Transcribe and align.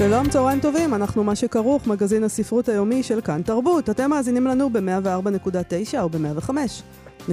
שלום, 0.00 0.28
צהריים 0.28 0.60
טובים, 0.60 0.94
אנחנו 0.94 1.24
מה 1.24 1.36
שכרוך, 1.36 1.86
מגזין 1.86 2.24
הספרות 2.24 2.68
היומי 2.68 3.02
של 3.02 3.20
כאן 3.20 3.42
תרבות. 3.42 3.90
אתם 3.90 4.10
מאזינים 4.10 4.46
לנו 4.46 4.70
ב-104.9 4.70 5.98
או 6.00 6.08
ב-105.3 6.08 7.32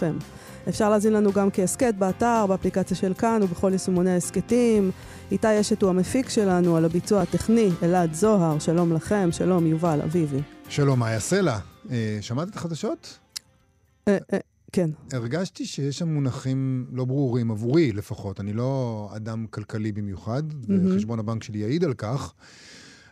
FM. 0.00 0.24
אפשר 0.68 0.90
להאזין 0.90 1.12
לנו 1.12 1.32
גם 1.32 1.50
כהסכת 1.50 1.94
באתר, 1.94 2.46
באפליקציה 2.48 2.96
של 2.96 3.14
כאן 3.14 3.40
ובכל 3.42 3.72
יישומוני 3.72 4.10
ההסכתים. 4.10 4.90
איתי 5.32 5.60
אשת 5.60 5.82
הוא 5.82 5.90
המפיק 5.90 6.28
שלנו, 6.28 6.76
על 6.76 6.84
הביצוע 6.84 7.22
הטכני, 7.22 7.70
אלעד 7.82 8.14
זוהר, 8.14 8.58
שלום 8.58 8.92
לכם, 8.92 9.28
שלום 9.32 9.66
יובל 9.66 10.00
אביבי. 10.04 10.42
שלום, 10.68 11.02
יעשה 11.02 11.40
לה? 11.40 11.58
אה, 11.90 12.18
שמעת 12.20 12.48
את 12.48 12.56
החדשות? 12.56 13.18
כן. 14.74 14.90
הרגשתי 15.12 15.66
שיש 15.66 15.98
שם 15.98 16.08
מונחים 16.08 16.86
לא 16.92 17.04
ברורים, 17.04 17.50
עבורי 17.50 17.92
לפחות. 17.92 18.40
אני 18.40 18.52
לא 18.52 19.10
אדם 19.16 19.46
כלכלי 19.50 19.92
במיוחד, 19.92 20.42
וחשבון 20.68 21.18
הבנק 21.18 21.42
שלי 21.42 21.58
יעיד 21.58 21.84
על 21.84 21.94
כך. 21.94 22.32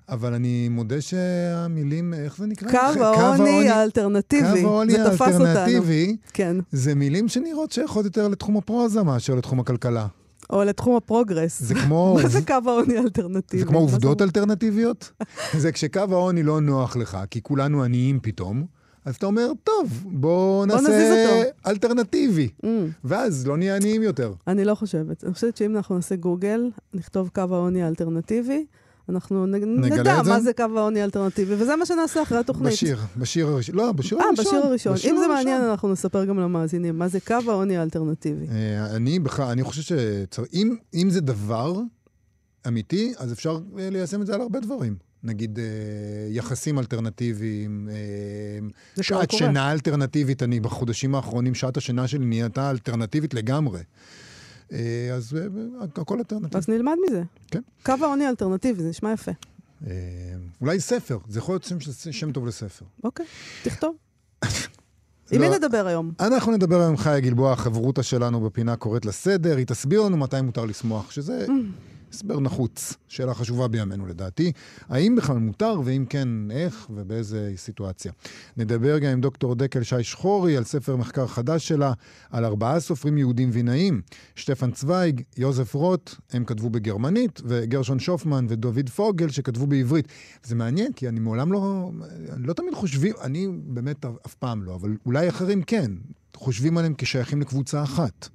אבל 0.08 0.34
אני 0.34 0.68
מודה 0.68 1.00
שהמילים, 1.00 2.14
איך 2.14 2.36
זה 2.36 2.46
נקרא? 2.46 2.70
קו 2.70 3.02
העוני 3.04 3.68
האלטרנטיבי. 3.68 4.62
קו 4.62 4.68
העוני. 4.68 4.98
האלטרנטיבי, 4.98 6.16
כן. 6.32 6.56
זה 6.72 6.94
מילים 6.94 7.28
שנראות 7.28 7.72
שייכות 7.72 8.04
יותר 8.04 8.28
לתחום 8.28 8.56
הפרוזה 8.56 9.02
מאשר 9.02 9.34
לתחום 9.34 9.60
הכלכלה. 9.60 10.06
או 10.50 10.64
לתחום 10.64 10.96
ה 10.96 11.03
progress. 11.03 11.62
זה 11.62 11.74
כמו... 11.74 12.14
מה 12.22 12.28
זה 12.28 12.42
קו 12.46 12.54
העוני 12.66 12.96
האלטרנטיבי? 12.96 13.62
זה 13.62 13.68
כמו 13.68 13.78
עובדות 13.78 14.22
אלטרנטיביות? 14.22 15.12
זה 15.58 15.72
כשקו 15.72 16.00
העוני 16.10 16.42
לא 16.42 16.60
נוח 16.60 16.96
לך, 16.96 17.18
כי 17.30 17.42
כולנו 17.42 17.82
עניים 17.82 18.18
פתאום, 18.22 18.66
אז 19.04 19.16
אתה 19.16 19.26
אומר, 19.26 19.52
טוב, 19.64 20.04
בוא 20.04 20.66
נעשה 20.66 21.26
אותו." 21.26 21.50
אלטרנטיבי. 21.66 22.48
Mm, 22.62 22.66
ואז 23.04 23.46
לא 23.46 23.56
נהיה 23.56 23.76
עניים 23.76 24.02
יותר. 24.02 24.32
אני 24.46 24.64
לא 24.64 24.74
חושבת. 24.74 25.24
אני 25.24 25.34
חושבת 25.34 25.56
שאם 25.56 25.76
אנחנו 25.76 25.94
נעשה 25.94 26.16
גוגל, 26.16 26.70
נכתוב 26.94 27.30
קו 27.34 27.40
העוני 27.50 27.82
האלטרנטיבי, 27.82 28.66
אנחנו 29.08 29.46
נדע? 29.46 30.22
מה 30.22 30.40
זה 30.40 30.52
קו 30.52 30.64
העוני 30.76 31.00
האלטרנטיבי, 31.00 31.54
וזה 31.54 31.76
מה 31.76 31.86
שנעשה 31.86 32.22
אחרי 32.22 32.38
התוכנית. 32.38 32.72
בשיר, 32.72 32.98
בשיר 33.16 33.46
הראשון. 33.46 33.74
לא, 33.74 33.92
בשיר 33.92 34.18
אה, 34.20 34.24
הראשון. 34.24 34.44
בשיר 34.44 34.66
הראשון. 34.66 35.10
אם 35.10 35.16
זה. 35.18 35.28
מעניין, 35.28 35.62
אנחנו 35.62 35.92
נספר 35.92 36.24
גם 36.24 36.38
למאזינים 36.38 36.98
מה 36.98 37.08
זה 37.08 37.20
קו 37.20 37.36
העוני 37.48 37.76
האלטרנטיבי. 37.76 38.46
אה, 38.46 38.96
אני 38.96 39.18
בכלל, 39.18 39.46
אני 39.46 39.62
חושב 39.62 39.82
שאם 39.82 40.76
אם 40.94 41.10
זה 41.10 41.20
דבר 41.20 41.80
אמיתי, 42.68 43.12
אז 43.18 43.32
אפשר 43.32 43.60
אה, 43.78 43.90
ליישם 43.90 44.22
את 44.22 44.26
זה 44.26 44.34
על 44.34 44.40
הרבה 44.40 44.60
דברים. 44.60 45.11
נגיד 45.24 45.58
אה, 45.58 45.64
יחסים 46.28 46.78
אלטרנטיביים, 46.78 47.88
אה, 47.92 49.02
שעת 49.02 49.30
קורה. 49.30 49.38
שינה 49.38 49.72
אלטרנטיבית, 49.72 50.42
אני 50.42 50.60
בחודשים 50.60 51.14
האחרונים, 51.14 51.54
שעת 51.54 51.76
השינה 51.76 52.08
שלי 52.08 52.24
נהייתה 52.24 52.70
אלטרנטיבית 52.70 53.34
לגמרי. 53.34 53.80
אה, 54.72 55.10
אז 55.14 55.36
הכל 55.96 56.18
אלטרנטיבי. 56.18 56.58
אז 56.58 56.68
נלמד 56.68 56.94
מזה. 57.06 57.22
כן. 57.50 57.60
קו 57.82 57.92
העוני 58.00 58.26
האלטרנטיבי, 58.26 58.82
זה 58.82 58.88
נשמע 58.88 59.12
יפה. 59.12 59.32
אולי 60.60 60.80
ספר, 60.80 61.18
זה 61.28 61.38
יכול 61.38 61.52
להיות 61.54 61.64
שם, 61.64 61.80
שם 62.12 62.32
טוב 62.32 62.46
לספר. 62.46 62.84
אוקיי, 63.04 63.26
תכתוב. 63.62 63.96
עם 65.32 65.40
מי 65.40 65.48
לא, 65.48 65.56
נדבר 65.56 65.86
היום? 65.86 66.12
אנחנו 66.20 66.52
נדבר 66.52 66.80
היום 66.80 66.90
עם 66.90 66.96
חיה 66.96 67.20
גלבוע, 67.20 67.52
החברותה 67.52 68.02
שלנו 68.02 68.40
בפינה 68.40 68.76
קוראת 68.76 69.06
לסדר, 69.06 69.56
היא 69.56 69.66
תסביר 69.66 70.00
לנו 70.00 70.16
מתי 70.16 70.40
מותר 70.40 70.64
לשמוח, 70.64 71.10
שזה 71.10 71.46
הסבר 72.12 72.40
נחוץ, 72.40 72.94
שאלה 73.08 73.34
חשובה 73.34 73.68
בימינו 73.68 74.06
לדעתי. 74.06 74.52
האם 74.88 75.16
בכלל 75.16 75.36
מותר, 75.36 75.80
ואם 75.84 76.04
כן, 76.08 76.28
איך 76.50 76.86
ובאיזה 76.90 77.52
סיטואציה. 77.56 78.12
נדבר 78.56 78.98
גם 78.98 79.10
עם 79.12 79.20
דוקטור 79.20 79.54
דקל 79.54 79.82
שי 79.82 80.02
שחורי 80.04 80.56
על 80.56 80.64
ספר 80.64 80.96
מחקר 80.96 81.26
חדש 81.26 81.68
שלה, 81.68 81.92
על 82.30 82.44
ארבעה 82.44 82.80
סופרים 82.80 83.18
יהודים 83.18 83.50
וינאים, 83.52 84.02
שטפן 84.34 84.70
צוויג, 84.70 85.22
יוזף 85.36 85.74
רוט, 85.74 86.14
הם 86.32 86.44
כתבו 86.44 86.70
בגרמנית, 86.70 87.40
וגרשון 87.44 87.98
שופמן 87.98 88.46
ודוד 88.48 88.88
פוגל 88.88 89.28
שכתבו 89.28 89.66
בעברית. 89.66 90.08
זה 90.44 90.54
מעניין, 90.54 90.92
כי 90.92 91.08
אני 91.08 91.20
מעולם 91.20 91.52
לא, 91.52 91.90
אני 92.32 92.46
לא 92.46 92.52
תמיד 92.52 92.74
חושבים, 92.74 93.14
אני 93.22 93.48
באמת 93.66 94.04
אף 94.26 94.34
פעם 94.34 94.62
לא, 94.62 94.74
אבל 94.74 94.96
אולי 95.06 95.28
אחרים 95.28 95.62
כן, 95.62 95.90
חושבים 96.36 96.78
עליהם 96.78 96.94
כשייכים 96.98 97.40
לקבוצה 97.40 97.82
אחת. 97.82 98.28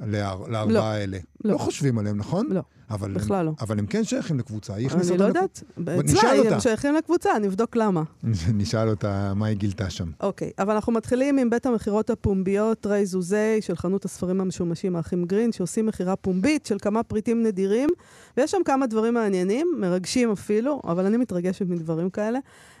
לאר- 0.00 0.48
לארבעה 0.48 0.66
לא. 0.74 0.82
האלה. 0.84 1.18
לא. 1.44 1.52
לא 1.52 1.58
חושבים 1.58 1.98
עליהם, 1.98 2.16
נכון? 2.16 2.46
לא, 2.50 2.60
אבל 2.90 3.12
בכלל 3.12 3.40
הם, 3.40 3.46
לא. 3.46 3.52
אבל 3.60 3.78
הם 3.78 3.86
כן 3.86 4.04
שייכים 4.04 4.38
לקבוצה. 4.38 4.74
היא 4.74 4.86
הכניסה 4.86 5.10
אני 5.10 5.18
לא 5.18 5.28
אותה 5.28 5.38
יודעת. 5.38 5.62
אצלה, 6.00 6.32
הם 6.32 6.38
אותה. 6.38 6.60
שייכים 6.60 6.94
לקבוצה, 6.94 7.38
נבדוק 7.42 7.76
למה. 7.76 8.02
נשאל 8.54 8.88
אותה 8.88 9.32
מה 9.34 9.46
היא 9.46 9.56
גילתה 9.56 9.90
שם. 9.90 10.10
אוקיי, 10.20 10.50
אבל 10.58 10.74
אנחנו 10.74 10.92
מתחילים 10.92 11.38
עם 11.38 11.50
בית 11.50 11.66
המכירות 11.66 12.10
הפומביות 12.10 12.86
ריי 12.86 13.06
זוזי 13.06 13.58
של 13.60 13.76
חנות 13.76 14.04
הספרים 14.04 14.40
המשומשים 14.40 14.96
האחים 14.96 15.24
גרין, 15.24 15.52
שעושים 15.52 15.86
מכירה 15.86 16.16
פומבית 16.16 16.66
של 16.66 16.78
כמה 16.78 17.02
פריטים 17.02 17.42
נדירים, 17.42 17.88
ויש 18.36 18.50
שם 18.50 18.60
כמה 18.64 18.86
דברים 18.86 19.14
מעניינים, 19.14 19.66
מרגשים 19.78 20.32
אפילו, 20.32 20.82
אבל 20.84 21.06
אני 21.06 21.16
מתרגשת 21.16 21.66
מדברים 21.68 22.10
כאלה. 22.10 22.38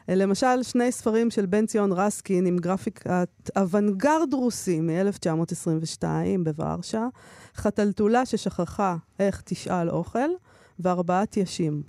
אה, 0.08 0.14
למשל, 0.14 0.62
שני 0.62 0.92
ספרים 0.92 1.30
של 1.30 1.46
בן 1.46 1.66
ציון 1.66 1.92
רסקין 1.92 2.46
עם 2.46 2.56
גרפיקת 2.58 3.50
אוונגרד 3.56 4.34
רוסי 4.34 4.80
מ-1922 4.80 6.04
בוורשה, 6.44 7.06
חתלתולה 7.56 8.26
ששכחה 8.26 8.96
איך 9.18 9.42
תשאל 9.44 9.90
אוכל, 9.90 10.30
וארבעת 10.78 11.36
ישים. 11.36 11.82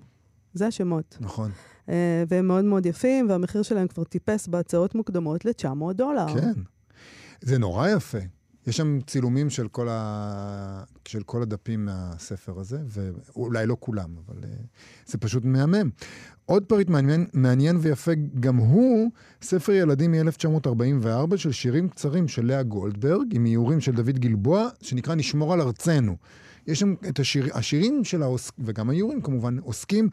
זה 0.54 0.68
השמות. 0.68 1.18
נכון. 1.20 1.52
אה, 1.90 2.24
והם 2.28 2.48
מאוד 2.48 2.66
מאוד 2.66 2.86
יפים, 2.86 3.30
והמחיר 3.30 3.62
שלהם 3.62 3.88
כבר 3.88 4.04
טיפס 4.04 4.48
בהצעות 4.48 4.96
מוקדמות 4.96 5.46
ל-900 5.46 5.94
דולר. 5.94 6.28
כן. 6.34 6.54
זה 7.42 7.58
נורא 7.58 7.90
יפה. 7.90 8.18
יש 8.68 8.78
שם 8.78 9.00
צילומים 9.08 9.50
של 9.50 9.68
כל, 9.68 9.88
ה... 9.90 10.84
של 11.08 11.24
כל 11.24 11.42
הדפים 11.42 11.86
מהספר 11.86 12.60
הזה, 12.60 12.80
ואולי 12.88 13.66
לא 13.66 13.78
כולם, 13.80 14.10
אבל 14.26 14.44
uh, 14.44 14.48
זה 15.06 15.18
פשוט 15.18 15.46
מהמם. 15.46 15.90
עוד 16.50 16.64
פריט 16.66 16.90
מעניין, 16.90 17.26
מעניין 17.34 17.78
ויפה 17.82 18.12
גם 18.40 18.58
הוא, 18.58 19.12
ספר 19.42 19.72
ילדים 19.72 20.12
מ-1944 20.12 21.38
של 21.38 21.52
שירים 21.52 21.90
קצרים 21.90 22.28
של 22.28 22.46
לאה 22.46 22.64
גולדברג, 22.64 23.36
עם 23.36 23.46
איורים 23.46 23.82
של 23.82 23.92
דוד 23.92 24.20
גלבוע, 24.20 24.70
שנקרא 24.82 25.16
נשמור 25.16 25.54
על 25.54 25.62
ארצנו. 25.62 26.16
יש 26.68 26.80
שם 26.80 26.94
את 27.10 27.20
השיר... 27.20 27.48
השירים 27.54 28.04
של 28.04 28.24
העוסק, 28.24 28.54
וגם 28.60 28.90
האיורים 28.90 29.22
כמובן, 29.22 29.58
עוסקים 29.60 30.10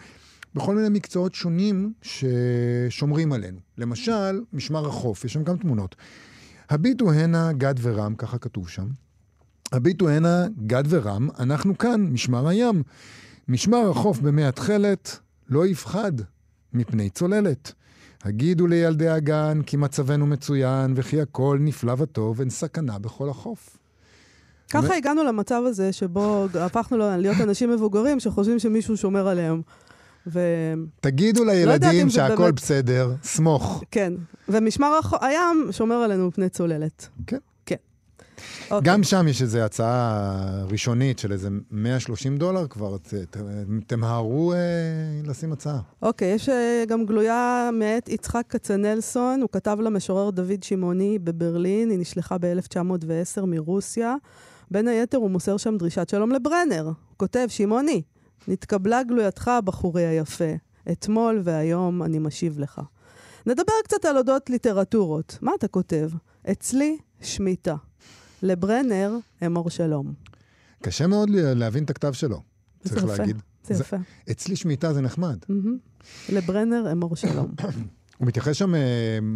בכל 0.55 0.75
מיני 0.75 0.89
מקצועות 0.89 1.34
שונים 1.34 1.93
ששומרים 2.03 3.33
עלינו. 3.33 3.59
למשל, 3.78 4.41
משמר 4.53 4.89
החוף, 4.89 5.25
יש 5.25 5.33
שם 5.33 5.45
גם 5.45 5.56
תמונות. 5.56 5.97
הביטו 6.71 7.12
הנה 7.12 7.53
גד 7.53 7.75
ורם, 7.81 8.15
ככה 8.15 8.39
כתוב 8.39 8.69
שם. 8.69 8.87
הביטו 9.72 10.09
הנה 10.09 10.47
גד 10.66 10.84
ורם, 10.89 11.28
אנחנו 11.39 11.78
כאן, 11.78 12.01
משמר 12.01 12.49
הים. 12.49 12.83
משמר 13.49 13.91
החוף 13.91 14.19
במי 14.19 14.45
התכלת 14.45 15.19
לא 15.49 15.66
יפחד 15.66 16.12
מפני 16.72 17.10
צוללת. 17.10 17.72
הגידו 18.22 18.66
לילדי 18.66 19.09
הגן 19.09 19.60
כי 19.66 19.77
מצבנו 19.77 20.27
מצוין 20.27 20.93
וכי 20.97 21.21
הכל 21.21 21.59
נפלא 21.60 21.94
וטוב, 21.99 22.41
אין 22.41 22.50
סכנה 22.50 22.99
בכל 22.99 23.28
החוף. 23.31 23.77
ככה 24.71 24.87
ו- 24.87 24.93
הגענו 24.93 25.25
למצב 25.25 25.62
הזה 25.66 25.93
שבו 25.93 26.47
הפכנו 26.60 26.97
להיות 27.16 27.37
אנשים 27.41 27.71
מבוגרים 27.71 28.21
שחושבים 28.21 28.59
שמישהו 28.59 28.97
שומר 28.97 29.28
עליהם. 29.28 29.62
וכן, 30.27 30.78
תגידו 31.00 31.43
אם 31.43 31.49
לילדים 31.49 32.09
זה 32.09 32.15
שהכל 32.15 32.42
באמת- 32.42 32.54
בסדר, 32.54 33.15
סמוך. 33.22 33.83
ומשמר 34.48 34.86
הח- 34.98 35.22
הים 35.22 35.68
שומר 35.71 35.95
עלינו 35.95 36.28
מפני 36.28 36.48
צוללת. 36.48 37.09
כן. 37.27 37.39
כן. 38.36 38.75
אוקיי. 38.75 38.92
גם 38.92 39.03
שם 39.03 39.28
יש 39.28 39.42
איזו 39.42 39.59
הצעה 39.59 40.39
ראשונית 40.71 41.19
של 41.19 41.33
איזה 41.33 41.48
130 41.71 42.36
דולר 42.36 42.66
כבר, 42.69 42.98
ת- 42.98 43.15
ת- 43.15 43.36
תמהרו 43.86 44.53
אה, 44.53 44.59
לשים 45.25 45.53
הצעה. 45.53 45.78
אוקיי, 46.03 46.28
יש 46.34 46.48
אה, 46.48 46.84
גם 46.89 47.07
גלויה 47.07 47.71
מאת 47.72 48.09
יצחק 48.09 48.42
כצנלסון, 48.48 49.41
הוא 49.41 49.48
כתב 49.53 49.77
למשורר 49.81 50.31
דוד 50.31 50.63
שמעוני 50.63 51.19
בברלין, 51.19 51.91
היא 51.91 51.98
נשלחה 51.98 52.36
ב-1910 52.39 53.45
מרוסיה. 53.47 54.15
בין 54.71 54.89
היתר 54.89 55.19
הוא 55.19 55.30
מוסר 55.30 55.57
שם 55.57 55.77
דרישת 55.77 56.09
שלום 56.09 56.33
לברנר. 56.33 56.83
הוא 56.84 56.92
כותב, 57.16 57.47
שמעוני, 57.48 58.03
נתקבלה 58.48 59.03
גלויתך, 59.03 59.51
בחורי 59.65 60.07
היפה. 60.07 60.45
אתמול 60.92 61.41
והיום 61.45 62.03
אני 62.03 62.19
משיב 62.19 62.59
לך. 62.59 62.80
נדבר 63.47 63.72
קצת 63.84 64.04
על 64.04 64.16
אודות 64.16 64.51
ליטרטורות. 64.51 65.39
מה 65.42 65.53
אתה 65.59 65.69
כותב? 65.69 66.10
אצלי, 66.51 66.98
שמיטה. 67.22 67.75
לברנר, 68.44 69.12
אמור 69.46 69.70
שלום. 69.70 70.12
קשה 70.82 71.06
מאוד 71.06 71.30
להבין 71.30 71.84
את 71.84 71.91
הכתב 71.91 72.12
שלו, 72.12 72.42
צריך. 72.88 73.04
להגיד. 73.04 73.36
זה 73.64 73.74
זה- 73.74 73.82
יפה. 73.82 73.96
אצלי 74.30 74.56
שמיטה 74.56 74.92
זה 74.94 75.00
נחמד. 75.00 75.36
לברנר 76.28 76.92
אמור 76.92 77.16
שלום. 77.16 77.50
הוא 78.18 78.28
מתייחס 78.28 78.56
שם 78.56 78.74
אה, 78.74 78.80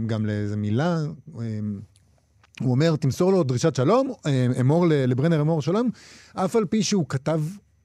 גם 0.07 0.27
לאיזה 0.27 0.57
מילה, 0.57 0.99
אה, 1.41 1.59
הוא 2.61 2.71
אומר, 2.71 2.97
תמסור 2.97 3.33
לו 3.33 3.43
דרישת 3.43 3.75
שלום, 3.75 4.13
אה, 4.27 4.47
אמור 4.61 4.87
לברנר 4.89 5.41
אמור 5.41 5.63
שלום, 5.63 5.91
אף 6.35 6.57
על 6.57 6.65
פי 6.65 6.83
שהוא 6.83 7.05
כתב 7.09 7.41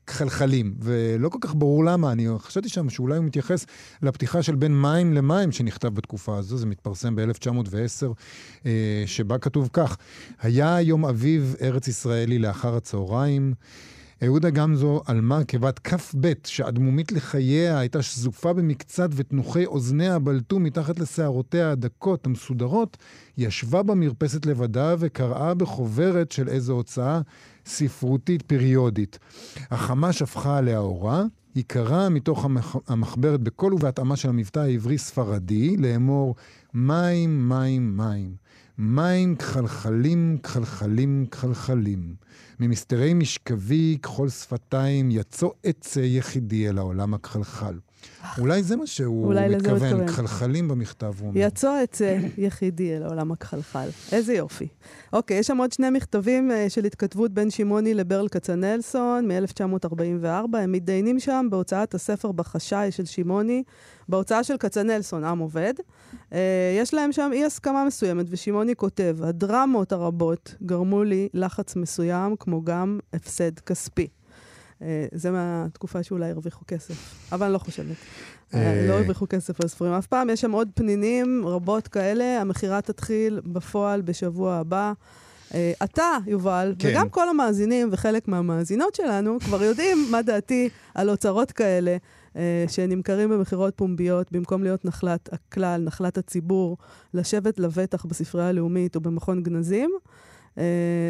חלחלים, 0.08 0.76
ולא 0.80 1.30
כל 1.30 1.38
כך 1.42 1.56
ברור 1.56 1.86
למה, 1.86 2.12
אני 2.12 2.28
חשבתי 2.38 2.70
שם 2.70 2.90
שאולי 2.90 3.18
הוא 3.18 3.26
מתייחס 3.26 3.66
לפתיחה 4.02 4.44
של 4.44 4.56
בין 4.56 4.82
מים 4.82 5.14
למים 5.14 5.52
שנכתב 5.52 5.88
בתקופה 5.88 6.38
הזו, 6.38 6.58
זה 6.58 6.66
מתפרסם 6.66 7.16
ב-1910, 7.16 8.08
אה, 8.66 9.04
שבה 9.06 9.38
כתוב 9.38 9.70
כך: 9.74 9.98
היה 10.42 10.82
יום 10.82 11.06
אביב 11.06 11.56
ארץ 11.62 11.88
ישראלי 11.88 12.40
לאחר 12.40 12.76
הצהריים, 12.76 13.54
אהודה 14.24 14.50
גמזו 14.50 15.02
עלמה 15.06 15.44
כבת 15.44 15.80
כ"ב, 15.84 16.34
שאדמומית 16.44 17.12
לחייה 17.12 17.80
הייתה 17.80 18.02
שזופה 18.02 18.54
במקצת 18.54 19.10
ותנוחי 19.16 19.66
אוזניה 19.66 20.20
בלטו 20.20 20.60
מתחת 20.60 21.00
לשערותיה 21.00 21.72
הדקות 21.72 22.26
המסודרות, 22.26 22.98
ישבה 23.38 23.84
במרפסת 23.84 24.46
לבדה 24.46 24.96
וקראה 25.00 25.54
בחוברת 25.54 26.32
של 26.32 26.48
איזו 26.50 26.74
הוצאה 26.74 27.22
ספרותית 27.66 28.42
פריודית. 28.42 29.20
החמה 29.72 30.14
שפכה 30.14 30.58
עליה 30.58 30.80
אורה, 30.80 31.24
היא 31.56 31.64
קראה 31.68 32.10
מתוך 32.10 32.46
המח... 32.46 32.76
המחברת 32.88 33.42
בקול 33.42 33.74
ובהתאמה 33.74 34.16
של 34.16 34.30
המבטא 34.30 34.60
העברי-ספרדי 34.60 35.78
לאמור 35.78 36.36
מים, 36.74 37.50
מים, 37.50 37.98
מים. 37.98 38.36
מים 38.78 39.36
כחלחלים, 39.36 40.38
כחלחלים, 40.44 41.26
כחלחלים. 41.32 42.16
ממסתרי 42.60 43.14
משכבי, 43.14 43.98
כחול 44.02 44.30
שפתיים, 44.30 45.12
יצא 45.12 45.48
עצה 45.64 46.02
יחידי 46.02 46.70
אל 46.70 46.78
העולם 46.78 47.14
הכחלחל. 47.14 47.80
אולי 48.38 48.64
זה 48.64 48.76
מה 48.76 48.88
שהוא 48.88 49.34
מתכוון. 49.50 50.08
כחלחלים 50.08 50.68
במכתב, 50.68 51.14
הוא 51.20 51.28
אומר. 51.28 51.42
יצא 51.42 51.80
עצה 51.84 52.18
יחידי 52.38 52.98
אל 52.98 53.04
העולם 53.04 53.32
הכחלחל. 53.32 53.88
איזה 54.12 54.34
יופי. 54.34 54.68
אוקיי, 55.14 55.38
יש 55.38 55.48
שם 55.48 55.58
עוד 55.58 55.72
שני 55.72 55.90
מכתבים 55.90 56.52
אה, 56.52 56.70
של 56.70 56.86
התכתבות 56.86 57.32
בין 57.32 57.50
שמעוני 57.50 57.94
לברל 57.94 58.28
כצנלסון 58.28 59.28
מ-1944. 59.32 60.58
הם 60.58 60.72
מתדיינים 60.72 61.20
שם 61.20 61.48
בהוצאת 61.50 61.94
הספר 61.94 62.32
בחשאי 62.32 62.92
של 62.92 63.06
שמעוני, 63.06 63.64
בהוצאה 64.10 64.44
של 64.44 64.58
כצנלסון, 64.58 65.24
עם 65.24 65.40
עובד. 65.40 65.74
אה, 66.34 66.40
יש 66.80 66.94
להם 66.94 67.12
שם 67.12 67.30
אי 67.34 67.46
הסכמה 67.46 67.86
מסוימת, 67.86 68.26
ושמעוני 68.30 68.76
כותב, 68.76 69.18
הדרמות 69.24 69.92
הרבות 69.92 70.56
גרמו 70.64 71.04
לי 71.04 71.30
לחץ 71.34 71.76
מסוים, 71.76 72.36
כמו 72.40 72.64
גם 72.64 73.00
הפסד 73.14 73.60
כספי. 73.60 74.08
אה, 74.84 75.06
זה 75.12 75.32
מהתקופה 75.32 76.04
שאולי 76.04 76.30
הרוויחו 76.30 76.66
כסף, 76.68 76.96
אבל 77.32 77.46
אני 77.46 77.54
לא 77.54 77.58
חושבת. 77.58 77.96
אה, 78.54 78.60
אה, 78.60 78.88
לא 78.88 78.94
הרוויחו 78.94 79.26
כסף 79.30 79.62
על 79.62 79.68
ספרים 79.68 79.94
אף 79.94 80.08
פעם. 80.08 80.30
יש 80.30 80.42
שם 80.42 80.52
עוד 80.52 80.70
פנינים 80.76 81.48
רבות 81.48 81.88
כאלה. 81.88 82.42
המכירה 82.42 82.82
תתחיל 82.82 83.42
בפועל 83.46 84.02
בשבוע 84.02 84.56
הבא. 84.56 84.94
אתה, 85.84 86.18
יובל, 86.28 86.76
כן. 86.80 86.90
וגם 86.90 87.10
כל 87.10 87.30
המאזינים 87.30 87.90
וחלק 87.92 88.28
מהמאזינות 88.28 88.96
שלנו 88.96 89.40
כבר 89.40 89.64
יודעים 89.64 89.98
מה 90.12 90.22
דעתי 90.22 90.70
על 90.96 91.10
אוצרות 91.10 91.52
כאלה. 91.52 91.98
שנמכרים 92.68 93.30
במכירות 93.30 93.74
פומביות, 93.76 94.32
במקום 94.32 94.64
להיות 94.64 94.86
נחלת 94.86 95.30
הכלל, 95.34 95.82
נחלת 95.86 96.18
הציבור, 96.18 96.78
לשבת 97.14 97.60
לבטח 97.60 98.06
בספרייה 98.06 98.50
הלאומית 98.50 98.96
או 98.96 99.02
במכון 99.02 99.44
גנזים. 99.44 99.92
אה, 100.58 100.64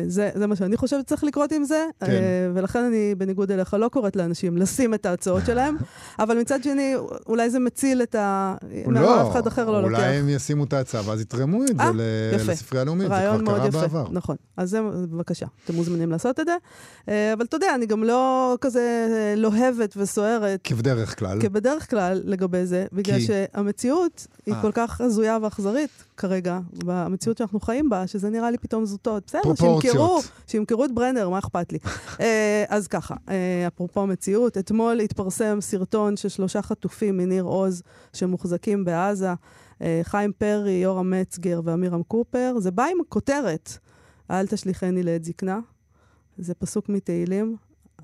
זה, 0.08 0.30
זה 0.36 0.48
מה 0.48 0.56
שאני 0.56 0.78
חושבת 0.78 1.00
שצריך 1.00 1.24
לקרות 1.24 1.52
עם 1.52 1.64
זה, 1.64 1.86
כן. 2.00 2.12
אה, 2.12 2.18
ולכן 2.54 2.80
אני, 2.80 3.16
בניגוד 3.18 3.52
אליך, 3.52 3.74
לא 3.74 3.88
קוראת 3.88 4.16
לאנשים 4.16 4.58
לשים 4.58 4.94
את 4.94 5.06
ההצעות 5.06 5.46
שלהם, 5.46 5.78
אבל 6.20 6.38
מצד 6.40 6.64
שני, 6.64 6.96
אולי 7.28 7.50
זה 7.50 7.60
מציל 7.60 8.02
את 8.02 8.16
ה... 8.16 8.56
מה 8.86 9.22
אף 9.22 9.32
אחד 9.32 9.48
אחר 9.48 9.72
לא 9.72 9.82
לוקח. 9.82 9.96
אולי 9.96 10.06
הם 10.06 10.30
ישימו 10.30 10.64
את 10.64 10.74
ההצעה 10.74 11.10
ואז 11.10 11.22
יתרמו 11.22 11.64
את 11.64 11.68
זה 11.78 11.84
אה, 11.84 11.92
ל- 11.94 12.36
יפה. 12.36 12.52
לספרייה 12.52 12.82
הלאומית, 12.82 13.08
זה 13.08 13.16
כבר 13.16 13.38
מאוד 13.38 13.58
קרה 13.60 13.68
יפה, 13.68 13.82
בעבר. 13.82 14.06
נכון. 14.12 14.36
אז 14.58 14.70
זה, 14.70 14.82
בבקשה, 14.82 15.46
אתם 15.66 15.76
מוזמנים 15.76 16.12
לעשות 16.12 16.40
את 16.40 16.46
זה. 16.46 16.56
אבל 17.34 17.46
אתה 17.46 17.56
יודע, 17.56 17.76
אני 17.76 17.86
גם 17.86 18.04
לא 18.04 18.58
כזה 18.62 19.08
לוהבת 19.38 19.94
וסוערת, 19.98 20.60
כבדרך 20.64 21.20
כלל. 21.20 21.42
כבדרך 21.42 21.90
כלל 21.90 22.22
לגבי 22.26 22.66
זה, 22.66 22.86
בגלל 22.94 23.20
כי? 23.20 23.26
שהמציאות 23.26 24.28
היא 24.46 24.54
אה. 24.54 24.62
כל 24.62 24.72
כך 24.72 25.02
הזויה 25.02 25.38
ואכזרית 25.42 25.90
כרגע, 26.18 26.60
במציאות 26.86 27.38
שאנחנו 27.38 27.60
חיים 27.60 27.90
בה, 27.90 28.08
שזה 28.08 28.30
נראה 28.30 28.52
לי 28.52 28.58
פתאום 28.58 28.86
זוטות. 28.86 29.24
בסדר, 29.28 29.42
פרופורציות. 29.42 29.82
שימכרו, 29.94 30.20
שימכרו 30.48 30.86
את 30.86 30.92
ברנר, 30.92 31.30
מה 31.30 31.40
אכפת 31.40 31.72
לי? 31.72 31.80
אה, 32.20 32.64
אז 32.70 32.88
ככה, 32.88 33.16
אה, 33.30 33.68
אפרופו 33.68 34.02
המציאות, 34.02 34.58
אתמול 34.58 35.00
התפרסם 35.00 35.58
סרטון 35.62 36.18
של 36.18 36.30
שלושה 36.30 36.62
חטופים 36.62 37.18
מניר 37.18 37.44
עוז 37.44 37.84
שמוחזקים 38.14 38.86
בעזה. 38.86 39.34
אה, 39.82 40.02
חיים 40.04 40.32
פרי, 40.38 40.72
יורם 40.72 41.12
מצגר 41.12 41.62
ואמירם 41.64 42.04
קופר. 42.04 42.56
זה 42.60 42.72
בא 42.72 42.84
עם 42.84 42.98
כותרת, 43.10 43.78
אל 44.32 44.48
תשליכני 44.48 45.04
לעת 45.04 45.24
זקנה. 45.24 45.60
זה 46.38 46.54
פסוק 46.54 46.90
מתהילים. 46.90 47.56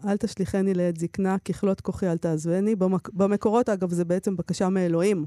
אל 0.08 0.18
תשליכני 0.18 0.74
לעת 0.74 0.98
זקנה, 0.98 1.38
ככלות 1.46 1.82
כוחי 1.82 2.08
אל 2.08 2.18
תעזבני. 2.18 2.76
במק... 2.76 3.10
במקורות, 3.10 3.70
אגב, 3.70 3.94
זה 3.94 4.06
בעצם 4.06 4.36
בקשה 4.36 4.70
מאלוהים, 4.70 5.26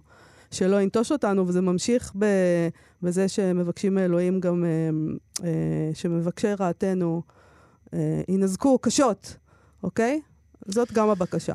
שלא 0.52 0.80
ינטוש 0.80 1.12
אותנו, 1.12 1.48
וזה 1.48 1.60
ממשיך 1.60 2.12
ב... 2.18 2.26
בזה 3.02 3.28
שמבקשים 3.28 3.94
מאלוהים 3.94 4.40
גם, 4.40 4.64
אה, 4.64 4.68
אה, 5.44 5.90
שמבקשי 5.94 6.54
רעתנו 6.60 7.22
אה, 7.94 8.20
ינזקו 8.28 8.78
קשות, 8.78 9.36
אוקיי? 9.82 10.20
זאת 10.66 10.92
גם 10.92 11.10
הבקשה. 11.10 11.54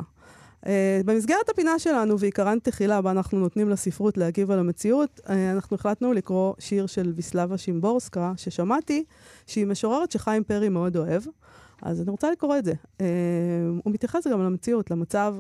Uh, 0.66 0.70
במסגרת 1.06 1.50
הפינה 1.50 1.80
שלנו, 1.80 2.20
ועיקרן 2.20 2.58
תחילה, 2.64 3.02
בה 3.02 3.12
אנחנו 3.12 3.40
נותנים 3.40 3.70
לספרות 3.70 4.18
להגיב 4.18 4.52
על 4.52 4.60
המציאות, 4.60 5.20
אנחנו 5.30 5.76
החלטנו 5.76 6.14
לקרוא 6.14 6.54
שיר 6.60 6.86
של 6.86 7.14
ויסלבה 7.16 7.58
שימבורסקה, 7.58 8.34
ששמעתי, 8.38 9.04
שהיא 9.48 9.66
משוררת 9.68 10.12
שחיים 10.12 10.44
פרי 10.44 10.70
מאוד 10.70 10.98
אוהב. 10.98 11.24
אז 11.82 12.02
אני 12.02 12.10
רוצה 12.12 12.32
לקרוא 12.32 12.58
את 12.58 12.66
זה. 12.66 12.74
הוא 13.84 13.94
מתייחס 13.94 14.28
גם 14.28 14.42
למציאות, 14.42 14.92
למצב. 14.92 15.36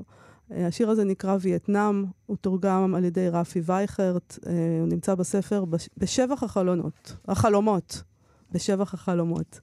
השיר 0.51 0.89
הזה 0.89 1.03
נקרא 1.03 1.37
וייטנאם, 1.41 2.05
הוא 2.25 2.37
תורגם 2.37 2.95
על 2.95 3.03
ידי 3.03 3.29
רפי 3.29 3.61
וייכרט, 3.65 4.39
uh, 4.41 4.47
הוא 4.79 4.87
נמצא 4.87 5.15
בספר 5.15 5.65
בש... 5.65 5.89
בשבח 5.97 6.43
החלונות, 6.43 7.17
החלומות, 7.27 8.03
בשבח 8.51 8.93
החלומות. 8.93 9.59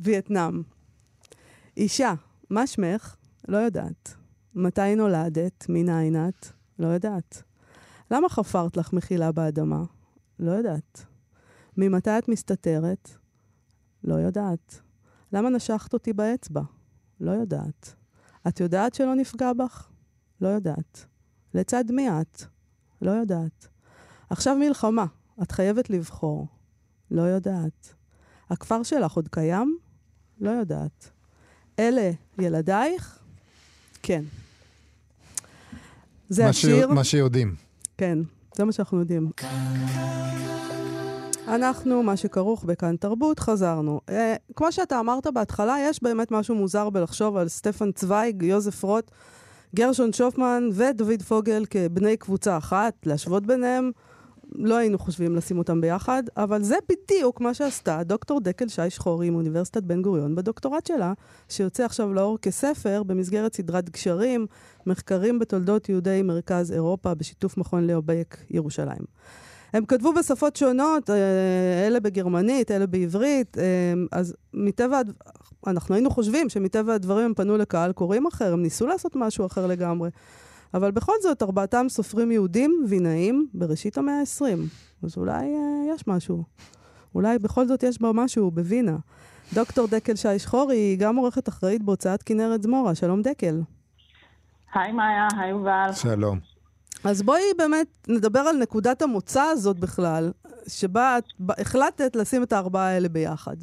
וייטנאם. 0.00 0.62
אישה, 1.76 2.14
מה 2.50 2.66
שמך? 2.66 3.16
לא 3.48 3.56
יודעת. 3.56 4.14
מתי 4.54 4.96
נולדת? 4.96 5.66
מנין 5.68 6.28
את? 6.28 6.46
לא 6.78 6.86
יודעת. 6.86 7.42
למה 8.10 8.28
חפרת 8.28 8.76
לך 8.76 8.92
מחילה 8.92 9.32
באדמה? 9.32 9.82
לא 10.38 10.50
יודעת. 10.50 11.04
ממתי 11.76 12.18
את 12.18 12.28
מסתתרת? 12.28 13.10
לא 14.04 14.14
יודעת. 14.14 14.80
למה 15.32 15.50
נשכת 15.50 15.92
אותי 15.92 16.12
באצבע? 16.12 16.62
לא 17.20 17.30
יודעת. 17.30 17.94
את 18.48 18.60
יודעת 18.60 18.94
שלא 18.94 19.14
נפגע 19.14 19.52
בך? 19.52 19.93
לא 20.40 20.48
יודעת. 20.48 21.04
לצד 21.54 21.84
מי 21.90 22.08
את? 22.10 22.42
לא 23.02 23.10
יודעת. 23.10 23.68
עכשיו 24.30 24.56
מלחמה, 24.56 25.06
את 25.42 25.52
חייבת 25.52 25.90
לבחור. 25.90 26.46
לא 27.10 27.22
יודעת. 27.22 27.94
הכפר 28.50 28.82
שלך 28.82 29.12
עוד 29.12 29.28
קיים? 29.28 29.78
לא 30.40 30.50
יודעת. 30.50 31.10
אלה 31.78 32.10
ילדייך? 32.38 33.18
כן. 34.02 34.24
זה 36.28 36.46
השיר. 36.46 36.88
מה 36.88 37.04
שיודעים. 37.04 37.54
כן, 37.98 38.18
זה 38.56 38.64
מה 38.64 38.72
שאנחנו 38.72 38.98
יודעים. 38.98 39.30
אנחנו, 41.48 42.02
מה 42.02 42.16
שכרוך 42.16 42.64
בכאן 42.64 42.96
תרבות, 42.96 43.38
חזרנו. 43.38 44.00
אה, 44.08 44.34
כמו 44.56 44.72
שאתה 44.72 45.00
אמרת 45.00 45.26
בהתחלה, 45.26 45.76
יש 45.80 46.02
באמת 46.02 46.30
משהו 46.30 46.54
מוזר 46.54 46.90
בלחשוב 46.90 47.36
על 47.36 47.48
סטפן 47.48 47.92
צוויג, 47.92 48.42
יוזף 48.42 48.82
רוט, 48.82 49.10
גרשון 49.74 50.12
שופמן 50.12 50.68
ודוד 50.72 51.22
פוגל 51.22 51.64
כבני 51.70 52.16
קבוצה 52.16 52.56
אחת, 52.56 52.94
להשוות 53.06 53.46
ביניהם. 53.46 53.90
לא 54.52 54.76
היינו 54.76 54.98
חושבים 54.98 55.36
לשים 55.36 55.58
אותם 55.58 55.80
ביחד, 55.80 56.22
אבל 56.36 56.62
זה 56.62 56.76
בדיוק 56.88 57.40
מה 57.40 57.54
שעשתה 57.54 58.02
דוקטור 58.02 58.40
דקל 58.40 58.68
שי 58.68 58.90
שחורי 58.90 59.30
מאוניברסיטת 59.30 59.82
בן 59.82 60.02
גוריון 60.02 60.34
בדוקטורט 60.34 60.86
שלה, 60.86 61.12
שיוצא 61.48 61.84
עכשיו 61.84 62.12
לאור 62.12 62.38
כספר 62.38 63.02
במסגרת 63.02 63.54
סדרת 63.54 63.90
גשרים, 63.90 64.46
מחקרים 64.86 65.38
בתולדות 65.38 65.88
יהודי 65.88 66.22
מרכז 66.22 66.72
אירופה 66.72 67.14
בשיתוף 67.14 67.56
מכון 67.56 67.86
ליאובק 67.86 68.36
ירושלים. 68.50 69.04
הם 69.72 69.84
כתבו 69.84 70.12
בשפות 70.12 70.56
שונות, 70.56 71.10
אה, 71.10 71.86
אלה 71.86 72.00
בגרמנית, 72.00 72.70
אלה 72.70 72.86
בעברית, 72.86 73.58
אה, 73.58 73.64
אז 74.12 74.34
מטבע, 74.54 75.00
אנחנו 75.66 75.94
היינו 75.94 76.10
חושבים 76.10 76.48
שמטבע 76.48 76.94
הדברים 76.94 77.24
הם 77.24 77.34
פנו 77.34 77.56
לקהל 77.56 77.92
קוראים 77.92 78.26
אחר, 78.26 78.52
הם 78.52 78.62
ניסו 78.62 78.86
לעשות 78.86 79.16
משהו 79.16 79.46
אחר 79.46 79.66
לגמרי. 79.66 80.10
אבל 80.74 80.90
בכל 80.90 81.12
זאת, 81.22 81.42
ארבעתם 81.42 81.86
סופרים 81.88 82.32
יהודים 82.32 82.84
וינאים 82.88 83.48
בראשית 83.54 83.98
המאה 83.98 84.14
ה-20. 84.20 84.58
אז 85.02 85.16
אולי 85.16 85.54
אה, 85.54 85.94
יש 85.94 86.06
משהו. 86.06 86.44
אולי 87.14 87.38
בכל 87.38 87.66
זאת 87.66 87.82
יש 87.82 87.98
בו 88.00 88.14
משהו 88.14 88.50
בווינה. 88.50 88.96
דוקטור 89.52 89.86
דקל 89.86 90.14
שי 90.14 90.38
שחור 90.38 90.70
היא 90.70 90.98
גם 90.98 91.16
עורכת 91.16 91.48
אחראית 91.48 91.82
בהוצאת 91.82 92.22
כנרת 92.22 92.62
זמורה. 92.62 92.94
שלום 92.94 93.22
דקל. 93.22 93.60
היי 94.74 94.92
מאיה, 94.92 95.28
היי 95.38 95.50
יובל. 95.50 95.90
שלום. 95.92 96.38
אז 97.04 97.22
בואי 97.22 97.42
באמת 97.58 97.86
נדבר 98.08 98.38
על 98.40 98.56
נקודת 98.56 99.02
המוצא 99.02 99.42
הזאת 99.42 99.78
בכלל, 99.78 100.32
שבה 100.68 101.18
את 101.18 101.24
החלטת 101.60 102.16
לשים 102.16 102.42
את 102.42 102.52
הארבעה 102.52 102.88
האלה 102.88 103.08
ביחד. 103.08 103.56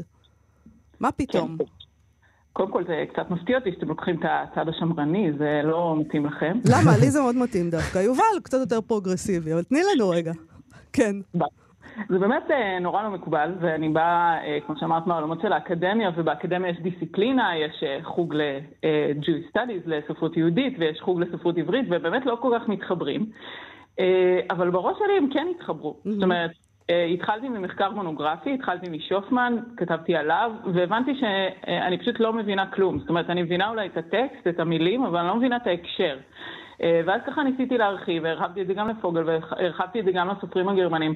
מה 1.00 1.12
פתאום? 1.12 1.58
כן. 1.58 1.81
קודם 2.54 2.72
כל 2.72 2.84
זה 2.88 3.04
קצת 3.14 3.30
מפתיע 3.32 3.58
אותי 3.58 3.72
שאתם 3.72 3.88
לוקחים 3.88 4.16
את 4.16 4.26
הצד 4.26 4.70
השמרני, 4.70 5.32
זה 5.38 5.62
לא 5.64 5.96
מתאים 6.00 6.26
לכם. 6.26 6.58
למה? 6.66 6.92
לי 6.98 7.12
זה 7.12 7.22
מאוד 7.24 7.36
מתאים 7.36 7.70
דווקא. 7.70 7.98
יובל 8.00 8.40
קצת 8.44 8.58
יותר 8.60 8.82
פרוגרסיבי, 8.82 9.54
אבל 9.54 9.64
תני 9.64 9.80
לנו 9.96 10.10
רגע. 10.10 10.32
כן. 10.94 11.16
זה 12.10 12.20
באמת 12.20 12.52
אה, 12.52 12.80
נורא 12.80 13.04
לא 13.04 13.10
מקובל, 13.10 13.56
ואני 13.62 13.90
באה, 13.90 14.44
אה, 14.44 14.58
כמו 14.66 14.76
שאמרת, 14.80 15.08
מהעולמות 15.08 15.42
של 15.42 15.54
האקדמיה, 15.54 16.12
ובאקדמיה 16.18 16.70
יש 16.70 16.78
דיסציפלינה, 16.80 17.58
יש 17.58 17.84
אה, 17.84 18.00
חוג 18.04 18.36
ל-Jewish 18.36 19.56
Studies, 19.56 19.84
לספרות 19.86 20.38
יהודית, 20.38 20.76
ויש 20.80 21.02
חוג 21.02 21.22
לספרות 21.22 21.58
עברית, 21.58 21.86
ובאמת 21.90 22.26
לא 22.26 22.38
כל 22.42 22.58
כך 22.60 22.68
מתחברים. 22.68 23.26
אבל 24.50 24.70
בראש 24.70 24.98
שלי 25.00 25.18
הם 25.18 25.30
כן 25.34 25.48
התחברו. 25.56 25.92
Mm-hmm. 25.92 26.10
זאת 26.10 26.24
אומרת, 26.24 26.52
התחלתי 26.90 27.50
ממחקר 27.50 27.92
מונוגרפי, 27.92 28.54
התחלתי 28.54 28.90
משופמן, 28.90 29.58
כתבתי 29.78 30.16
עליו, 30.16 30.52
והבנתי 30.74 31.12
שאני 31.16 31.98
פשוט 31.98 32.20
לא 32.20 32.34
מבינה 32.34 32.72
כלום. 32.72 33.00
זאת 33.00 33.10
אומרת, 33.10 33.30
אני 33.30 33.44
מבינה 33.44 33.70
אולי 33.70 33.88
את 33.88 33.98
הטקסט, 33.98 34.48
את 34.50 34.60
המילים, 34.60 35.04
אבל 35.04 35.20
אני 35.20 35.28
לא 35.28 35.36
מבינה 35.36 35.56
את 35.56 35.68
ההקשר. 35.68 36.18
אה, 36.84 37.02
ואז 37.06 37.22
ככה 37.28 37.44
ניסיתי 37.44 37.78
להרחיב, 37.78 38.24
והרחבתי 38.24 38.62
את 38.62 38.68
זה 38.68 38.74
גם 38.74 38.90
לפוגל, 38.90 39.24
והרחבתי 39.26 40.00
את 40.00 40.06
זה 40.06 40.12
גם 40.12 40.30
לסופרים 40.30 40.70
הגרמנים. 40.70 41.14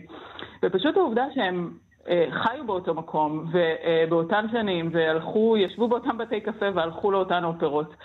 ופשוט 0.64 0.98
העובדה 0.98 1.26
שהם 1.36 1.72
אה, 2.10 2.26
חיו 2.32 2.66
באותו 2.66 2.94
מקום, 2.94 3.46
ובאותן 3.52 4.46
שנים, 4.52 4.90
והלכו, 4.92 5.58
ישבו 5.58 5.88
באותם 5.88 6.18
בתי 6.18 6.42
קפה 6.42 6.66
והלכו 6.74 7.12
לאותן 7.12 7.44
אופרות, 7.44 7.96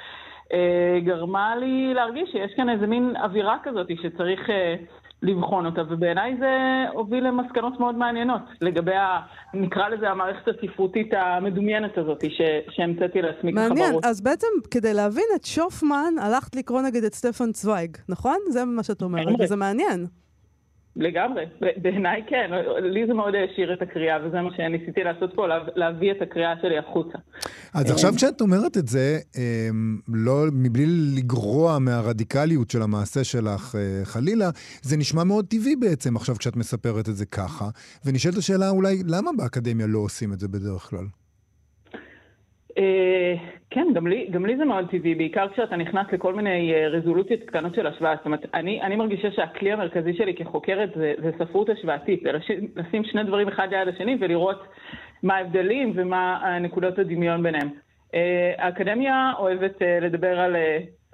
אה, 0.53 0.99
גרמה 1.05 1.57
לי 1.57 1.95
להרגיש 1.95 2.31
שיש 2.31 2.55
כאן 2.55 2.69
איזה 2.69 2.87
מין 2.87 3.17
אווירה 3.17 3.57
כזאת 3.63 3.91
שצריך 4.03 4.51
לבחון 5.23 5.67
אותה, 5.67 5.83
ובעיניי 5.91 6.37
זה 6.39 6.85
הוביל 6.93 7.27
למסקנות 7.27 7.81
מאוד 7.81 7.95
מעניינות 7.95 8.43
לגבי, 8.61 8.95
ה, 8.95 9.21
נקרא 9.55 9.89
לזה 9.89 10.11
המערכת 10.11 10.49
הספרותית 10.49 11.11
המדומיינת 11.13 11.99
הזאת 11.99 12.25
שהמצאתי 12.71 13.23
לעצמי 13.23 13.53
בראש. 13.53 13.69
מעניין, 13.69 13.95
אז 14.05 14.21
בעצם 14.21 14.47
כדי 14.71 14.95
להבין 14.95 15.25
את 15.37 15.45
שופמן, 15.45 16.15
הלכת 16.21 16.57
לקרוא 16.57 16.83
נגד 16.83 17.05
את 17.05 17.15
סטפן 17.15 17.53
צוויג, 17.53 17.97
נכון? 18.09 18.37
זה 18.49 18.65
מה 18.65 18.83
שאת 18.83 19.03
אומרת, 19.03 19.35
וזה 19.41 19.57
מעניין. 19.57 20.07
לגמרי, 20.97 21.45
בעיניי 21.77 22.23
כן, 22.29 22.51
לי 22.83 23.07
זה 23.07 23.15
מאוד 23.15 23.35
העשיר 23.35 23.73
את 23.73 23.83
הקריאה, 23.83 24.27
וזה 24.27 24.41
מה 24.41 24.51
שניסיתי 24.57 25.05
לעשות 25.05 25.35
פה, 25.35 25.47
להביא 25.75 26.11
את 26.11 26.23
הקריאה 26.23 26.55
שלי 26.63 26.79
החוצה. 26.79 27.19
אז 27.75 27.87
אה, 27.87 27.93
עכשיו 27.95 28.13
כשאת 28.17 28.41
אומרת 28.41 28.77
את 28.77 28.89
זה, 28.89 29.19
אמ, 29.37 29.99
לא, 30.09 30.45
מבלי 30.53 30.87
לגרוע 31.17 31.79
מהרדיקליות 31.79 32.71
של 32.71 32.83
המעשה 32.83 33.25
שלך 33.25 33.75
אה, 33.75 34.05
חלילה, 34.05 34.51
זה 34.83 34.97
נשמע 34.97 35.25
מאוד 35.25 35.47
טבעי 35.47 35.77
בעצם 35.77 36.17
עכשיו 36.17 36.37
כשאת 36.39 36.57
מספרת 36.57 37.09
את 37.09 37.17
זה 37.17 37.27
ככה, 37.27 37.69
ונשאלת 38.05 38.37
השאלה 38.37 38.71
אולי, 38.71 39.03
למה 39.07 39.31
באקדמיה 39.37 39.87
לא 39.87 39.99
עושים 39.99 40.33
את 40.33 40.41
זה 40.41 40.49
בדרך 40.49 40.83
כלל? 40.83 41.20
אה, 42.79 43.35
כן, 43.71 43.87
גם 43.95 44.07
לי, 44.07 44.27
גם 44.31 44.47
לי 44.47 44.57
זה 44.57 44.65
מאוד 44.65 44.91
טבעי, 44.91 45.15
בעיקר 45.15 45.49
כשאתה 45.49 45.77
נכנס 45.77 46.07
לכל 46.13 46.35
מיני 46.35 46.75
אה, 46.75 46.89
רזולוציות 46.89 47.41
קטנות 47.41 47.75
של 47.75 47.87
השוואה. 47.87 48.17
זאת 48.17 48.27
אומרת, 48.27 48.47
אני, 48.55 48.83
אני 48.83 48.97
מרגישה 48.97 49.31
שהכלי 49.31 49.73
המרכזי 49.73 50.15
שלי 50.15 50.35
כחוקרת 50.35 50.91
זה, 50.95 51.15
זה 51.23 51.31
ספרות 51.39 51.69
השוואתית, 51.69 52.23
זה 52.23 52.31
לשים 52.77 53.05
שני 53.05 53.25
דברים 53.25 53.49
אחד 53.49 53.69
ליד 53.71 53.89
השני 53.89 54.17
ולראות 54.21 54.63
מה 55.23 55.37
ההבדלים 55.37 55.93
ומה 55.95 56.59
נקודות 56.61 56.99
הדמיון 56.99 57.43
ביניהם. 57.43 57.69
אה, 58.15 58.53
האקדמיה 58.59 59.33
אוהבת 59.39 59.83
לדבר 60.03 60.41
על 60.41 60.57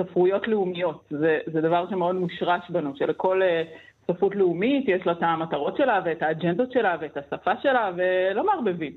ספרויות 0.02 0.48
לאומיות, 0.48 1.04
זה, 1.10 1.38
זה 1.46 1.60
דבר 1.60 1.90
שמאוד 1.90 2.16
מושרש 2.16 2.70
בנו, 2.70 2.96
שלכל 2.96 3.40
ספרות 4.10 4.36
לאומית, 4.36 4.88
יש 4.88 5.06
לה 5.06 5.12
את 5.12 5.22
המטרות 5.22 5.76
שלה 5.76 6.00
ואת 6.04 6.22
האג'נדות 6.22 6.72
שלה 6.72 6.96
ואת 7.00 7.16
השפה 7.16 7.52
שלה, 7.62 7.90
ולא 7.96 8.46
מערבבים. 8.46 8.92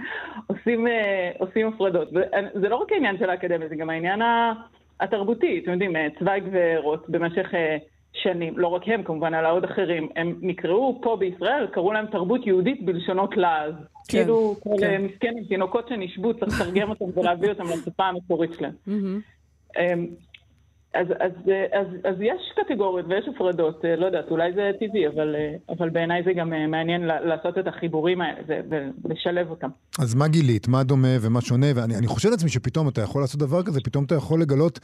עושים, 0.50 0.86
אה, 0.86 1.30
עושים 1.38 1.68
הפרדות. 1.68 2.08
זה 2.54 2.68
לא 2.68 2.76
רק 2.76 2.92
העניין 2.92 3.18
של 3.18 3.30
האקדמיה, 3.30 3.68
זה 3.68 3.76
גם 3.76 3.90
העניין 3.90 4.20
התרבותי. 5.00 5.60
אתם 5.62 5.72
יודעים, 5.72 5.96
אה, 5.96 6.06
צוויג 6.18 6.44
ורוט 6.52 7.08
במשך 7.08 7.54
אה, 7.54 7.76
שנים, 8.12 8.58
לא 8.58 8.68
רק 8.68 8.82
הם 8.86 9.02
כמובן, 9.02 9.34
אלא 9.34 9.52
עוד 9.52 9.64
אחרים, 9.64 10.08
הם 10.16 10.34
נקראו 10.42 10.98
פה 11.02 11.16
בישראל, 11.16 11.66
קראו 11.66 11.92
להם 11.92 12.06
תרבות 12.06 12.46
יהודית 12.46 12.84
בלשונות 12.84 13.36
לעז. 13.36 13.74
כן, 14.08 14.18
כאילו, 14.18 14.54
כן. 14.64 14.70
כאלה 14.78 14.98
מסכנים, 14.98 15.44
תינוקות 15.44 15.88
שנשבו, 15.88 16.34
צריך 16.34 16.60
לתרגם 16.60 16.90
אותם 16.90 17.04
ולהביא 17.18 17.48
אותם 17.48 17.64
לשפה 17.64 18.04
המקורית 18.04 18.50
שלהם. 18.52 18.74
אז, 20.94 21.06
אז, 21.20 21.32
אז, 21.72 21.86
אז 22.04 22.14
יש 22.20 22.52
קטגוריות 22.56 23.06
ויש 23.08 23.28
הפרדות, 23.34 23.84
אה, 23.84 23.96
לא 23.96 24.06
יודעת, 24.06 24.30
אולי 24.30 24.52
זה 24.54 24.70
טבעי, 24.80 25.08
אבל, 25.08 25.34
אה, 25.38 25.74
אבל 25.76 25.90
בעיניי 25.90 26.22
זה 26.24 26.32
גם 26.32 26.52
אה, 26.52 26.66
מעניין 26.66 27.02
לעשות 27.02 27.58
את 27.58 27.66
החיבורים 27.66 28.20
האלה 28.20 28.60
ולשלב 29.04 29.50
אותם. 29.50 29.68
אז 29.98 30.14
מה 30.14 30.28
גילית? 30.28 30.68
מה 30.68 30.82
דומה 30.82 31.16
ומה 31.20 31.40
שונה? 31.40 31.66
ואני 31.74 32.06
חושב 32.06 32.28
לעצמי 32.30 32.50
שפתאום 32.50 32.88
אתה 32.88 33.00
יכול 33.00 33.22
לעשות 33.22 33.40
דבר 33.40 33.62
כזה, 33.62 33.80
פתאום 33.80 34.04
אתה 34.04 34.14
יכול 34.14 34.40
לגלות, 34.40 34.80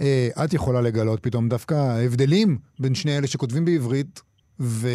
אה, 0.00 0.28
את 0.44 0.52
יכולה 0.52 0.80
לגלות 0.80 1.20
פתאום 1.20 1.48
דווקא 1.48 1.74
הבדלים 2.06 2.58
בין 2.78 2.94
שני 2.94 3.18
אלה 3.18 3.26
שכותבים 3.26 3.64
בעברית 3.64 4.22
ו... 4.60 4.88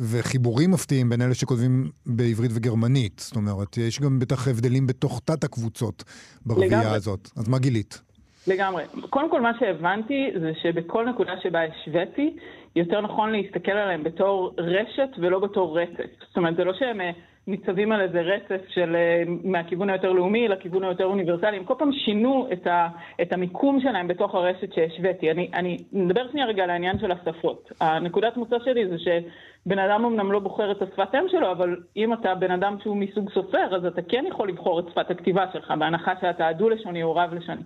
וחיבורים 0.00 0.70
מפתיעים 0.70 1.08
בין 1.08 1.22
אלה 1.22 1.34
שכותבים 1.34 1.90
בעברית 2.06 2.50
וגרמנית. 2.54 3.22
זאת 3.26 3.36
אומרת, 3.36 3.76
יש 3.76 4.00
גם 4.00 4.18
בטח 4.18 4.48
הבדלים 4.48 4.86
בתוך 4.86 5.20
תת-הקבוצות 5.24 6.04
ברביעייה 6.46 6.92
הזאת. 6.92 7.30
אז 7.36 7.48
מה 7.48 7.58
גילית? 7.58 8.05
לגמרי. 8.48 8.84
קודם 9.10 9.30
כל, 9.30 9.40
מה 9.40 9.52
שהבנתי 9.58 10.30
זה 10.40 10.52
שבכל 10.62 11.08
נקודה 11.08 11.32
שבה 11.42 11.60
השוויתי, 11.62 12.36
יותר 12.76 13.00
נכון 13.00 13.32
להסתכל 13.32 13.72
עליהם 13.72 14.02
בתור 14.02 14.54
רשת 14.58 15.08
ולא 15.18 15.38
בתור 15.38 15.80
רצף. 15.80 16.10
זאת 16.28 16.36
אומרת, 16.36 16.56
זה 16.56 16.64
לא 16.64 16.72
שהם 16.74 17.00
אה, 17.00 17.10
ניצבים 17.46 17.92
על 17.92 18.00
איזה 18.00 18.20
רצף 18.20 18.68
של 18.68 18.96
אה, 18.96 19.22
מהכיוון 19.44 19.90
היותר 19.90 20.12
לאומי 20.12 20.48
לכיוון 20.48 20.84
היותר 20.84 21.04
אוניברסלי, 21.04 21.56
הם 21.56 21.64
כל 21.64 21.74
פעם 21.78 21.92
שינו 21.92 22.48
את, 22.52 22.66
ה, 22.66 22.88
את 23.22 23.32
המיקום 23.32 23.80
שלהם 23.80 24.08
בתוך 24.08 24.34
הרשת 24.34 24.72
שהשוויתי. 24.72 25.30
אני, 25.30 25.50
אני 25.54 25.76
נדבר 25.92 26.30
שנייה 26.30 26.46
רגע 26.46 26.64
על 26.64 26.70
העניין 26.70 26.98
של 26.98 27.12
השפות. 27.12 27.72
הנקודת 27.80 28.36
מוצא 28.36 28.56
שלי 28.64 28.88
זה 28.88 28.96
שבן 28.98 29.78
אדם 29.78 30.04
אמנם 30.04 30.32
לא 30.32 30.38
בוחר 30.38 30.72
את 30.72 30.82
השפת 30.82 31.14
אם 31.14 31.28
שלו, 31.28 31.50
אבל 31.50 31.76
אם 31.96 32.12
אתה 32.12 32.34
בן 32.34 32.50
אדם 32.50 32.76
שהוא 32.82 32.96
מסוג 32.96 33.30
סופר, 33.34 33.76
אז 33.76 33.84
אתה 33.84 34.02
כן 34.02 34.24
יכול 34.28 34.48
לבחור 34.48 34.80
את 34.80 34.84
שפת 34.90 35.10
הכתיבה 35.10 35.44
שלך, 35.52 35.74
בהנחה 35.78 36.12
שאתה 36.20 36.48
הדו-לשוני 36.48 37.02
או 37.02 37.14
רב-לשוני. 37.14 37.62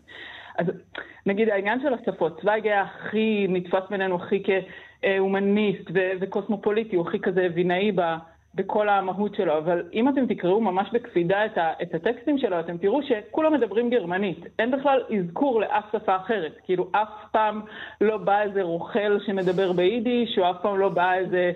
אז 0.59 0.66
נגיד 1.26 1.49
העניין 1.49 1.80
של 1.80 1.95
השפות, 1.95 2.40
צוויג 2.40 2.66
היה 2.66 2.83
הכי 2.83 3.47
נתפס 3.49 3.83
בינינו 3.90 4.16
הכי 4.16 4.42
כהומניסט 5.02 5.90
וקוסמופוליטי, 6.21 6.97
הוא 6.97 7.09
הכי 7.09 7.19
כזה 7.21 7.49
וינאי 7.54 7.92
בכל 8.54 8.88
המהות 8.88 9.35
שלו, 9.35 9.59
אבל 9.59 9.83
אם 9.92 10.09
אתם 10.09 10.26
תקראו 10.26 10.61
ממש 10.61 10.88
בקפידה 10.92 11.47
את, 11.47 11.59
ה, 11.59 11.73
את 11.83 11.95
הטקסטים 11.95 12.38
שלו, 12.38 12.61
אתם 12.61 12.78
תראו 12.78 13.00
שכולם 13.02 13.52
מדברים 13.52 13.90
גרמנית. 13.90 14.38
אין 14.59 14.71
בכלל 14.71 15.02
אזכור 15.19 15.61
לאף 15.61 15.85
שפה 15.92 16.16
אחרת. 16.16 16.52
כאילו, 16.64 16.88
אף 16.92 17.09
פעם 17.33 17.61
לא 18.00 18.16
בא 18.16 18.42
איזה 18.42 18.62
רוכל 18.62 19.21
שמדבר 19.26 19.73
ביידיש, 19.73 20.38
או 20.38 20.50
אף 20.50 20.57
פעם 20.62 20.78
לא 20.78 20.88
בא 20.88 21.14
איזה 21.14 21.52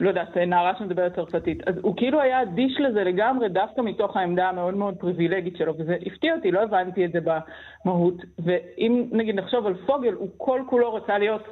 לא 0.00 0.08
יודעת, 0.08 0.36
נערה 0.36 0.72
שמדברת 0.78 1.14
צרפתית. 1.14 1.68
אז 1.68 1.74
הוא 1.82 1.96
כאילו 1.96 2.20
היה 2.20 2.42
אדיש 2.42 2.80
לזה 2.80 3.04
לגמרי, 3.04 3.48
דווקא 3.48 3.80
מתוך 3.80 4.16
העמדה 4.16 4.48
המאוד 4.48 4.74
מאוד 4.74 4.94
פריבילגית 4.96 5.56
שלו, 5.56 5.74
וזה 5.78 5.96
הפתיע 6.06 6.34
אותי, 6.34 6.50
לא 6.50 6.60
הבנתי 6.60 7.04
את 7.04 7.12
זה 7.12 7.18
במהות. 7.20 8.14
ואם 8.38 9.04
נגיד 9.12 9.34
נחשוב 9.34 9.66
על 9.66 9.74
פוגל, 9.74 10.12
הוא 10.12 10.28
כל 10.36 10.60
כולו 10.66 10.94
רצה 10.94 11.18
להיות 11.18 11.42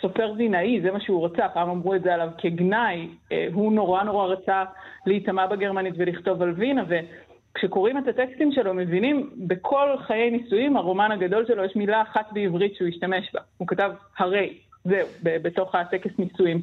סופר 0.00 0.32
וינאי, 0.36 0.80
זה 0.80 0.90
מה 0.90 1.00
שהוא 1.00 1.26
רצה, 1.26 1.48
פעם 1.48 1.70
אמרו 1.70 1.94
את 1.94 2.02
זה 2.02 2.14
עליו 2.14 2.28
כגנאי, 2.38 3.08
אה, 3.32 3.48
הוא 3.52 3.72
נורא 3.72 4.02
נורא 4.02 4.26
רצה 4.26 4.64
להיטמע 5.06 5.46
בגרמנית 5.46 5.94
ולכתוב 5.96 6.42
על 6.42 6.50
וינה, 6.56 6.84
וכשקוראים 6.88 7.98
את 7.98 8.08
הטקסטים 8.08 8.52
שלו, 8.52 8.74
מבינים, 8.74 9.30
בכל 9.36 9.88
חיי 9.98 10.30
נישואים, 10.30 10.76
הרומן 10.76 11.12
הגדול 11.12 11.46
שלו, 11.46 11.64
יש 11.64 11.76
מילה 11.76 12.02
אחת 12.02 12.32
בעברית 12.32 12.74
שהוא 12.74 12.88
השתמש 12.88 13.30
בה. 13.34 13.40
הוא 13.58 13.68
כתב 13.68 13.90
הרי, 14.18 14.58
זהו, 14.84 15.06
בתוך 15.22 15.74
הטקס 15.74 16.10
נישואים. 16.18 16.62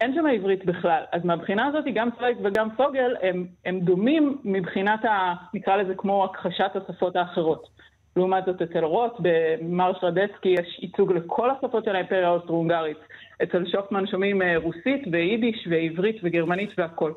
אין 0.00 0.14
שם 0.14 0.26
עברית 0.26 0.64
בכלל. 0.64 1.02
אז 1.12 1.24
מהבחינה 1.24 1.66
הזאת, 1.66 1.84
גם 1.94 2.08
צוויג 2.18 2.36
וגם 2.42 2.68
פוגל 2.76 3.16
הם, 3.22 3.46
הם 3.64 3.80
דומים 3.80 4.38
מבחינת, 4.44 5.04
ה, 5.04 5.34
נקרא 5.54 5.76
לזה 5.76 5.94
כמו 5.94 6.24
הכחשת 6.24 6.70
השפות 6.74 7.16
האחרות. 7.16 7.68
לעומת 8.16 8.44
זאת, 8.46 8.62
אצל 8.62 8.84
רוט, 8.84 9.12
במרש 9.18 9.96
רדצקי, 10.02 10.48
יש 10.48 10.78
ייצוג 10.82 11.12
לכל 11.12 11.50
השפות 11.50 11.84
של 11.84 11.94
האימפריה 11.94 12.28
האוסטרו-הונגרית. 12.28 12.98
אצל 13.42 13.66
שופמן 13.66 14.06
שומעים 14.06 14.42
אה, 14.42 14.56
רוסית 14.56 15.02
ויידיש 15.12 15.68
ועברית 15.70 16.16
וגרמנית 16.22 16.70
והכול. 16.78 17.14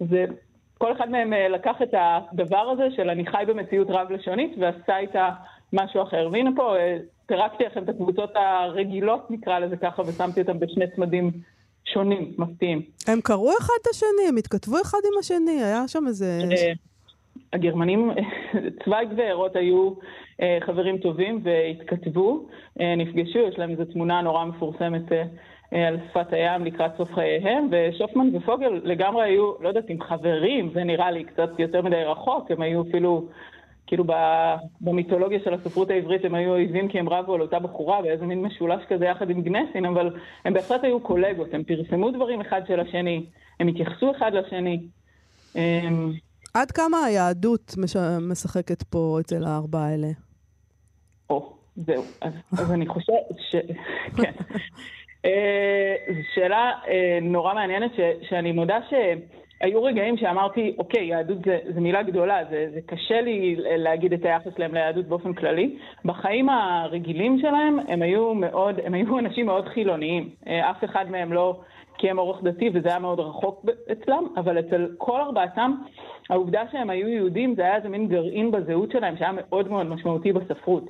זה, 0.00 0.24
כל 0.78 0.92
אחד 0.92 1.10
מהם 1.10 1.32
אה, 1.32 1.48
לקח 1.48 1.82
את 1.82 1.94
הדבר 1.94 2.70
הזה 2.72 2.88
של 2.96 3.10
אני 3.10 3.26
חי 3.26 3.44
במציאות 3.46 3.90
רב-לשונית 3.90 4.54
ועשה 4.58 4.98
איתה 4.98 5.28
משהו 5.72 6.02
אחר. 6.02 6.28
והנה 6.32 6.50
פה, 6.56 6.76
אה, 6.76 6.96
פירקתי 7.26 7.64
לכם 7.64 7.82
את 7.82 7.88
הקבוצות 7.88 8.30
הרגילות, 8.34 9.30
נקרא 9.30 9.58
לזה 9.58 9.76
ככה, 9.76 10.02
ושמתי 10.02 10.40
אותם 10.40 10.58
בשני 10.58 10.84
צמדים 10.96 11.30
שונים, 11.92 12.32
מפתיעים. 12.38 12.82
הם 13.08 13.20
קראו 13.20 13.50
אחד 13.60 13.74
את 13.82 13.86
השני, 13.90 14.28
הם 14.28 14.36
התכתבו 14.36 14.76
אחד 14.82 14.98
עם 15.12 15.18
השני, 15.18 15.62
היה 15.62 15.88
שם 15.88 16.04
איזה... 16.06 16.38
הגרמנים, 17.52 18.10
צוויג 18.84 19.08
וארות 19.16 19.56
היו 19.56 19.92
אה, 20.40 20.58
חברים 20.66 20.98
טובים 20.98 21.40
והתכתבו, 21.42 22.46
אה, 22.80 22.94
נפגשו, 22.96 23.38
יש 23.38 23.58
להם 23.58 23.70
איזו 23.70 23.84
תמונה 23.84 24.22
נורא 24.22 24.44
מפורסמת 24.44 25.12
אה, 25.12 25.88
על 25.88 25.96
שפת 26.10 26.32
הים 26.32 26.64
לקראת 26.64 26.90
סוף 26.96 27.14
חייהם, 27.14 27.68
ושופמן 27.70 28.36
ופוגל 28.36 28.80
לגמרי 28.84 29.24
היו, 29.24 29.52
לא 29.60 29.68
יודעת 29.68 29.90
אם 29.90 30.00
חברים, 30.00 30.70
זה 30.74 30.84
נראה 30.84 31.10
לי 31.10 31.24
קצת 31.24 31.50
יותר 31.58 31.82
מדי 31.82 32.04
רחוק, 32.04 32.50
הם 32.50 32.62
היו 32.62 32.82
אפילו, 32.82 33.26
כאילו 33.92 34.04
במיתולוגיה 34.80 35.38
של 35.44 35.54
הספרות 35.54 35.90
העברית 35.90 36.24
הם 36.24 36.34
היו 36.34 36.50
אויבים 36.50 36.88
כי 36.88 36.98
הם 36.98 37.08
רבו 37.08 37.34
על 37.34 37.40
אותה 37.40 37.58
בחורה 37.58 38.02
באיזה 38.02 38.26
מין 38.26 38.42
משולש 38.42 38.84
כזה 38.88 39.04
יחד 39.04 39.30
עם 39.30 39.42
גנסין, 39.42 39.84
אבל 39.86 40.16
הם 40.44 40.54
בהחלט 40.54 40.84
היו 40.84 41.00
קולגות, 41.00 41.54
הם 41.54 41.64
פרסמו 41.64 42.10
דברים 42.10 42.40
אחד 42.40 42.60
של 42.68 42.80
השני, 42.80 43.26
הם 43.60 43.68
התייחסו 43.68 44.10
אחד 44.16 44.32
לשני. 44.34 44.80
אמ, 45.56 46.12
עד 46.54 46.70
כמה 46.70 47.04
היהדות 47.04 47.74
משחקת 48.30 48.82
פה 48.82 49.18
אצל 49.20 49.44
הארבעה 49.44 49.88
האלה? 49.88 50.08
או, 51.30 51.52
זהו. 51.76 52.02
אז, 52.20 52.32
אז 52.58 52.72
אני 52.72 52.86
חושבת 52.86 53.38
ש... 53.50 53.56
כן. 54.22 54.32
אה, 55.24 55.94
זו 56.08 56.20
שאלה 56.34 56.70
אה, 56.88 57.18
נורא 57.22 57.54
מעניינת, 57.54 57.90
ש, 57.96 58.28
שאני 58.28 58.52
מודה 58.52 58.78
שהיו 59.62 59.84
רגעים 59.84 60.16
שאמרתי, 60.16 60.74
אוקיי, 60.78 61.04
יהדות 61.04 61.38
זו 61.74 61.80
מילה 61.80 62.02
גדולה, 62.02 62.44
זה, 62.50 62.66
זה 62.74 62.80
קשה 62.86 63.20
לי 63.20 63.56
להגיד 63.58 64.12
את 64.12 64.24
היחס 64.24 64.54
שלהם 64.56 64.74
ליהדות 64.74 65.06
באופן 65.06 65.32
כללי. 65.32 65.76
בחיים 66.04 66.48
הרגילים 66.48 67.38
שלהם 67.38 67.78
הם 67.88 68.02
היו 68.02 68.34
מאוד, 68.34 68.80
הם 68.84 68.94
היו 68.94 69.18
אנשים 69.18 69.46
מאוד 69.46 69.68
חילוניים. 69.68 70.28
אה, 70.46 70.70
אף 70.70 70.84
אחד 70.84 71.10
מהם 71.10 71.32
לא 71.32 71.60
קיים 72.02 72.18
אורח 72.18 72.40
דתי, 72.42 72.70
וזה 72.74 72.88
היה 72.88 72.98
מאוד 72.98 73.20
רחוק 73.20 73.64
אצלם, 73.92 74.26
אבל 74.36 74.58
אצל 74.58 74.88
כל 74.98 75.20
ארבעתם, 75.20 75.74
העובדה 76.30 76.62
שהם 76.72 76.90
היו 76.90 77.08
יהודים, 77.08 77.54
זה 77.54 77.62
היה 77.62 77.76
איזה 77.76 77.88
מין 77.88 78.08
גרעין 78.08 78.50
בזהות 78.50 78.90
שלהם, 78.90 79.16
שהיה 79.16 79.32
מאוד 79.32 79.68
מאוד 79.68 79.86
משמעותי 79.86 80.32
בספרות. 80.32 80.84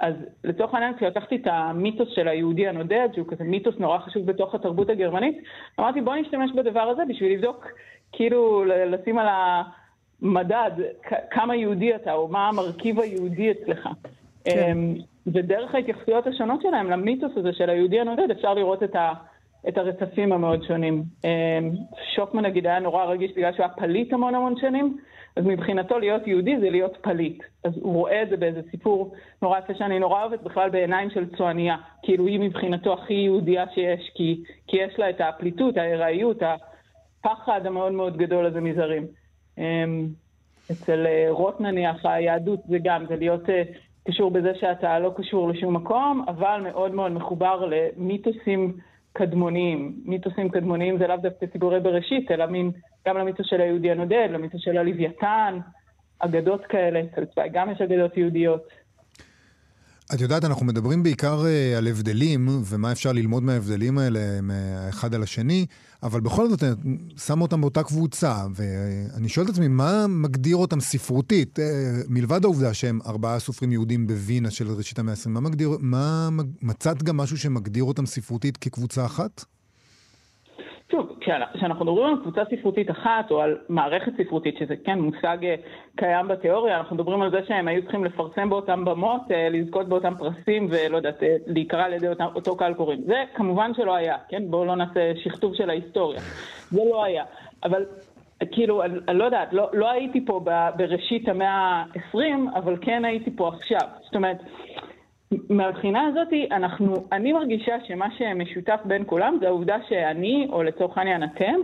אז 0.00 0.14
לצורך 0.44 0.74
העניין, 0.74 0.94
כשלקחתי 0.96 1.36
את 1.36 1.46
המיתוס 1.46 2.08
של 2.14 2.28
היהודי 2.28 2.68
הנודד, 2.68 3.08
שהוא 3.14 3.26
כזה 3.28 3.44
מיתוס 3.44 3.74
נורא 3.78 3.98
חשוב 3.98 4.26
בתוך 4.26 4.54
התרבות 4.54 4.90
הגרמנית, 4.90 5.42
אמרתי 5.80 6.00
בוא 6.00 6.14
נשתמש 6.14 6.50
בדבר 6.52 6.80
הזה 6.80 7.02
בשביל 7.08 7.32
לבדוק, 7.32 7.66
כאילו 8.12 8.64
לשים 8.64 9.18
על 9.18 9.28
המדד 10.22 10.70
כמה 11.30 11.56
יהודי 11.56 11.94
אתה, 11.94 12.12
או 12.12 12.28
מה 12.28 12.48
המרכיב 12.48 13.00
היהודי 13.00 13.50
אצלך. 13.50 13.88
כן. 14.44 14.70
אמ, 14.72 14.94
ודרך 15.26 15.74
ההתייחסויות 15.74 16.26
השונות 16.26 16.62
שלהם 16.62 16.90
למיתוס 16.90 17.32
הזה 17.36 17.52
של 17.52 17.70
היהודי 17.70 18.00
הנודד, 18.00 18.30
אפשר 18.30 18.54
לראות 18.54 18.82
את, 18.82 18.96
ה, 18.96 19.12
את 19.68 19.78
הרצפים 19.78 20.32
המאוד 20.32 20.64
שונים. 20.64 21.04
אמ, 21.24 21.70
שופמן 22.14 22.44
נגיד 22.44 22.66
היה 22.66 22.78
נורא 22.78 23.04
רגיש 23.04 23.32
בגלל 23.36 23.52
שהוא 23.52 23.66
היה 23.66 23.74
פליט 23.74 24.12
המון 24.12 24.34
המון 24.34 24.54
שנים, 24.60 24.96
אז 25.36 25.44
מבחינתו 25.46 25.98
להיות 25.98 26.26
יהודי 26.26 26.60
זה 26.60 26.70
להיות 26.70 26.96
פליט. 27.00 27.42
אז 27.64 27.72
הוא 27.80 27.92
רואה 27.94 28.22
את 28.22 28.28
זה 28.28 28.36
באיזה 28.36 28.60
סיפור 28.70 29.14
נורא 29.42 29.58
יפה 29.58 29.74
שאני 29.74 29.98
נורא 29.98 30.20
אוהבת 30.20 30.42
בכלל 30.42 30.70
בעיניים 30.70 31.10
של 31.10 31.36
צועניה. 31.36 31.76
כאילו 32.02 32.26
היא 32.26 32.40
מבחינתו 32.40 32.92
הכי 32.92 33.14
יהודייה 33.14 33.64
שיש, 33.74 34.10
כי, 34.14 34.42
כי 34.66 34.76
יש 34.76 34.98
לה 34.98 35.10
את 35.10 35.20
הפליטות, 35.20 35.76
ההיראיות, 35.76 36.42
הפחד 36.42 37.66
המאוד 37.66 37.92
מאוד 37.92 38.16
גדול 38.16 38.46
הזה 38.46 38.60
מזרים. 38.60 39.06
אמ, 39.58 40.08
אצל 40.72 41.06
אה, 41.06 41.26
רוט 41.30 41.60
נניח, 41.60 42.06
היהדות 42.06 42.60
זה 42.68 42.76
גם, 42.82 43.06
זה 43.08 43.16
להיות 43.16 43.50
אה, 43.50 43.62
קשור 44.08 44.30
בזה 44.30 44.52
שאתה 44.60 44.98
לא 44.98 45.12
קשור 45.16 45.48
לשום 45.48 45.76
מקום, 45.76 46.24
אבל 46.28 46.60
מאוד 46.64 46.94
מאוד 46.94 47.12
מחובר 47.12 47.70
למיתוסים 47.70 48.76
קדמוניים. 49.16 49.94
מיתוסים 50.04 50.48
קדמוניים 50.48 50.98
זה 50.98 51.06
לאו 51.06 51.16
דווקא 51.16 51.46
סיפורי 51.52 51.80
בראשית, 51.80 52.30
אלא 52.30 52.46
מין 52.46 52.70
גם 53.08 53.16
למיתוס 53.18 53.46
של 53.50 53.60
היהודי 53.60 53.90
הנודד, 53.90 54.28
למיתוס 54.30 54.60
של 54.64 54.78
הלוויתן, 54.78 55.58
אגדות 56.18 56.66
כאלה, 56.68 57.00
אצל 57.00 57.42
גם 57.52 57.70
יש 57.70 57.80
אגדות 57.80 58.16
יהודיות. 58.16 58.68
את 60.14 60.20
יודעת, 60.20 60.44
אנחנו 60.44 60.66
מדברים 60.66 61.02
בעיקר 61.02 61.38
uh, 61.42 61.78
על 61.78 61.86
הבדלים, 61.86 62.48
ומה 62.70 62.92
אפשר 62.92 63.12
ללמוד 63.12 63.42
מההבדלים 63.42 63.98
האלה 63.98 64.20
מהאחד 64.42 65.14
על 65.14 65.22
השני, 65.22 65.66
אבל 66.04 66.20
בכל 66.20 66.48
זאת, 66.48 66.62
אני 66.62 66.96
שם 67.16 67.40
אותם 67.40 67.60
באותה 67.60 67.82
קבוצה, 67.82 68.46
ואני 68.54 69.28
שואל 69.28 69.46
את 69.46 69.50
עצמי, 69.50 69.68
מה 69.68 70.06
מגדיר 70.06 70.56
אותם 70.56 70.80
ספרותית? 70.80 71.58
Uh, 71.58 71.62
מלבד 72.08 72.44
העובדה 72.44 72.74
שהם 72.74 73.00
ארבעה 73.06 73.38
סופרים 73.38 73.72
יהודים 73.72 74.06
בווינה 74.06 74.50
של 74.50 74.70
ראשית 74.70 74.98
המאה 74.98 75.14
ה-20, 75.14 75.28
מה 75.28 75.40
מגדיר, 75.40 75.76
מה, 75.80 76.28
מצאת 76.62 77.02
גם 77.02 77.16
משהו 77.16 77.38
שמגדיר 77.38 77.84
אותם 77.84 78.06
ספרותית 78.06 78.56
כקבוצה 78.56 79.06
אחת? 79.06 79.44
שוב, 80.90 81.18
כשאנחנו 81.20 81.84
מדברים 81.84 82.06
על 82.06 82.20
קבוצה 82.22 82.42
ספרותית 82.50 82.90
אחת, 82.90 83.30
או 83.30 83.40
על 83.40 83.58
מערכת 83.68 84.12
ספרותית, 84.16 84.56
שזה 84.58 84.74
כן 84.84 85.00
מושג 85.00 85.38
אה, 85.42 85.54
קיים 85.96 86.28
בתיאוריה, 86.28 86.78
אנחנו 86.78 86.96
מדברים 86.96 87.22
על 87.22 87.30
זה 87.30 87.40
שהם 87.48 87.68
היו 87.68 87.82
צריכים 87.82 88.04
לפרסם 88.04 88.50
באותם 88.50 88.84
במות, 88.84 89.20
אה, 89.30 89.48
לזכות 89.48 89.88
באותם 89.88 90.14
פרסים, 90.18 90.66
ולא 90.70 90.96
יודעת, 90.96 91.22
אה, 91.22 91.36
להיקרא 91.46 91.84
על 91.84 91.92
ידי 91.92 92.08
אותו, 92.08 92.24
אותו 92.34 92.56
קהל 92.56 92.74
קוראים. 92.74 93.02
זה 93.06 93.24
כמובן 93.34 93.70
שלא 93.76 93.94
היה, 93.94 94.16
כן? 94.28 94.42
בואו 94.50 94.64
לא 94.64 94.76
נעשה 94.76 95.12
שכתוב 95.16 95.54
של 95.54 95.70
ההיסטוריה. 95.70 96.20
זה 96.70 96.80
לא 96.90 97.04
היה. 97.04 97.24
אבל 97.64 97.84
כאילו, 98.52 98.82
אני 98.82 99.18
לא 99.18 99.24
יודעת, 99.24 99.52
לא, 99.52 99.68
לא 99.72 99.90
הייתי 99.90 100.24
פה 100.26 100.40
בראשית 100.76 101.28
המאה 101.28 101.48
ה-20, 101.48 102.18
אבל 102.58 102.76
כן 102.80 103.04
הייתי 103.04 103.30
פה 103.36 103.48
עכשיו. 103.48 103.88
זאת 104.04 104.14
אומרת, 104.14 104.36
מהבחינה 105.50 106.06
הזאת, 106.06 106.28
אנחנו, 106.50 106.94
אני 107.12 107.32
מרגישה 107.32 107.76
שמה 107.88 108.06
שמשותף 108.18 108.80
בין 108.84 109.02
כולם 109.06 109.36
זה 109.40 109.46
העובדה 109.46 109.76
שאני, 109.88 110.48
או 110.52 110.62
לצורך 110.62 110.98
העניין 110.98 111.24
אתם, 111.24 111.54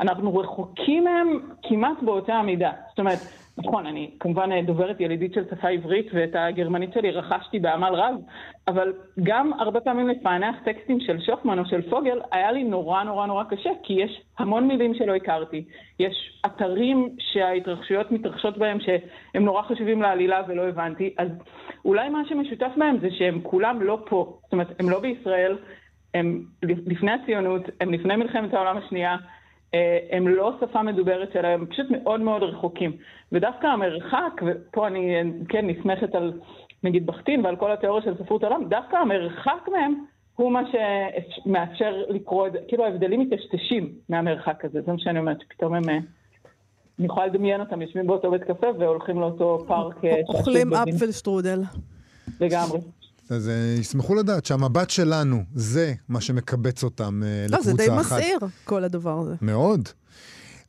אנחנו 0.00 0.36
רחוקים 0.36 1.04
מהם 1.04 1.40
כמעט 1.62 2.02
באותה 2.02 2.34
המידה. 2.34 2.72
זאת 2.88 2.98
אומרת, 2.98 3.18
נכון, 3.58 3.86
אני 3.86 4.10
כמובן 4.20 4.66
דוברת 4.66 5.00
ילידית 5.00 5.34
של 5.34 5.44
שפה 5.50 5.68
עברית, 5.68 6.06
ואת 6.12 6.30
הגרמנית 6.34 6.92
שלי 6.92 7.10
רכשתי 7.10 7.58
בעמל 7.58 7.94
רב, 7.94 8.14
אבל 8.68 8.92
גם 9.22 9.52
הרבה 9.52 9.80
פעמים 9.80 10.08
לפענח 10.08 10.56
טקסטים 10.64 11.00
של 11.00 11.20
שופמן 11.20 11.58
או 11.58 11.66
של 11.66 11.90
פוגל, 11.90 12.20
היה 12.32 12.52
לי 12.52 12.64
נורא 12.64 13.02
נורא 13.02 13.26
נורא 13.26 13.44
קשה, 13.44 13.70
כי 13.82 13.92
יש 13.92 14.20
המון 14.38 14.68
מילים 14.68 14.94
שלא 14.94 15.14
הכרתי. 15.14 15.64
יש 15.98 16.40
אתרים 16.46 17.08
שההתרחשויות 17.18 18.12
מתרחשות 18.12 18.58
בהם 18.58 18.78
שהם 18.80 19.44
נורא 19.44 19.62
חשובים 19.62 20.02
לעלילה 20.02 20.42
ולא 20.48 20.68
הבנתי, 20.68 21.14
אז 21.18 21.28
אולי 21.84 22.08
מה 22.08 22.22
שמשותף 22.28 22.70
בהם 22.76 22.98
זה 23.00 23.08
שהם 23.10 23.40
כולם 23.42 23.82
לא 23.82 23.98
פה. 24.08 24.38
זאת 24.42 24.52
אומרת, 24.52 24.80
הם 24.80 24.90
לא 24.90 25.00
בישראל, 25.00 25.56
הם 26.14 26.42
לפני 26.62 27.12
הציונות, 27.12 27.62
הם 27.80 27.92
לפני 27.92 28.16
מלחמת 28.16 28.54
העולם 28.54 28.76
השנייה, 28.76 29.16
הם 30.10 30.28
לא 30.28 30.52
שפה 30.60 30.82
מדוברת 30.82 31.32
שלהם, 31.32 31.60
הם 31.60 31.66
פשוט 31.66 31.86
מאוד 31.90 32.20
מאוד 32.20 32.42
רחוקים. 32.42 32.96
ודווקא 33.32 33.66
המרחק, 33.66 34.42
ופה 34.46 34.86
אני 34.86 35.14
כן 35.48 35.66
נסמכת 35.66 36.14
על 36.14 36.32
נגיד 36.82 37.06
בכתין 37.06 37.44
ועל 37.44 37.56
כל 37.56 37.72
התיאוריה 37.72 38.02
של 38.04 38.14
ספרות 38.24 38.42
העולם, 38.42 38.68
דווקא 38.68 38.96
המרחק 38.96 39.68
מהם 39.72 39.94
הוא 40.36 40.52
מה 40.52 40.62
שמאפשר 40.70 42.02
לקרוא 42.08 42.46
את 42.46 42.52
זה, 42.52 42.58
כאילו 42.68 42.84
ההבדלים 42.84 43.20
מטשטשים 43.20 43.92
מהמרחק 44.08 44.64
הזה, 44.64 44.82
זה 44.82 44.92
מה 44.92 44.98
שאני 44.98 45.18
אומרת, 45.18 45.40
שפתאום 45.40 45.74
הם... 45.74 45.88
אה, 45.88 45.98
אני 46.98 47.06
יכולה 47.06 47.26
לדמיין 47.26 47.60
אותם 47.60 47.82
יושבים 47.82 48.06
באותו 48.06 48.30
בית 48.30 48.42
קפה 48.44 48.66
והולכים 48.78 49.20
לאותו 49.20 49.64
פארק. 49.68 50.04
אה, 50.04 50.20
אוכלים 50.28 50.74
אפל 50.74 51.12
שטרודל. 51.12 51.60
לגמרי. 52.40 52.78
אז 53.30 53.48
uh, 53.48 53.80
ישמחו 53.80 54.14
לדעת 54.14 54.44
שהמבט 54.44 54.90
שלנו, 54.90 55.42
זה 55.54 55.94
מה 56.08 56.20
שמקבץ 56.20 56.84
אותם 56.84 57.22
uh, 57.22 57.52
לקבוצה 57.52 57.56
אחת. 57.58 57.66
לא, 57.66 57.72
זה 57.72 57.90
די 57.90 58.00
מסעיר, 58.00 58.38
כל 58.64 58.84
הדבר 58.84 59.18
הזה. 59.18 59.34
מאוד. 59.42 59.88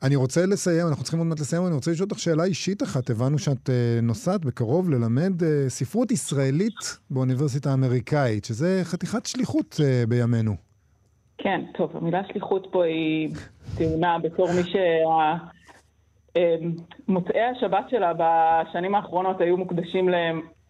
אני 0.02 0.16
רוצה 0.16 0.46
לסיים, 0.46 0.86
אנחנו 0.86 1.02
צריכים 1.02 1.18
עוד 1.18 1.28
מעט 1.28 1.40
לסיים, 1.40 1.66
אני 1.66 1.74
רוצה 1.74 1.90
לשאול 1.90 2.08
אותך 2.10 2.18
שאלה 2.18 2.44
אישית 2.44 2.82
אחת. 2.82 3.10
הבנו 3.10 3.38
שאת 3.38 3.68
uh, 3.68 4.02
נוסעת 4.02 4.44
בקרוב 4.44 4.90
ללמד 4.90 5.42
uh, 5.42 5.44
ספרות 5.68 6.10
ישראלית 6.10 6.98
באוניברסיטה 7.10 7.70
האמריקאית, 7.70 8.44
שזה 8.44 8.80
חתיכת 8.84 9.26
שליחות 9.26 9.74
uh, 9.74 10.08
בימינו. 10.08 10.54
כן, 11.38 11.60
טוב, 11.78 11.96
המילה 11.96 12.20
שליחות 12.32 12.66
פה 12.70 12.84
היא 12.84 13.34
טעונה 13.78 14.18
בתור 14.18 14.52
מי 14.52 14.62
שה... 14.64 14.78
מוצאי 17.08 17.40
השבת 17.56 17.84
שלה 17.90 18.12
בשנים 18.18 18.94
האחרונות 18.94 19.40
היו 19.40 19.56
מוקדשים 19.56 20.08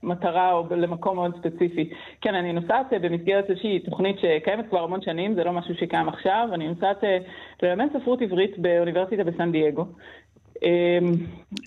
מטרה 0.03 0.53
או 0.53 0.67
למקום 0.71 1.17
מאוד 1.17 1.35
ספציפי. 1.39 1.91
כן, 2.21 2.35
אני 2.35 2.53
נוסעת 2.53 2.93
אה, 2.93 2.99
במסגרת 2.99 3.51
איזושהי 3.51 3.79
תוכנית 3.79 4.17
שקיימת 4.19 4.69
כבר 4.69 4.83
המון 4.83 5.03
שנים, 5.03 5.35
זה 5.35 5.45
לא 5.45 5.53
משהו 5.53 5.75
שקיים 5.75 6.09
עכשיו, 6.09 6.49
אני 6.53 6.69
נוסעת 6.69 7.05
אה, 7.05 7.19
ללמד 7.63 7.87
ספרות 7.99 8.23
עברית 8.23 8.59
באוניברסיטה 8.59 9.25
בסן 9.25 9.53
דייגו. 9.53 9.85
אמ, 10.63 10.69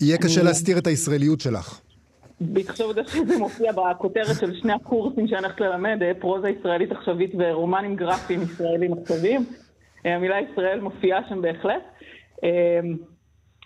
יהיה 0.02 0.18
קשה 0.18 0.40
אני... 0.40 0.48
להסתיר 0.48 0.78
את 0.78 0.86
הישראליות 0.86 1.40
שלך. 1.40 1.80
בהתחשב 2.40 2.84
בזה 2.90 3.00
שזה 3.06 3.38
מופיע 3.38 3.72
בכותרת 3.72 4.36
של 4.40 4.54
שני 4.54 4.72
הקורסים 4.72 5.28
שאני 5.28 5.40
הולכת 5.42 5.60
ללמד, 5.60 6.02
אה, 6.02 6.12
פרוזה 6.20 6.48
ישראלית 6.48 6.92
עכשווית 6.92 7.32
ורומנים 7.38 7.96
גרפיים 7.96 8.42
ישראלים 8.42 8.92
עכשוויים. 8.92 9.44
המילה 10.04 10.36
ישראל 10.40 10.80
מופיעה 10.80 11.20
שם 11.28 11.42
בהחלט. 11.42 11.82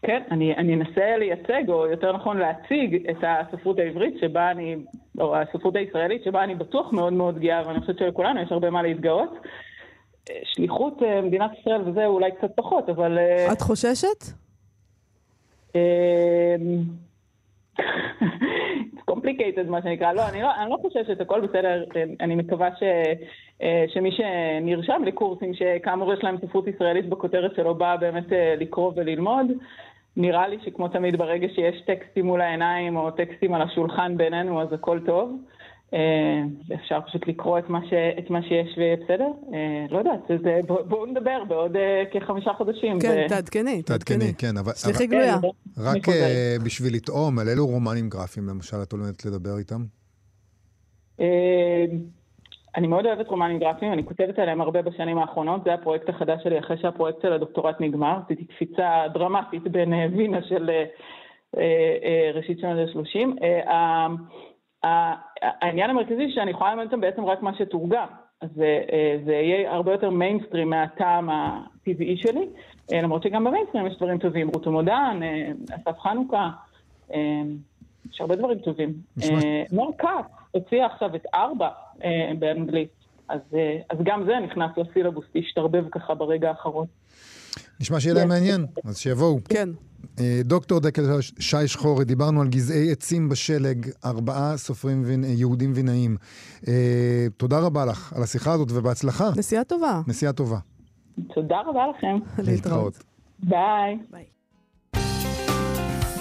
כן, 0.06 0.22
אני, 0.30 0.54
אני 0.56 0.74
אנסה 0.74 1.16
לייצג, 1.16 1.68
או 1.68 1.86
יותר 1.86 2.12
נכון 2.12 2.38
להציג, 2.38 3.10
את 3.10 3.16
הספרות 3.22 3.78
העברית 3.78 4.14
שבה 4.20 4.50
אני, 4.50 4.76
או 5.20 5.36
הספרות 5.36 5.76
הישראלית 5.76 6.24
שבה 6.24 6.44
אני 6.44 6.54
בטוח 6.54 6.92
מאוד 6.92 7.12
מאוד 7.12 7.38
גאה, 7.38 7.62
ואני 7.66 7.80
חושבת 7.80 7.98
שלכולנו 7.98 8.40
יש 8.40 8.52
הרבה 8.52 8.70
מה 8.70 8.82
להתגאות. 8.82 9.30
שליחות 10.44 11.02
אה, 11.02 11.20
מדינת 11.22 11.50
ישראל 11.60 11.80
וזה 11.88 12.06
אולי 12.06 12.30
קצת 12.30 12.50
פחות, 12.54 12.88
אבל... 12.88 13.18
אה, 13.18 13.52
את 13.52 13.60
חוששת? 13.60 14.24
אמ, 15.74 16.82
complicated 19.10 19.68
מה 19.68 19.82
שנקרא, 19.82 20.12
לא, 20.12 20.28
אני 20.28 20.42
לא, 20.42 20.48
אני 20.62 20.70
לא 20.70 20.76
חושבת, 20.82 21.20
הכל 21.20 21.40
בסדר, 21.40 21.84
אני 22.20 22.34
מקווה 22.34 22.68
ש, 22.78 22.82
אה, 23.62 23.84
שמי 23.88 24.10
שנרשם 24.12 25.02
לקורסים 25.06 25.54
שכאמור 25.54 26.12
יש 26.12 26.24
להם 26.24 26.36
ספרות 26.46 26.66
ישראלית 26.66 27.08
בכותרת 27.08 27.54
שלו 27.56 27.74
בא 27.74 27.96
באמת 27.96 28.32
אה, 28.32 28.54
לקרוא 28.56 28.92
וללמוד, 28.96 29.46
נראה 30.16 30.48
לי 30.48 30.56
שכמו 30.64 30.88
תמיד 30.88 31.18
ברגע 31.18 31.46
שיש 31.54 31.82
טקסטים 31.86 32.26
מול 32.26 32.40
העיניים 32.40 32.96
או 32.96 33.10
טקסטים 33.10 33.54
על 33.54 33.62
השולחן 33.62 34.16
בינינו 34.16 34.62
אז 34.62 34.72
הכל 34.72 35.00
טוב. 35.06 35.38
אה, 35.94 36.42
אפשר 36.74 37.00
פשוט 37.06 37.28
לקרוא 37.28 37.58
את 37.58 37.68
מה, 37.68 37.80
ש, 37.90 37.92
את 38.18 38.30
מה 38.30 38.42
שיש 38.42 38.78
ויהיה 38.78 38.96
בסדר. 38.96 39.28
אה, 39.54 39.86
לא 39.90 39.98
יודעת, 39.98 40.20
זה, 40.42 40.60
בוא, 40.66 40.82
בואו 40.82 41.06
נדבר 41.06 41.44
בעוד 41.48 41.76
אה, 41.76 42.02
כחמישה 42.12 42.50
חודשים. 42.52 43.00
כן, 43.00 43.24
ו... 43.26 43.28
תעדכני, 43.28 43.82
תעדכני. 43.82 44.34
כן, 44.38 44.56
אבל... 44.56 44.72
סליחי 44.72 45.06
גלויה. 45.06 45.38
כן, 45.42 45.48
רק 45.82 46.08
uh, 46.08 46.64
בשביל 46.64 46.94
לטעום, 46.94 47.38
על 47.38 47.48
אילו 47.48 47.66
רומנים 47.66 48.08
גרפיים 48.08 48.48
למשל 48.48 48.76
את 48.82 48.92
עומדת 48.92 49.24
לדבר 49.24 49.58
איתם? 49.58 49.84
אני 52.76 52.86
מאוד 52.86 53.06
אוהבת 53.06 53.28
רומנים 53.28 53.58
גרפיים, 53.58 53.92
אני 53.92 54.04
כותבת 54.04 54.38
עליהם 54.38 54.60
הרבה 54.60 54.82
בשנים 54.82 55.18
האחרונות, 55.18 55.64
זה 55.64 55.74
הפרויקט 55.74 56.08
החדש 56.08 56.42
שלי 56.42 56.58
אחרי 56.58 56.78
שהפרויקט 56.78 57.22
של 57.22 57.32
הדוקטורט 57.32 57.80
נגמר, 57.80 58.18
עשיתי 58.24 58.44
קפיצה 58.44 59.04
דרמטית 59.14 59.62
בין 59.62 59.92
וינה 60.16 60.42
של 60.42 60.70
ראשית 62.34 62.58
שנות 62.58 62.78
ה-30. 62.78 63.46
העניין 65.42 65.90
המרכזי 65.90 66.32
שאני 66.34 66.50
יכולה 66.50 66.70
ללמד 66.74 66.84
אותם 66.84 67.00
בעצם 67.00 67.24
רק 67.24 67.42
מה 67.42 67.54
שתורגם. 67.54 68.06
אז 68.40 68.50
אה, 68.62 69.16
זה 69.24 69.32
יהיה 69.32 69.72
הרבה 69.72 69.92
יותר 69.92 70.10
מיינסטרים 70.10 70.70
מהטעם 70.70 71.30
הטבעי 71.30 72.16
שלי, 72.16 72.48
אה, 72.92 73.02
למרות 73.02 73.22
שגם 73.22 73.44
במיינסטרים 73.44 73.86
יש 73.86 73.96
דברים 73.96 74.18
טובים, 74.18 74.48
רות 74.54 74.66
המודן, 74.66 75.20
אה, 75.22 75.50
אסף 75.76 75.98
חנוכה, 75.98 76.50
יש 78.10 78.20
הרבה 78.20 78.36
דברים 78.36 78.58
טובים. 78.58 78.92
נור 79.72 79.96
קאט 79.96 80.35
הוציא 80.56 80.84
עכשיו 80.84 81.16
את 81.16 81.22
ארבע 81.34 81.68
באנגלית, 82.38 82.88
אז, 83.28 83.40
אז 83.90 83.98
גם 84.04 84.24
זה 84.26 84.32
נכנס 84.46 84.70
לסילבוס, 84.76 85.24
להשתרבב 85.34 85.84
ככה 85.92 86.14
ברגע 86.14 86.48
האחרון. 86.48 86.86
נשמע 87.80 88.00
שיהיה 88.00 88.14
להם 88.14 88.28
מעניין, 88.28 88.66
אז 88.84 88.98
שיבואו. 88.98 89.38
כן. 89.48 89.68
אה, 90.20 90.40
דוקטור 90.44 90.80
דקל 90.80 91.02
שי 91.38 91.68
שחורי, 91.68 92.04
דיברנו 92.04 92.40
על 92.40 92.48
גזעי 92.48 92.92
עצים 92.92 93.28
בשלג, 93.28 93.86
ארבעה 94.04 94.56
סופרים 94.56 95.04
יהודים 95.24 95.72
וינאים. 95.74 96.16
אה, 96.68 97.26
תודה 97.36 97.58
רבה 97.60 97.84
לך 97.84 98.12
על 98.12 98.22
השיחה 98.22 98.52
הזאת 98.52 98.68
ובהצלחה. 98.70 99.30
נסיעה 99.36 99.64
טובה. 99.64 100.00
נסיעה 100.06 100.32
טובה. 100.32 100.58
תודה 101.34 101.60
רבה 101.66 101.86
לכם. 101.96 102.42
להתראות. 102.42 103.04
ביי. 103.38 103.98
ביי. 104.10 104.24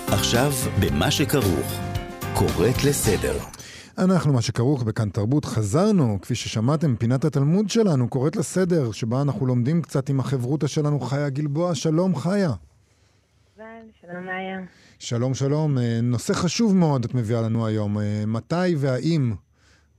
עכשיו, 0.07 0.51
במה 0.81 1.11
שכרוך, 1.11 1.79
קוראת 2.33 2.83
לסדר. 2.87 3.54
אנחנו, 3.97 4.33
מה 4.33 4.41
שכרוך 4.41 4.83
בכאן 4.83 5.09
תרבות, 5.09 5.45
חזרנו, 5.45 6.21
כפי 6.21 6.35
ששמעתם, 6.35 6.95
פינת 6.95 7.25
התלמוד 7.25 7.69
שלנו 7.69 8.09
קוראת 8.09 8.35
לסדר, 8.35 8.91
שבה 8.91 9.21
אנחנו 9.21 9.45
לומדים 9.45 9.81
קצת 9.81 10.09
עם 10.09 10.19
החברותא 10.19 10.67
שלנו, 10.67 10.99
חיה 10.99 11.29
גלבוע. 11.29 11.75
שלום, 11.75 12.15
חיה. 12.15 12.49
שלום 14.01 14.25
מאיה. 14.25 14.59
שלום, 14.99 15.33
שלום. 15.33 15.77
אה, 15.77 15.99
נושא 16.03 16.33
חשוב 16.33 16.75
מאוד 16.75 17.05
את 17.05 17.13
מביאה 17.13 17.41
לנו 17.41 17.67
היום. 17.67 17.97
אה, 17.97 18.23
מתי 18.27 18.75
והאם, 18.77 19.33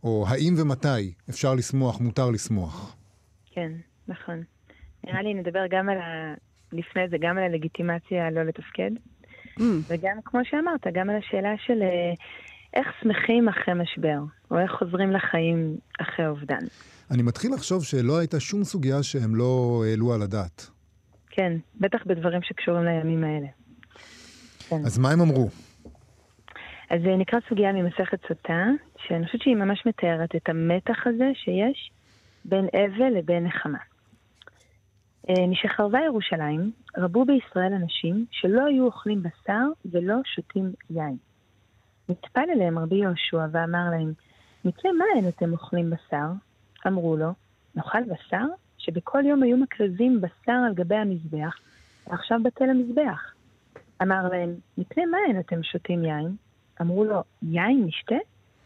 או 0.02 0.24
האם 0.28 0.54
ומתי, 0.56 1.12
אפשר 1.30 1.54
לשמוח, 1.54 2.00
מותר 2.00 2.30
לשמוח. 2.30 2.96
כן, 3.52 3.72
נכון. 4.08 4.42
נראה 5.04 5.22
לי 5.22 5.34
נדבר 5.34 5.66
גם 5.70 5.88
על 5.88 5.98
ה... 5.98 6.34
לפני 6.72 7.08
זה, 7.10 7.16
גם 7.20 7.38
על 7.38 7.42
הלגיטימציה 7.42 8.30
לא 8.30 8.42
לתפקד, 8.42 8.90
mm. 9.58 9.62
וגם, 9.88 10.16
כמו 10.24 10.40
שאמרת, 10.44 10.86
גם 10.92 11.10
על 11.10 11.16
השאלה 11.16 11.54
של 11.66 11.82
אה, 11.82 12.14
איך 12.76 12.86
שמחים 13.02 13.48
אחרי 13.48 13.74
משבר, 13.74 14.18
או 14.50 14.58
איך 14.58 14.70
חוזרים 14.70 15.10
לחיים 15.12 15.76
אחרי 16.00 16.26
אובדן. 16.26 16.64
אני 17.10 17.22
מתחיל 17.22 17.54
לחשוב 17.54 17.84
שלא 17.84 18.18
הייתה 18.18 18.40
שום 18.40 18.64
סוגיה 18.64 19.02
שהם 19.02 19.34
לא 19.34 19.82
העלו 19.88 20.14
על 20.14 20.22
הדעת. 20.22 20.70
כן, 21.30 21.52
בטח 21.80 21.98
בדברים 22.06 22.42
שקשורים 22.42 22.84
לימים 22.84 23.24
האלה. 23.24 23.46
כן. 24.68 24.76
אז 24.86 24.98
מה 24.98 25.10
הם 25.10 25.20
אמרו? 25.20 25.48
אז 26.90 27.00
זה 27.04 27.16
נקרא 27.18 27.38
סוגיה 27.48 27.72
ממסכת 27.72 28.18
סוטה, 28.28 28.64
שאני 29.06 29.26
חושבת 29.26 29.42
שהיא 29.42 29.56
ממש 29.56 29.86
מתארת 29.86 30.36
את 30.36 30.48
המתח 30.48 31.06
הזה 31.06 31.30
שיש 31.34 31.90
בין 32.44 32.66
אבל 32.72 33.18
לבין 33.18 33.44
נחמה. 33.44 33.78
אה, 35.28 35.46
משחרבה 35.46 35.98
ירושלים, 36.06 36.70
רבו 36.96 37.24
בישראל 37.24 37.72
אנשים 37.72 38.26
שלא 38.30 38.66
היו 38.66 38.84
אוכלים 38.84 39.22
בשר 39.22 39.66
ולא 39.84 40.16
שותים 40.24 40.72
יין. 40.90 41.16
נטפל 42.08 42.50
אליהם 42.50 42.78
רבי 42.78 42.96
יהושע 42.96 43.46
ואמר 43.52 43.90
להם, 43.90 44.12
מפני 44.64 44.90
מה 44.92 45.04
אין 45.16 45.28
אתם 45.28 45.52
אוכלים 45.52 45.90
בשר? 45.90 46.26
אמרו 46.86 47.16
לו, 47.16 47.32
נאכל 47.74 48.02
בשר? 48.02 48.44
שבכל 48.78 49.26
יום 49.26 49.42
היו 49.42 49.56
מקרזים 49.56 50.20
בשר 50.20 50.52
על 50.66 50.74
גבי 50.74 50.94
המזבח, 50.94 51.56
ועכשיו 52.06 52.38
בטל 52.44 52.70
המזבח. 52.70 53.32
אמר 54.02 54.28
להם, 54.28 54.54
מפני 54.78 55.06
מה 55.06 55.18
אין 55.28 55.40
אתם 55.40 55.62
שותים 55.62 56.04
יין? 56.04 56.36
אמרו 56.80 57.04
לו, 57.04 57.22
יין 57.42 57.84
נשתה? 57.86 58.16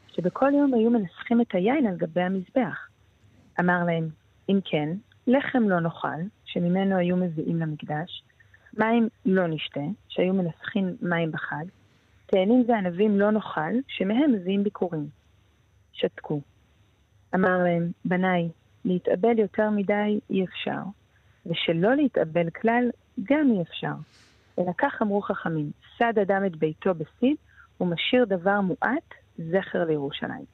שבכל 0.08 0.52
יום 0.54 0.74
היו 0.74 0.90
מנסחים 0.90 1.40
את 1.40 1.54
היין 1.54 1.86
על 1.86 1.96
גבי 1.96 2.20
המזבח. 2.20 2.88
אמר 3.60 3.84
להם, 3.84 4.08
אם 4.48 4.58
כן, 4.64 4.88
לחם 5.26 5.68
לא 5.68 5.80
נאכל, 5.80 6.20
שממנו 6.44 6.96
היו 6.96 7.16
מביאים 7.16 7.60
למקדש, 7.60 8.22
מים 8.78 9.08
לא 9.26 9.46
נשתה, 9.46 9.80
שהיו 10.08 10.34
מנסחים 10.34 10.96
מים 11.02 11.32
בחג, 11.32 11.64
תאנים 12.30 12.64
וענבים 12.68 13.18
לא 13.18 13.30
נאכל, 13.30 13.72
שמהם 13.88 14.32
מביאים 14.32 14.64
ביקורים. 14.64 15.08
שתקו. 15.92 16.40
אמר 17.34 17.58
להם, 17.58 17.90
בניי, 18.04 18.48
להתאבל 18.84 19.38
יותר 19.38 19.70
מדי 19.70 20.20
אי 20.30 20.44
אפשר, 20.44 20.82
ושלא 21.46 21.94
להתאבל 21.94 22.50
כלל 22.50 22.90
גם 23.22 23.50
אי 23.52 23.62
אפשר. 23.62 23.94
אלא 24.58 24.72
כך 24.78 25.02
אמרו 25.02 25.22
חכמים, 25.22 25.70
סד 25.98 26.18
אדם 26.18 26.42
את 26.46 26.56
ביתו 26.56 26.94
בסיד, 26.94 27.36
ומשאיר 27.80 28.24
דבר 28.24 28.60
מועט, 28.60 29.14
זכר 29.38 29.84
לירושלים. 29.84 30.44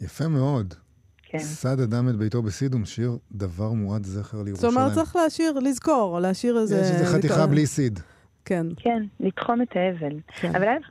יפה 0.00 0.28
מאוד. 0.28 0.74
כן. 1.22 1.38
סד 1.38 1.80
אדם 1.80 2.08
את 2.08 2.16
ביתו 2.16 2.42
בסיד 2.42 2.74
ומשאיר 2.74 3.18
דבר 3.32 3.72
מועט 3.72 4.04
זכר 4.04 4.42
לירושלים. 4.42 4.72
זאת 4.72 4.80
אומרת, 4.80 4.94
צריך 4.94 5.16
להשאיר, 5.16 5.52
לזכור, 5.58 6.20
להשאיר 6.20 6.58
איזה... 6.58 6.80
יש 6.80 6.90
איזה 6.90 7.18
חתיכה 7.18 7.46
בלי 7.46 7.66
סיד. 7.66 8.00
כן. 8.44 8.66
כן, 8.76 9.02
לתחום 9.20 9.62
את 9.62 9.76
האבל. 9.76 10.20
כן. 10.26 10.48
אבל 10.56 10.68
אז, 10.68 10.82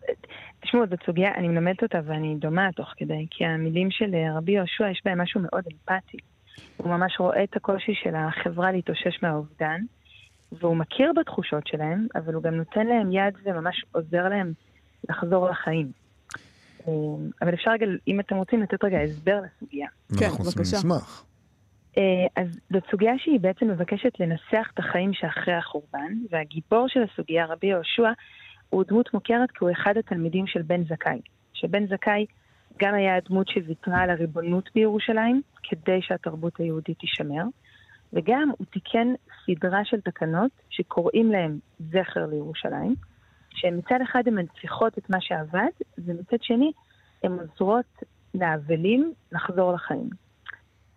תשמעו, 0.60 0.84
זאת 0.90 1.00
סוגיה, 1.06 1.36
אני 1.36 1.48
מלמדת 1.48 1.84
אותה 1.84 2.00
ואני 2.06 2.36
דומה 2.40 2.72
תוך 2.76 2.94
כדי, 2.98 3.28
כי 3.32 3.46
המילים 3.46 3.92
של 3.92 4.16
רבי 4.36 4.52
יהושע, 4.52 4.90
יש 4.90 5.02
בהם 5.06 5.22
משהו 5.22 5.42
מאוד 5.44 5.64
אמפתי. 5.68 6.18
הוא 6.78 6.90
ממש 6.90 7.20
רואה 7.20 7.44
את 7.44 7.56
הקושי 7.56 7.94
של 8.04 8.16
החברה 8.16 8.72
להתאושש 8.72 9.24
מהאובדן, 9.24 9.82
והוא 10.52 10.78
מכיר 10.78 11.12
בתחושות 11.20 11.68
שלהם, 11.68 12.08
אבל 12.16 12.34
הוא 12.34 12.44
גם 12.44 12.54
נותן 12.54 12.88
להם 12.88 13.12
יד 13.12 13.34
וממש 13.44 13.86
עוזר 13.92 14.30
להם 14.30 14.54
לחזור 15.10 15.50
לחיים. 15.50 15.92
אה, 16.88 16.94
אבל 17.42 17.54
אפשר 17.54 17.72
רגע, 17.72 17.86
אם 18.08 18.20
אתם 18.20 18.36
רוצים, 18.36 18.62
לתת 18.62 18.84
רגע 18.84 19.00
הסבר 19.00 19.40
לסוגיה. 19.42 19.88
כן, 20.20 20.30
בבקשה. 20.30 20.78
נשמח. 20.78 21.26
אה, 21.98 22.44
אז 22.44 22.48
זאת 22.74 22.84
סוגיה 22.92 23.14
שהיא 23.18 23.40
בעצם 23.40 23.68
מבקשת 23.68 24.20
לנסח 24.20 24.72
את 24.74 24.80
החיים 24.80 25.14
שאחרי 25.14 25.54
החורבן, 25.54 26.14
והגיבור 26.30 26.88
של 26.88 27.00
הסוגיה, 27.04 27.46
רבי 27.46 27.68
יהושע, 27.68 28.12
הוא 28.70 28.84
דמות 28.88 29.14
מוכרת 29.14 29.52
כי 29.52 29.58
הוא 29.60 29.72
אחד 29.72 29.98
התלמידים 29.98 30.48
של 30.48 30.62
בן 30.62 30.84
זכאי. 30.84 31.22
שבן 31.54 31.88
זכאי 31.88 32.26
גם 32.78 32.94
היה 32.94 33.16
הדמות 33.16 33.48
שוויתרה 33.48 34.02
על 34.02 34.10
הריבונות 34.10 34.70
בירושלים, 34.76 35.42
כדי 35.64 36.02
שהתרבות 36.02 36.60
היהודית 36.60 37.00
תישמר. 37.00 37.44
וגם 38.14 38.50
הוא 38.58 38.68
תיקן 38.72 39.08
סדרה 39.46 39.86
של 39.86 40.02
תקנות 40.02 40.52
שקוראים 40.70 41.32
להן 41.32 41.58
זכר 41.80 42.26
לירושלים, 42.26 42.96
שמצד 43.50 44.00
אחד 44.04 44.24
הן 44.26 44.34
מנציחות 44.34 44.98
את 44.98 45.10
מה 45.10 45.18
שעבד, 45.22 45.72
ומצד 45.98 46.38
שני 46.42 46.72
הן 47.24 47.32
עוזרות 47.32 48.04
לאבלים 48.34 49.14
לחזור 49.32 49.74
לחיים. 49.74 50.23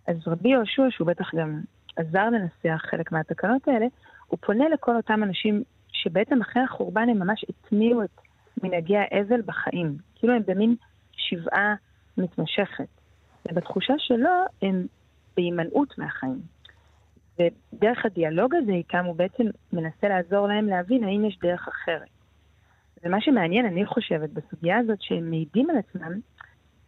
אז 0.07 0.17
רבי 0.27 0.49
יהושע, 0.49 0.83
שהוא 0.91 1.07
בטח 1.07 1.35
גם 1.35 1.61
עזר 1.97 2.31
לנסח 2.31 2.83
חלק 2.91 3.13
מהתקנות 3.13 3.69
האלה, 3.69 3.87
הוא 4.27 4.39
פונה 4.43 4.69
לכל 4.69 4.97
אותם 4.97 5.23
אנשים 5.23 5.63
שבעצם 5.93 6.41
אחרי 6.41 6.63
החורבן 6.63 7.09
הם 7.09 7.19
ממש 7.19 7.45
הטמיעו 7.49 8.03
את 8.03 8.21
מנהגי 8.63 8.97
האבל 8.97 9.43
בחיים. 9.43 9.97
כאילו 10.15 10.35
הם 10.35 10.43
במין 10.47 10.75
שבעה 11.13 11.75
מתמשכת. 12.19 12.89
ובתחושה 13.49 13.95
שלו 13.99 14.31
הם 14.63 14.87
בהימנעות 15.37 15.99
מהחיים. 15.99 16.41
ודרך 17.39 18.07
הדיאלוג 18.07 18.55
הזה 18.55 18.73
איתם 18.73 19.05
הוא 19.05 19.17
בעצם 19.17 19.45
מנסה 19.73 20.09
לעזור 20.09 20.47
להם 20.47 20.67
להבין 20.67 21.05
האם 21.05 21.25
יש 21.25 21.39
דרך 21.43 21.69
אחרת. 21.69 22.09
ומה 23.05 23.21
שמעניין, 23.21 23.67
אני 23.67 23.87
חושבת, 23.87 24.31
בסוגיה 24.31 24.79
הזאת, 24.79 25.03
שהם 25.03 25.31
מעידים 25.31 25.71
על 25.71 25.77
עצמם, 25.77 26.21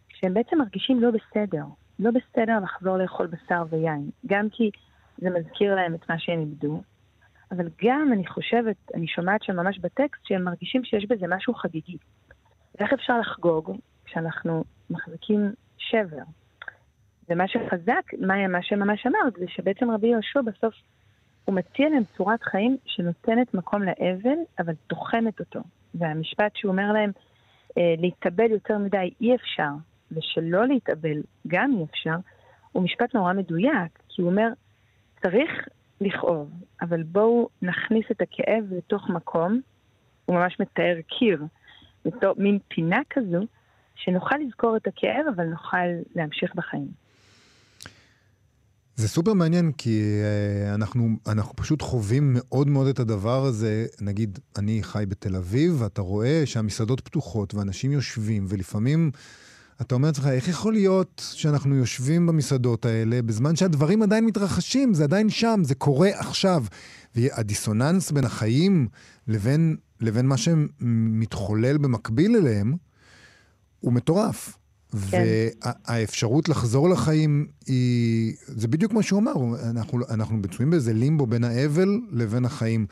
שהם 0.09 0.33
בעצם 0.33 0.57
מרגישים 0.57 1.01
לא 1.01 1.09
בסדר. 1.11 1.63
לא 1.99 2.11
בסדר 2.11 2.59
לחזור 2.63 2.97
לאכול 2.97 3.27
בשר 3.27 3.63
ויין. 3.69 4.09
גם 4.25 4.49
כי 4.51 4.71
זה 5.17 5.29
מזכיר 5.29 5.75
להם 5.75 5.95
את 5.95 6.09
מה 6.09 6.19
שהם 6.19 6.39
איבדו, 6.39 6.81
אבל 7.51 7.69
גם 7.83 8.09
אני 8.13 8.27
חושבת, 8.27 8.75
אני 8.93 9.07
שומעת 9.07 9.43
שם 9.43 9.55
ממש 9.55 9.79
בטקסט, 9.79 10.25
שהם 10.25 10.43
מרגישים 10.43 10.83
שיש 10.83 11.05
בזה 11.09 11.25
משהו 11.29 11.53
חגיגי. 11.53 11.97
ואיך 12.79 12.93
אפשר 12.93 13.19
לחגוג 13.19 13.77
כשאנחנו 14.05 14.63
מחזיקים 14.89 15.53
שבר? 15.77 16.23
ומה 17.29 17.47
שחזק, 17.47 18.13
מה, 18.19 18.47
מה 18.47 18.63
שממש 18.63 19.05
אמרת, 19.07 19.33
זה 19.39 19.45
שבעצם 19.47 19.91
רבי 19.91 20.07
יהושע 20.07 20.41
בסוף, 20.41 20.73
הוא 21.45 21.55
מציע 21.55 21.89
להם 21.89 22.03
צורת 22.17 22.43
חיים 22.43 22.77
שנותנת 22.85 23.53
מקום 23.53 23.83
לאבל, 23.83 24.37
אבל 24.59 24.73
תוחמת 24.87 25.39
אותו. 25.39 25.59
והמשפט 25.95 26.55
שהוא 26.55 26.71
אומר 26.71 26.91
להם, 26.91 27.11
אה, 27.77 27.93
להתאבל 27.97 28.51
יותר 28.51 28.77
מדי 28.77 29.13
אי 29.21 29.35
אפשר, 29.35 29.71
ושלא 30.11 30.67
להתאבל 30.67 31.21
גם 31.47 31.71
אי 31.77 31.85
אפשר, 31.91 32.15
הוא 32.71 32.83
משפט 32.83 33.15
נורא 33.15 33.33
מדויק, 33.33 33.99
כי 34.09 34.21
הוא 34.21 34.31
אומר, 34.31 34.47
צריך 35.21 35.51
לכאוב, 36.01 36.49
אבל 36.81 37.03
בואו 37.03 37.49
נכניס 37.61 38.05
את 38.11 38.21
הכאב 38.21 38.63
לתוך 38.71 39.09
מקום, 39.09 39.61
הוא 40.25 40.35
ממש 40.35 40.57
מתאר 40.59 40.95
קיר, 41.19 41.43
בתור 42.05 42.33
מין 42.37 42.59
פינה 42.67 42.99
כזו, 43.09 43.45
שנוכל 43.95 44.35
לזכור 44.45 44.77
את 44.77 44.87
הכאב, 44.87 45.25
אבל 45.35 45.45
נוכל 45.45 45.87
להמשיך 46.15 46.55
בחיים. 46.55 46.87
זה 48.95 49.07
סופר 49.07 49.33
מעניין, 49.33 49.71
כי 49.71 50.21
uh, 50.21 50.75
אנחנו, 50.75 51.09
אנחנו 51.27 51.55
פשוט 51.55 51.81
חווים 51.81 52.33
מאוד 52.33 52.67
מאוד 52.67 52.87
את 52.87 52.99
הדבר 52.99 53.43
הזה. 53.43 53.85
נגיד, 54.01 54.39
אני 54.57 54.83
חי 54.83 55.03
בתל 55.07 55.35
אביב, 55.35 55.81
ואתה 55.81 56.01
רואה 56.01 56.41
שהמסעדות 56.45 57.01
פתוחות, 57.01 57.53
ואנשים 57.53 57.91
יושבים, 57.91 58.45
ולפעמים 58.49 59.11
אתה 59.81 59.95
אומר 59.95 60.07
לעצמך, 60.07 60.27
איך 60.27 60.47
יכול 60.47 60.73
להיות 60.73 61.21
שאנחנו 61.33 61.75
יושבים 61.75 62.27
במסעדות 62.27 62.85
האלה 62.85 63.21
בזמן 63.21 63.55
שהדברים 63.55 64.01
עדיין 64.01 64.25
מתרחשים, 64.25 64.93
זה 64.93 65.03
עדיין 65.03 65.29
שם, 65.29 65.61
זה 65.63 65.75
קורה 65.75 66.09
עכשיו. 66.09 66.65
והדיסוננס 67.15 68.11
בין 68.11 68.25
החיים 68.25 68.87
לבין, 69.27 69.77
לבין 70.01 70.25
מה 70.25 70.37
שמתחולל 70.37 71.77
במקביל 71.77 72.35
אליהם, 72.35 72.73
הוא 73.79 73.93
מטורף. 73.93 74.57
כן. 75.11 75.23
והאפשרות 75.87 76.49
לחזור 76.49 76.89
לחיים 76.89 77.47
היא, 77.65 78.35
זה 78.47 78.67
בדיוק 78.67 78.93
מה 78.93 79.03
שהוא 79.03 79.19
אמר, 79.19 79.33
אנחנו, 79.69 79.99
אנחנו 80.09 80.37
מצויים 80.37 80.71
באיזה 80.71 80.93
לימבו 80.93 81.27
בין 81.27 81.43
האבל 81.43 81.99
לבין 82.11 82.45
החיים. 82.45 82.85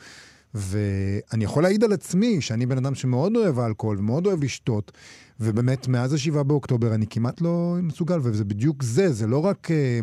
ואני 0.58 1.44
יכול 1.44 1.62
להעיד 1.62 1.84
על 1.84 1.92
עצמי 1.92 2.40
שאני 2.40 2.66
בן 2.66 2.76
אדם 2.78 2.94
שמאוד 2.94 3.36
אוהב 3.36 3.58
אלכוהול 3.58 3.98
ומאוד 3.98 4.26
אוהב 4.26 4.44
לשתות, 4.44 4.92
ובאמת 5.40 5.88
מאז 5.88 6.12
השבעה 6.12 6.42
באוקטובר 6.42 6.94
אני 6.94 7.06
כמעט 7.10 7.40
לא 7.40 7.74
מסוגל, 7.82 8.18
וזה 8.22 8.44
בדיוק 8.44 8.82
זה, 8.82 9.12
זה 9.12 9.26
לא 9.26 9.44
רק... 9.44 9.70
אה, 9.70 10.00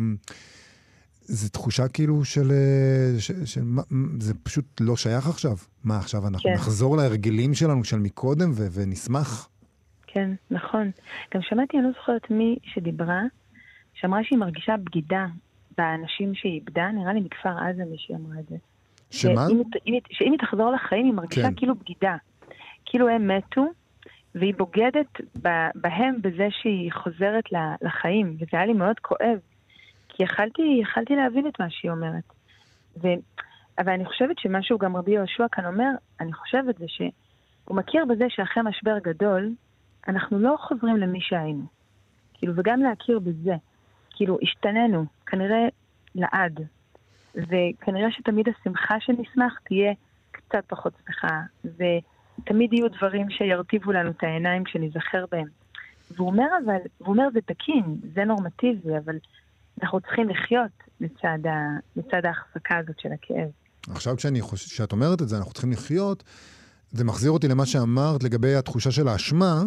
זה 1.28 1.50
תחושה 1.50 1.88
כאילו 1.88 2.24
של... 2.24 2.50
אה, 2.50 3.20
ש, 3.20 3.30
של 3.44 3.62
זה 4.20 4.34
פשוט 4.42 4.80
לא 4.80 4.96
שייך 4.96 5.28
עכשיו. 5.28 5.56
מה 5.84 5.98
עכשיו, 5.98 6.26
אנחנו 6.26 6.50
כן. 6.50 6.54
נחזור 6.54 6.96
להרגלים 6.96 7.54
שלנו 7.54 7.84
של 7.84 7.98
מקודם 7.98 8.50
ו, 8.54 8.66
ונשמח? 8.72 9.48
כן, 10.06 10.30
נכון. 10.50 10.90
גם 11.34 11.40
שמעתי, 11.42 11.76
אני 11.76 11.86
לא 11.86 11.92
זוכרת 12.00 12.30
מי 12.30 12.56
שדיברה, 12.62 13.22
שאמרה 13.94 14.20
שהיא 14.24 14.38
מרגישה 14.38 14.74
בגידה 14.84 15.26
באנשים 15.78 16.34
שהיא 16.34 16.52
איבדה, 16.52 16.90
נראה 16.94 17.12
לי 17.12 17.20
מכפר 17.20 17.58
עזה 17.58 17.82
מי 17.90 17.96
שאמרה 17.98 18.40
את 18.40 18.48
זה. 18.48 18.56
שמה? 19.10 19.46
שאם, 19.48 19.62
אם, 19.86 19.98
שאם 20.10 20.32
היא 20.32 20.38
תחזור 20.38 20.72
לחיים, 20.72 21.04
היא 21.04 21.14
מרגישה 21.14 21.42
כן. 21.42 21.54
כאילו 21.56 21.74
בגידה. 21.74 22.16
כאילו 22.84 23.08
הם 23.08 23.36
מתו, 23.36 23.66
והיא 24.34 24.54
בוגדת 24.54 25.20
בהם 25.74 26.16
בזה 26.22 26.48
שהיא 26.50 26.92
חוזרת 26.92 27.44
לחיים, 27.82 28.34
וזה 28.34 28.48
היה 28.52 28.66
לי 28.66 28.72
מאוד 28.72 28.98
כואב, 29.00 29.38
כי 30.08 30.22
יכלתי, 30.22 30.62
יכלתי 30.82 31.16
להבין 31.16 31.46
את 31.46 31.60
מה 31.60 31.70
שהיא 31.70 31.90
אומרת. 31.90 32.32
ו, 33.02 33.08
אבל 33.78 33.92
אני 33.92 34.04
חושבת 34.04 34.38
שמשהו 34.38 34.78
גם 34.78 34.96
רבי 34.96 35.10
יהושע 35.10 35.44
כאן 35.52 35.66
אומר, 35.66 35.90
אני 36.20 36.32
חושבת 36.32 36.78
זה 36.78 36.84
שהוא 36.88 37.76
מכיר 37.76 38.04
בזה 38.04 38.24
שאחרי 38.28 38.62
משבר 38.62 38.98
גדול, 38.98 39.52
אנחנו 40.08 40.38
לא 40.38 40.56
חוזרים 40.60 40.96
למי 40.96 41.20
שהיינו. 41.20 41.64
כאילו, 42.34 42.52
וגם 42.56 42.80
להכיר 42.82 43.18
בזה. 43.18 43.54
כאילו, 44.10 44.38
השתננו, 44.42 45.04
כנראה 45.26 45.68
לעד. 46.14 46.60
וכנראה 47.36 48.10
שתמיד 48.10 48.46
השמחה 48.48 48.94
שנשמח 49.00 49.58
תהיה 49.64 49.92
קצת 50.30 50.64
פחות 50.66 50.92
שמחה, 51.06 51.40
ותמיד 51.64 52.72
יהיו 52.72 52.88
דברים 52.88 53.30
שירטיבו 53.30 53.92
לנו 53.92 54.10
את 54.10 54.22
העיניים 54.22 54.64
כשניזכר 54.64 55.24
בהם. 55.30 55.46
והוא 56.10 56.28
אומר 56.28 56.46
אבל, 56.64 56.76
והוא 57.00 57.12
אומר 57.12 57.28
זה 57.32 57.40
תקין, 57.40 57.96
זה 58.14 58.24
נורמטיבי, 58.24 58.96
אבל 59.04 59.16
אנחנו 59.82 60.00
צריכים 60.00 60.28
לחיות 60.28 60.70
לצד, 61.00 61.38
ה, 61.46 61.76
לצד 61.96 62.26
ההחזקה 62.26 62.78
הזאת 62.78 63.00
של 63.00 63.08
הכאב. 63.12 63.48
עכשיו 63.90 64.16
כשאני 64.16 64.40
חושב, 64.40 64.70
כשאת 64.70 64.92
אומרת 64.92 65.22
את 65.22 65.28
זה, 65.28 65.36
אנחנו 65.36 65.52
צריכים 65.52 65.72
לחיות, 65.72 66.24
זה 66.90 67.04
מחזיר 67.04 67.30
אותי 67.30 67.48
למה 67.48 67.66
שאמרת 67.66 68.22
לגבי 68.22 68.54
התחושה 68.54 68.90
של 68.90 69.08
האשמה, 69.08 69.62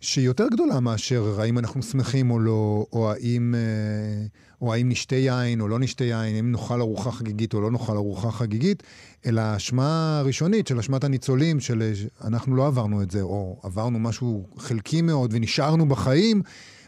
שהיא 0.00 0.26
יותר 0.26 0.46
גדולה 0.50 0.80
מאשר 0.80 1.40
האם 1.40 1.58
אנחנו 1.58 1.82
שמחים 1.82 2.30
או 2.30 2.38
לא, 2.38 2.86
או 2.92 3.10
האם, 3.12 3.54
אה, 3.54 4.26
או 4.62 4.74
האם 4.74 4.88
נשתה 4.88 5.16
יין 5.16 5.60
או 5.60 5.68
לא 5.68 5.78
נשתה 5.78 6.04
יין, 6.04 6.36
אם 6.36 6.52
נאכל 6.52 6.80
ארוחה 6.80 7.10
חגיגית 7.10 7.54
או 7.54 7.60
לא 7.60 7.70
נאכל 7.70 7.96
ארוחה 7.96 8.30
חגיגית, 8.30 8.82
אלא 9.26 9.40
האשמה 9.40 10.18
הראשונית 10.18 10.66
של 10.66 10.78
אשמת 10.78 11.04
הניצולים, 11.04 11.60
של 11.60 11.92
אנחנו 12.24 12.56
לא 12.56 12.66
עברנו 12.66 13.02
את 13.02 13.10
זה, 13.10 13.22
או 13.22 13.60
עברנו 13.62 13.98
משהו 13.98 14.46
חלקי 14.56 15.02
מאוד 15.02 15.30
ונשארנו 15.34 15.88
בחיים, 15.88 16.42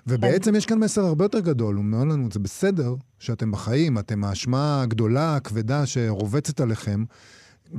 ובעצם 0.07 0.55
יש 0.55 0.67
כאן 0.67 0.79
מסר 0.79 1.05
הרבה 1.05 1.25
יותר 1.25 1.41
גדול, 1.41 1.75
הוא 1.75 1.85
אומר 1.85 2.05
לנו, 2.05 2.29
זה 2.33 2.39
בסדר 2.39 2.95
שאתם 3.19 3.51
בחיים, 3.51 3.99
אתם 3.99 4.25
האשמה 4.25 4.83
הגדולה, 4.83 5.37
הכבדה 5.37 5.87
שרובצת 5.87 6.61
עליכם, 6.61 7.05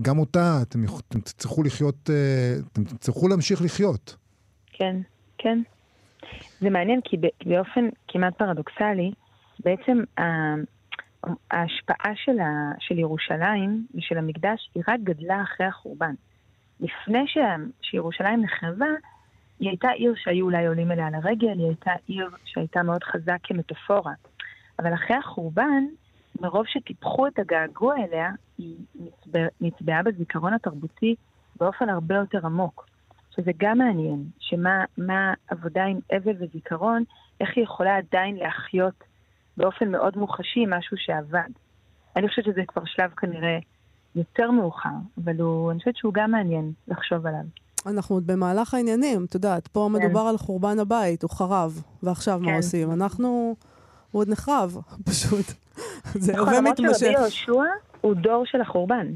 גם 0.02 0.20
אותה 0.20 0.62
אתם, 0.62 0.84
אתם 1.08 1.20
תצטרכו 1.20 1.64
לחיות, 1.64 2.10
אה, 2.10 2.60
אתם 2.72 2.84
תצטרכו 2.84 3.28
להמשיך 3.28 3.62
לחיות. 3.62 4.16
כן. 4.72 4.96
כן. 5.42 5.60
זה 6.60 6.70
מעניין 6.70 7.02
כי 7.04 7.18
באופן 7.46 7.90
כמעט 8.08 8.34
פרדוקסלי, 8.38 9.12
בעצם 9.64 10.04
ההשפעה 11.52 12.16
של, 12.16 12.40
ה, 12.40 12.72
של 12.80 13.00
ירושלים 13.00 13.86
ושל 13.96 14.18
המקדש 14.18 14.70
היא 14.76 14.84
רק 14.88 15.00
גדלה 15.04 15.42
אחרי 15.42 15.68
החורבן. 15.68 16.14
לפני 16.80 17.28
ש, 17.28 17.38
שירושלים 17.82 18.44
נחרבה, 18.44 18.90
היא 19.60 19.70
הייתה 19.70 19.90
עיר 19.90 20.14
שהיו 20.18 20.46
אולי 20.46 20.68
עולים 20.68 20.92
אליה 20.92 21.10
לרגל, 21.10 21.60
היא 21.60 21.68
הייתה 21.68 21.92
עיר 22.08 22.30
שהייתה 22.46 22.84
מאוד 22.84 23.04
חזק 23.04 23.38
כמטאפורה. 23.44 24.14
אבל 24.80 24.94
אחרי 24.94 25.16
החורבן, 25.16 25.84
מרוב 26.42 26.66
שטיפחו 26.68 27.28
את 27.28 27.40
הגעגוע 27.40 27.96
אליה, 27.98 28.30
היא 28.58 28.76
נצבעה, 29.62 30.04
בזיכרון 30.04 30.54
התרבותי 30.54 31.16
באופן 31.56 31.90
הרבה 31.90 32.16
יותר 32.16 32.46
עמוק. 32.46 32.91
שזה 33.36 33.52
גם 33.58 33.78
מעניין, 33.78 34.24
שמה 34.40 35.34
עבודה 35.48 35.84
עם 35.84 36.00
אבל 36.12 36.34
וזיכרון, 36.40 37.04
איך 37.42 37.50
היא 37.56 37.64
יכולה 37.64 37.98
עדיין 37.98 38.36
להחיות 38.36 39.04
באופן 39.58 39.92
מאוד 39.92 40.18
מוחשי 40.18 40.66
משהו 40.68 40.98
שעבד. 40.98 41.50
אני 42.16 42.28
חושבת 42.28 42.46
שזה 42.46 42.62
כבר 42.68 42.82
שלב 42.86 43.12
כנראה 43.12 43.58
יותר 44.16 44.52
מאוחר, 44.52 44.90
אבל 45.24 45.42
הוא, 45.42 45.72
אני 45.72 45.80
חושבת 45.80 45.96
שהוא 45.96 46.14
גם 46.14 46.32
מעניין 46.32 46.72
לחשוב 46.88 47.28
עליו. 47.28 47.44
אנחנו 47.86 48.16
עוד 48.16 48.28
במהלך 48.28 48.74
העניינים, 48.74 49.26
את 49.26 49.36
יודעת, 49.36 49.68
פה 49.68 49.90
כן. 49.90 50.00
מדובר 50.00 50.22
על 50.22 50.38
חורבן 50.38 50.80
הבית, 50.80 51.24
הוא 51.24 51.32
חרב, 51.32 51.84
ועכשיו 52.04 52.40
כן. 52.40 52.46
מה 52.46 52.56
עושים? 52.56 52.92
אנחנו, 52.92 53.56
הוא 54.12 54.20
עוד 54.20 54.30
נחרב, 54.30 54.78
פשוט. 55.10 55.46
זה 56.14 56.34
נכון, 56.34 56.48
הווה 56.48 56.62
מתמשך. 56.62 56.80
נכון, 56.80 56.86
למרות 56.86 56.98
שרבי 56.98 57.22
יהושע 57.22 57.64
הוא 58.02 58.14
דור 58.14 58.46
של 58.46 58.62
החורבן. 58.62 59.08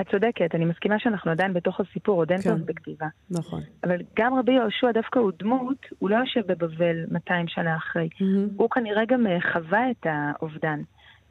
את 0.00 0.10
צודקת, 0.10 0.54
אני 0.54 0.64
מסכימה 0.64 0.98
שאנחנו 0.98 1.30
עדיין 1.30 1.52
בתוך 1.52 1.80
הסיפור, 1.80 2.16
עוד 2.16 2.32
אין 2.32 2.42
כן, 2.42 2.50
פרספקטיבה. 2.50 3.06
נכון. 3.30 3.62
אבל 3.84 3.96
גם 4.16 4.34
רבי 4.34 4.52
יהושע 4.52 4.92
דווקא 4.92 5.18
הוא 5.18 5.32
דמות, 5.38 5.86
הוא 5.98 6.10
לא 6.10 6.16
יושב 6.16 6.52
בבבל 6.52 7.04
200 7.10 7.48
שנה 7.48 7.76
אחרי. 7.76 8.08
Mm-hmm. 8.12 8.52
הוא 8.56 8.70
כנראה 8.70 9.04
גם 9.08 9.26
אה, 9.26 9.38
חווה 9.52 9.90
את 9.90 10.06
האובדן. 10.06 10.80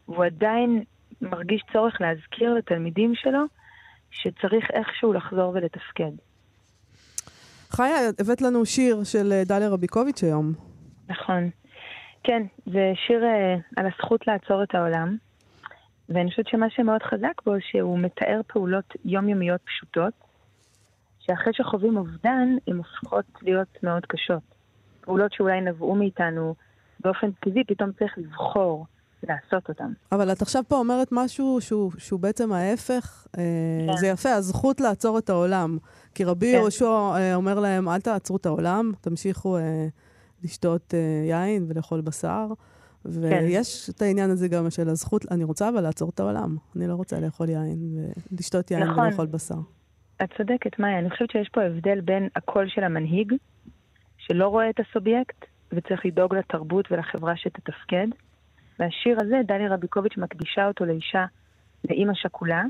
והוא 0.07 0.25
עדיין 0.25 0.83
מרגיש 1.21 1.63
צורך 1.73 2.01
להזכיר 2.01 2.53
לתלמידים 2.53 3.15
שלו 3.15 3.39
שצריך 4.11 4.71
איכשהו 4.73 5.13
לחזור 5.13 5.51
ולתפקד. 5.55 6.11
חיה, 7.69 7.95
הבאת 8.19 8.41
לנו 8.41 8.65
שיר 8.65 9.03
של 9.03 9.31
אה, 9.31 9.43
דליה 9.45 9.69
רביקוביץ' 9.69 10.23
היום. 10.23 10.53
נכון. 11.09 11.49
כן, 12.23 12.43
זה 12.65 12.91
שיר 13.07 13.23
uh, 13.23 13.79
על 13.79 13.85
הזכות 13.85 14.27
לעצור 14.27 14.63
את 14.63 14.75
העולם. 14.75 15.17
ואני 16.09 16.29
חושבת 16.29 16.47
שמה 16.47 16.69
שמאוד 16.69 17.03
חזק 17.03 17.41
בו, 17.45 17.53
שהוא 17.59 17.99
מתאר 17.99 18.41
פעולות 18.47 18.93
יומיומיות 19.05 19.61
פשוטות, 19.65 20.13
שאחרי 21.19 21.53
שחווים 21.53 21.97
אובדן, 21.97 22.47
הן 22.67 22.77
הופכות 22.77 23.25
להיות 23.41 23.83
מאוד 23.83 24.05
קשות. 24.05 24.43
פעולות 25.01 25.33
שאולי 25.33 25.61
נבעו 25.61 25.95
מאיתנו 25.95 26.55
באופן 26.99 27.31
טבעי, 27.31 27.63
פתאום 27.63 27.91
צריך 27.91 28.13
לבחור 28.17 28.85
לעשות 29.23 29.69
אותן. 29.69 29.91
אבל 30.11 30.31
את 30.31 30.41
עכשיו 30.41 30.63
פה 30.67 30.75
אומרת 30.75 31.07
משהו 31.11 31.57
שהוא, 31.61 31.91
שהוא 31.97 32.19
בעצם 32.19 32.51
ההפך. 32.51 33.27
אה, 33.37 33.43
כן. 33.87 33.97
זה 33.97 34.07
יפה, 34.07 34.33
הזכות 34.33 34.81
לעצור 34.81 35.17
את 35.17 35.29
העולם. 35.29 35.77
כי 36.15 36.23
רבי 36.23 36.51
כן. 36.51 36.57
יהושע 36.57 36.85
אה, 36.85 37.35
אומר 37.35 37.59
להם, 37.59 37.89
אל 37.89 38.01
תעצרו 38.01 38.37
את 38.37 38.45
העולם, 38.45 38.91
תמשיכו 39.01 39.57
אה, 39.57 39.87
לשתות 40.43 40.93
יין 41.27 41.65
ולאכול 41.67 42.01
בשר. 42.01 42.47
ויש 43.05 43.89
את 43.89 44.01
העניין 44.01 44.29
הזה 44.29 44.47
גם 44.47 44.69
של 44.69 44.89
הזכות, 44.89 45.25
אני 45.31 45.43
רוצה 45.43 45.69
אבל 45.69 45.81
לעצור 45.81 46.09
את 46.09 46.19
העולם. 46.19 46.57
אני 46.75 46.87
לא 46.87 46.93
רוצה 46.93 47.19
לאכול 47.19 47.49
יין, 47.49 48.11
ולשתות 48.31 48.71
יין 48.71 48.83
נכון. 48.83 49.03
ולאכול 49.03 49.25
בשר. 49.25 49.55
את 50.23 50.29
צודקת, 50.37 50.79
מאיה. 50.79 50.99
אני 50.99 51.09
חושבת 51.09 51.31
שיש 51.31 51.49
פה 51.49 51.61
הבדל 51.61 52.01
בין 52.01 52.27
הקול 52.35 52.69
של 52.69 52.83
המנהיג, 52.83 53.33
שלא 54.17 54.47
רואה 54.47 54.69
את 54.69 54.79
הסובייקט, 54.79 55.45
וצריך 55.73 56.05
לדאוג 56.05 56.35
לתרבות 56.35 56.91
ולחברה 56.91 57.37
שתתפקד. 57.37 58.07
והשיר 58.79 59.17
הזה, 59.21 59.35
דליה 59.47 59.73
רביקוביץ' 59.73 60.17
מקדישה 60.17 60.67
אותו 60.67 60.85
לאישה, 60.85 61.25
לאימא 61.89 62.13
שכולה, 62.13 62.63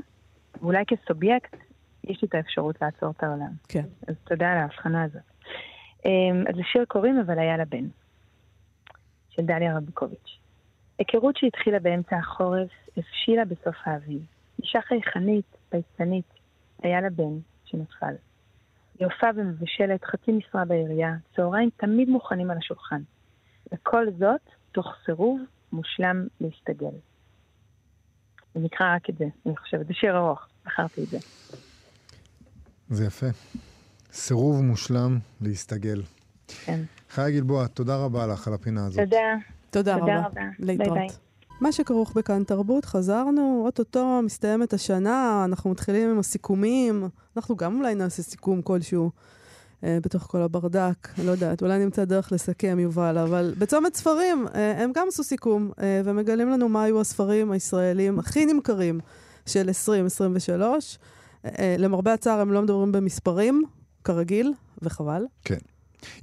ואולי 0.60 0.84
כסובייקט, 0.86 1.56
יש 2.04 2.22
לי 2.22 2.28
את 2.28 2.34
האפשרות 2.34 2.82
לעצור 2.82 3.10
את 3.10 3.22
העולם. 3.22 3.50
כן. 3.68 3.84
אז 4.08 4.14
תודה 4.24 4.52
על 4.52 4.58
ההבחנה 4.58 5.02
הזאת. 5.02 5.22
אמ, 6.06 6.44
אז 6.48 6.56
לשיר 6.56 6.84
קוראים 6.84 7.20
אבל 7.26 7.38
היה 7.38 7.56
לבן, 7.56 7.86
של 9.36 9.42
דליה 9.46 9.76
רביקוביץ'. 9.76 10.38
היכרות 10.98 11.36
שהתחילה 11.36 11.78
באמצע 11.78 12.16
החורף, 12.16 12.70
הבשילה 12.96 13.44
בסוף 13.44 13.76
האביב. 13.84 14.22
אישה 14.62 14.80
חייכנית, 14.88 15.44
פייסנית, 15.68 16.24
היה 16.82 17.00
לה 17.00 17.10
בן 17.10 17.38
שנפל. 17.64 18.14
היא 18.98 19.06
הופעה 19.06 19.30
ומבשלת 19.36 20.04
חצי 20.04 20.32
משרה 20.32 20.64
בעירייה, 20.64 21.14
צהריים 21.36 21.70
תמיד 21.76 22.08
מוכנים 22.08 22.50
על 22.50 22.58
השולחן. 22.58 23.02
וכל 23.72 24.06
זאת 24.18 24.40
תוך 24.72 24.86
סירוב 25.06 25.40
מושלם 25.72 26.26
להסתגל. 26.40 26.96
זה 28.54 28.60
נקרא 28.60 28.94
רק 28.94 29.10
את 29.10 29.18
זה, 29.18 29.24
אני 29.46 29.56
חושבת. 29.56 29.86
זה 29.86 29.94
שיר 29.94 30.16
ארוך, 30.16 30.46
בחרתי 30.66 31.02
את 31.02 31.08
זה. 31.08 31.18
זה 32.88 33.04
יפה. 33.04 33.26
סירוב 34.12 34.62
מושלם 34.62 35.18
להסתגל. 35.40 36.02
כן. 36.64 36.80
חיה 37.10 37.30
גלבוע, 37.30 37.66
תודה 37.66 37.96
רבה 37.96 38.26
לך 38.26 38.48
על 38.48 38.54
הפינה 38.54 38.86
הזאת. 38.86 38.98
תודה. 39.04 39.34
תודה 39.70 39.98
תודה 39.98 40.16
רבה. 40.18 40.26
רבה. 40.26 40.42
להתראות. 40.58 40.98
ביי 40.98 41.08
ביי. 41.08 41.16
מה 41.60 41.72
שכרוך 41.72 42.12
בכאן 42.16 42.44
תרבות, 42.44 42.84
חזרנו, 42.84 43.62
אוטוטו 43.64 44.20
מסתיימת 44.22 44.72
השנה, 44.72 45.42
אנחנו 45.44 45.70
מתחילים 45.70 46.10
עם 46.10 46.18
הסיכומים, 46.18 47.08
אנחנו 47.36 47.56
גם 47.56 47.78
אולי 47.78 47.94
נעשה 47.94 48.22
סיכום 48.22 48.62
כלשהו 48.62 49.10
אה, 49.84 49.98
בתוך 50.02 50.22
כל 50.22 50.42
הברדק, 50.42 51.08
לא 51.24 51.30
יודעת, 51.30 51.62
אולי 51.62 51.78
נמצא 51.78 52.04
דרך 52.04 52.32
לסכם, 52.32 52.78
יובל, 52.80 53.18
אבל 53.18 53.54
בצומת 53.58 53.94
ספרים, 53.94 54.46
אה, 54.54 54.82
הם 54.82 54.92
גם 54.94 55.06
עשו 55.08 55.24
סיכום, 55.24 55.70
אה, 55.80 56.00
ומגלים 56.04 56.48
לנו 56.50 56.68
מה 56.68 56.82
היו 56.82 57.00
הספרים 57.00 57.50
הישראלים 57.50 58.18
הכי 58.18 58.46
נמכרים 58.46 59.00
של 59.46 59.68
2023. 59.68 60.98
אה, 61.44 61.50
אה, 61.58 61.76
למרבה 61.78 62.12
הצער, 62.12 62.40
הם 62.40 62.52
לא 62.52 62.62
מדברים 62.62 62.92
במספרים, 62.92 63.64
כרגיל, 64.04 64.52
וחבל. 64.82 65.24
כן. 65.44 65.58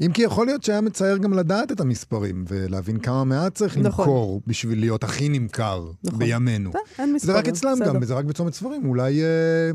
אם 0.01 0.11
כי 0.11 0.21
יכול 0.21 0.45
להיות 0.45 0.63
שהיה 0.63 0.81
מצער 0.81 1.17
גם 1.17 1.33
לדעת 1.33 1.71
את 1.71 1.79
המספרים, 1.79 2.45
ולהבין 2.47 2.99
כמה 2.99 3.23
מעט 3.23 3.55
צריך 3.55 3.77
נכון. 3.77 4.05
למכור 4.05 4.41
בשביל 4.47 4.79
להיות 4.79 5.03
הכי 5.03 5.29
נמכר 5.29 5.87
נכון. 6.03 6.19
בימינו. 6.19 6.71
אין 6.99 7.07
זה 7.07 7.13
מספרים, 7.13 7.37
רק 7.37 7.47
אצלם 7.47 7.73
בסדר. 7.75 7.93
גם, 7.93 8.05
זה 8.05 8.13
רק 8.13 8.25
בצומת 8.25 8.53
ספרים. 8.53 8.85
אולי 8.85 9.23
אה, 9.23 9.27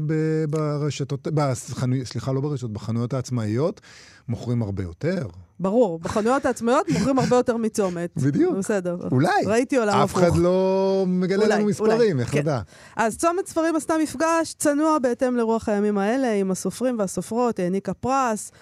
ב- 0.07 0.45
ברשתות, 0.51 1.29
בחנויות, 1.29 2.07
סליחה, 2.07 2.33
לא 2.33 2.41
ברשתות, 2.41 2.73
בחנויות 2.73 3.15
העצמאיות 3.15 3.81
מוכרים 4.29 4.63
הרבה 4.63 4.83
יותר. 4.83 5.27
ברור, 5.61 5.99
בחנויות 5.99 6.47
העצמאיות 6.47 6.89
מוכרים 6.89 7.19
הרבה 7.19 7.37
יותר 7.37 7.57
מצומת. 7.57 8.11
בדיוק. 8.17 8.57
בסדר. 8.57 8.97
אולי. 9.13 9.29
ראיתי 9.47 9.77
עולם 9.77 10.01
אף 10.01 10.11
הפוך. 10.11 10.23
אחד 10.23 10.37
לא 10.37 11.05
מגלה 11.09 11.45
אולי, 11.45 11.55
לנו 11.55 11.67
מספרים, 11.67 12.21
איך 12.21 12.33
כן. 12.33 12.39
נדע? 12.39 12.61
אז 12.97 13.19
צומת 13.19 13.47
ספרים 13.47 13.77
עשתה 13.77 13.95
מפגש 14.03 14.55
צנוע 14.59 14.99
בהתאם 14.99 15.37
לרוח 15.37 15.69
הימים 15.69 15.99
האלה, 15.99 16.33
עם 16.33 16.51
הסופרים 16.51 16.99
והסופרות, 16.99 17.59
העניקה 17.59 17.95
פרס 17.95 18.53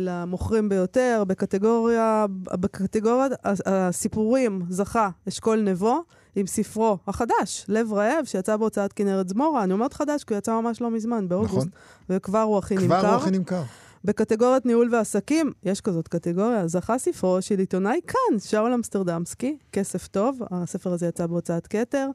למוכרים 0.00 0.68
ביותר. 0.68 1.22
בקטגוריה, 1.26 2.26
בקטגוריית 2.30 3.32
הס- 3.44 3.60
הסיפורים 3.66 4.62
זכה 4.68 5.08
אשכול 5.28 5.60
נבו. 5.60 6.02
עם 6.38 6.46
ספרו 6.46 6.98
החדש, 7.06 7.64
לב 7.68 7.92
רעב, 7.92 8.24
שיצא 8.24 8.56
בהוצאת 8.56 8.92
כנרת 8.92 9.28
זמורה. 9.28 9.64
אני 9.64 9.72
אומרת 9.72 9.92
חדש, 9.92 10.24
כי 10.24 10.34
הוא 10.34 10.38
יצא 10.38 10.60
ממש 10.60 10.80
לא 10.80 10.90
מזמן, 10.90 11.28
באוגוסט. 11.28 11.54
נכון. 11.56 11.68
וכבר 12.10 12.42
הוא 12.42 12.58
הכי 12.58 12.76
כבר 12.76 12.84
נמכר. 12.96 13.08
הוא 13.14 13.20
הכי 13.22 13.30
נמכר. 13.30 13.62
בקטגוריית 14.06 14.66
ניהול 14.66 14.94
ועסקים, 14.94 15.52
יש 15.64 15.80
כזאת 15.80 16.08
קטגוריה, 16.08 16.66
זכה 16.68 16.98
ספרו 16.98 17.42
של 17.42 17.58
עיתונאי 17.58 18.00
כאן, 18.06 18.38
שאול 18.38 18.72
אמסטרדמסקי, 18.72 19.56
כסף 19.72 20.06
טוב, 20.06 20.38
הספר 20.50 20.92
הזה 20.92 21.06
יצא 21.06 21.26
בהוצאת 21.26 21.66
כתר, 21.66 22.08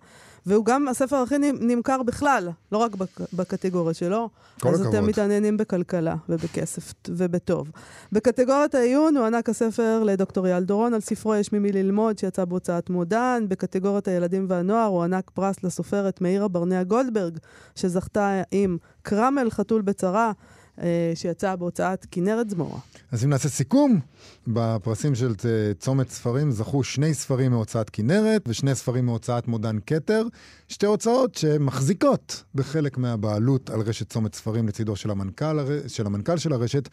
והוא 0.45 0.65
גם 0.65 0.87
הספר 0.87 1.15
הכי 1.15 1.37
נמ- 1.37 1.57
נמכר 1.61 2.03
בכלל, 2.03 2.49
לא 2.71 2.77
רק 2.77 2.95
בק- 2.95 3.33
בקטגוריה 3.33 3.93
שלו. 3.93 4.29
כל 4.61 4.69
אז 4.69 4.81
הכבוד. 4.81 4.95
אתם 4.95 5.05
מתעניינים 5.07 5.57
בכלכלה 5.57 6.15
ובכסף 6.29 6.93
ובטוב. 7.09 7.71
בקטגוריית 8.11 8.75
העיון 8.75 9.17
הוענק 9.17 9.49
הספר 9.49 10.03
לדוקטור 10.03 10.47
אייל 10.47 10.63
דורון 10.63 10.93
על 10.93 11.01
ספרו 11.01 11.35
"יש 11.35 11.53
ממי 11.53 11.71
ללמוד", 11.71 12.17
שיצא 12.17 12.45
בהוצאת 12.45 12.89
מודן. 12.89 13.45
בקטגוריית 13.47 14.07
הילדים 14.07 14.45
והנוער 14.49 14.85
הוענק 14.87 15.29
פרס 15.29 15.63
לסופרת 15.63 16.21
מאירה 16.21 16.47
ברנע 16.47 16.83
גולדברג, 16.83 17.37
שזכתה 17.75 18.41
עם 18.51 18.77
קרמל 19.01 19.49
חתול 19.49 19.81
בצרה. 19.81 20.31
אה, 20.81 21.11
שיצא 21.15 21.55
בהוצאת 21.55 22.05
כנרת 22.11 22.49
זמורה. 22.49 22.79
אז 23.11 23.23
אם 23.23 23.29
נעשה 23.29 23.49
סיכום, 23.49 23.99
בפרסים 24.47 25.15
של 25.15 25.33
צומת 25.79 26.09
ספרים 26.09 26.51
זכו 26.51 26.83
שני 26.83 27.13
ספרים 27.13 27.51
מהוצאת 27.51 27.89
כנרת 27.89 28.43
ושני 28.47 28.75
ספרים 28.75 29.05
מהוצאת 29.05 29.47
מודן 29.47 29.77
כתר, 29.85 30.23
שתי 30.67 30.85
הוצאות 30.85 31.35
שמחזיקות 31.35 32.43
בחלק 32.55 32.97
מהבעלות 32.97 33.69
על 33.69 33.81
רשת 33.81 34.09
צומת 34.09 34.35
ספרים 34.35 34.67
לצידו 34.67 34.95
של 34.95 35.11
המנכ"ל, 35.11 35.59
של 35.87 36.05
המנכ"ל 36.05 36.37
של 36.37 36.53
הרשת, 36.53 36.89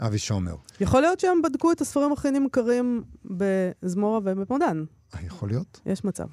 אבי 0.00 0.18
שומר. 0.18 0.54
יכול 0.80 1.00
להיות 1.00 1.20
שהם 1.20 1.42
בדקו 1.42 1.72
את 1.72 1.80
הספרים 1.80 2.12
הכי 2.12 2.30
נמכרים 2.30 3.02
בזמורה 3.24 4.18
ובמודן. 4.24 4.84
אה, 5.14 5.20
יכול 5.26 5.48
להיות? 5.48 5.80
יש 5.86 6.04
מצב. 6.04 6.26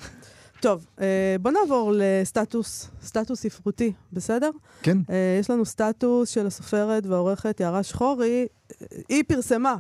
טוב, 0.62 0.86
אה, 1.02 1.36
בוא 1.42 1.52
נעבור 1.52 1.92
לסטטוס, 1.96 2.90
סטטוס 3.04 3.42
ספרותי, 3.42 3.94
בסדר? 4.14 4.50
כן. 4.82 4.98
אה, 5.10 5.38
יש 5.40 5.50
לנו 5.50 5.66
סטטוס 5.66 6.30
של 6.30 6.48
הסופרת 6.48 7.06
והעורכת 7.06 7.60
יערה 7.60 7.84
שחורי. 7.84 8.48
אה, 8.72 8.88
היא 9.10 9.24
פרסמה 9.28 9.76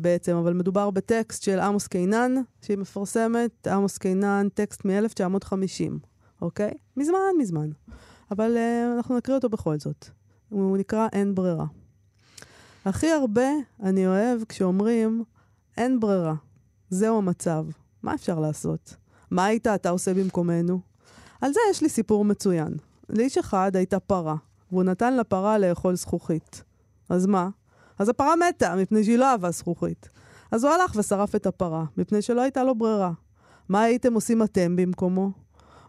בעצם, 0.00 0.36
אבל 0.36 0.52
מדובר 0.52 0.90
בטקסט 0.90 1.42
של 1.42 1.58
עמוס 1.58 1.86
קינן, 1.86 2.34
שהיא 2.62 2.78
מפרסמת. 2.78 3.66
עמוס 3.66 3.98
קינן, 3.98 4.48
טקסט 4.54 4.84
מ-1950, 4.84 5.92
אוקיי? 6.42 6.70
מזמן, 6.96 7.18
מזמן. 7.38 7.70
אבל 8.30 8.56
אנחנו 8.96 9.16
נקריא 9.16 9.36
אותו 9.36 9.48
בכל 9.48 9.78
זאת. 9.78 10.08
הוא 10.48 10.76
נקרא 10.76 11.08
אין 11.12 11.34
ברירה. 11.34 11.66
הכי 12.84 13.10
הרבה 13.10 13.48
אני 13.82 14.06
אוהב 14.06 14.44
כשאומרים, 14.44 15.24
אין 15.76 16.00
ברירה, 16.00 16.34
זהו 16.90 17.18
המצב, 17.18 17.66
מה 18.02 18.14
אפשר 18.14 18.40
לעשות? 18.40 18.96
מה 19.30 19.44
היית 19.44 19.66
אתה 19.66 19.90
עושה 19.90 20.14
במקומנו? 20.14 20.80
על 21.40 21.52
זה 21.52 21.60
יש 21.70 21.82
לי 21.82 21.88
סיפור 21.88 22.24
מצוין. 22.24 22.74
לאיש 23.08 23.38
אחד 23.38 23.76
הייתה 23.76 24.00
פרה, 24.00 24.36
והוא 24.70 24.84
נתן 24.84 25.16
לפרה 25.16 25.58
לאכול 25.58 25.94
זכוכית. 25.94 26.62
אז 27.08 27.26
מה? 27.26 27.48
אז 27.98 28.08
הפרה 28.08 28.34
מתה, 28.36 28.74
מפני 28.76 29.04
שהיא 29.04 29.18
לא 29.18 29.30
אהבה 29.30 29.50
זכוכית. 29.50 30.08
אז 30.50 30.64
הוא 30.64 30.72
הלך 30.72 30.92
ושרף 30.96 31.34
את 31.34 31.46
הפרה, 31.46 31.84
מפני 31.96 32.22
שלא 32.22 32.40
הייתה 32.40 32.64
לו 32.64 32.74
ברירה. 32.74 33.12
מה 33.68 33.82
הייתם 33.82 34.14
עושים 34.14 34.42
אתם 34.42 34.76
במקומו? 34.76 35.30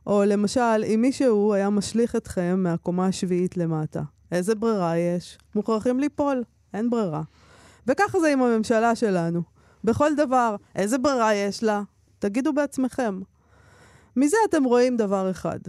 או 0.08 0.24
למשל, 0.26 0.84
אם 0.94 1.00
מישהו 1.02 1.54
היה 1.54 1.70
משליך 1.70 2.16
אתכם 2.16 2.60
מהקומה 2.64 3.08
השביעית 3.08 3.58
למטה, 3.58 4.02
איזה 4.32 4.56
ברירה 4.56 4.98
יש? 4.98 5.38
מוכרחים 5.56 6.00
ליפול, 6.00 6.44
אין 6.74 6.90
ברירה. 6.90 7.22
וככה 7.88 8.20
זה 8.20 8.28
עם 8.34 8.42
הממשלה 8.42 8.96
שלנו. 8.96 9.42
בכל 9.84 10.16
דבר, 10.16 10.56
איזה 10.76 10.98
ברירה 10.98 11.34
יש 11.34 11.64
לה? 11.64 11.82
תגידו 12.20 12.54
בעצמכם. 12.54 13.22
מזה 14.16 14.38
אתם 14.50 14.64
רואים 14.64 14.98
דבר 14.98 15.32
אחד, 15.32 15.60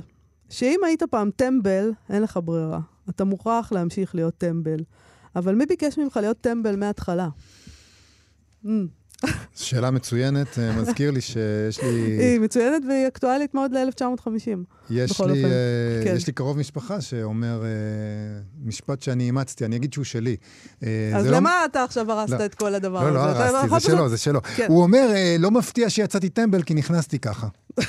שאם 0.50 0.80
היית 0.84 1.02
פעם 1.02 1.30
טמבל, 1.30 1.92
אין 2.10 2.22
לך 2.22 2.38
ברירה. 2.44 2.80
אתה 3.10 3.24
מוכרח 3.24 3.72
להמשיך 3.72 4.14
להיות 4.14 4.34
טמבל. 4.38 4.84
אבל 5.36 5.54
מי 5.54 5.66
ביקש 5.66 5.98
ממך 5.98 6.16
להיות 6.16 6.40
טמבל 6.40 6.76
מההתחלה? 6.76 7.28
Mm. 8.64 8.68
שאלה 9.54 9.90
מצוינת, 9.90 10.58
אה, 10.58 10.72
מזכיר 10.72 11.10
לי 11.10 11.20
שיש 11.20 11.82
לי... 11.82 11.88
היא 12.20 12.40
מצוינת 12.40 12.82
והיא 12.88 13.08
אקטואלית 13.08 13.54
מאוד 13.54 13.72
ל-1950. 13.72 14.28
יש 14.90 15.20
לי, 15.20 15.26
אופן, 15.26 15.30
אה, 15.30 16.04
כן. 16.04 16.14
יש 16.16 16.26
לי 16.26 16.32
קרוב 16.32 16.58
משפחה 16.58 17.00
שאומר 17.00 17.62
אה, 17.64 17.68
משפט 18.64 19.02
שאני 19.02 19.24
אימצתי, 19.24 19.64
אני 19.64 19.76
אגיד 19.76 19.92
שהוא 19.92 20.04
שלי. 20.04 20.36
אז 20.80 20.86
זה 21.22 21.30
לא- 21.30 21.36
למה 21.36 21.64
אתה 21.64 21.84
עכשיו 21.84 22.12
הרסת 22.12 22.32
לא. 22.32 22.44
את 22.44 22.54
כל 22.54 22.74
הדבר 22.74 23.10
לא, 23.10 23.18
הזה? 23.18 23.38
לא 23.38 23.48
אתה 23.48 23.58
הרסתי, 23.58 23.80
זה 23.90 23.96
שלו, 23.96 24.08
זה 24.08 24.18
שלו. 24.18 24.40
כן. 24.56 24.66
הוא 24.68 24.82
אומר, 24.82 25.08
לא 25.38 25.50
מפתיע 25.50 25.90
שיצאתי 25.90 26.28
טמבל 26.28 26.62
כי 26.62 26.74
נכנסתי 26.74 27.18
ככה. 27.18 27.48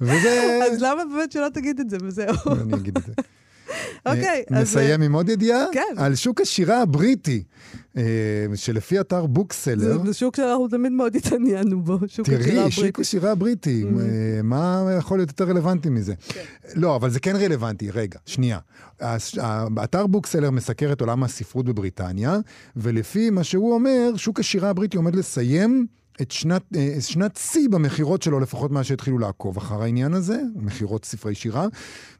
וזה... 0.00 0.60
אז 0.72 0.82
למה 0.82 1.02
באמת 1.14 1.32
שלא 1.32 1.48
תגיד 1.54 1.80
את 1.80 1.90
זה 1.90 1.96
וזהו? 2.02 2.34
אני 2.62 2.74
אגיד 2.74 2.96
את 2.96 3.06
זה. 3.06 3.12
אוקיי, 4.06 4.44
אה, 4.52 4.58
אז... 4.58 4.62
נסיים 4.62 5.02
עם 5.02 5.12
עוד 5.12 5.28
ידיעה? 5.28 5.64
כן. 5.72 5.94
על 5.96 6.14
שוק 6.14 6.40
השירה 6.40 6.82
הבריטי, 6.82 7.42
אה, 7.96 8.02
שלפי 8.54 9.00
אתר 9.00 9.26
בוקסלר, 9.26 10.04
זה 10.04 10.14
שוק 10.14 10.36
שאנחנו 10.36 10.68
תמיד 10.68 10.92
מאוד 10.92 11.16
התעניינו 11.16 11.82
בו, 11.82 11.98
שוק 12.06 12.28
השירה 12.28 12.42
תראי, 12.42 12.70
שוק 12.70 12.84
הבריטי. 12.84 13.00
השירה 13.00 13.32
הבריטי, 13.32 13.84
אה, 13.84 14.42
מה 14.42 14.90
יכול 14.98 15.18
להיות 15.18 15.28
יותר 15.28 15.44
רלוונטי 15.44 15.88
מזה? 15.88 16.14
לא, 16.74 16.96
אבל 16.96 17.10
זה 17.10 17.20
כן 17.20 17.36
רלוונטי, 17.36 17.90
רגע, 17.90 18.18
שנייה. 18.26 18.58
האתר 19.00 20.06
בוקסלר 20.06 20.50
מסקר 20.50 20.92
את 20.92 21.00
עולם 21.00 21.24
הספרות 21.24 21.64
בבריטניה, 21.64 22.38
ולפי 22.76 23.30
מה 23.30 23.44
שהוא 23.44 23.74
אומר, 23.74 24.16
שוק 24.16 24.40
השירה 24.40 24.70
הבריטי 24.70 24.96
עומד 24.96 25.16
לסיים 25.16 25.86
את 26.22 26.30
שנת, 26.30 26.62
אה, 26.76 26.96
שנת 27.00 27.36
שיא 27.36 27.68
במכירות 27.68 28.22
שלו, 28.22 28.40
לפחות 28.40 28.70
מאז 28.70 28.84
שהתחילו 28.84 29.18
לעקוב 29.18 29.56
אחר 29.56 29.82
העניין 29.82 30.14
הזה, 30.14 30.40
מכירות 30.56 31.04
ספרי 31.04 31.34
שירה, 31.34 31.66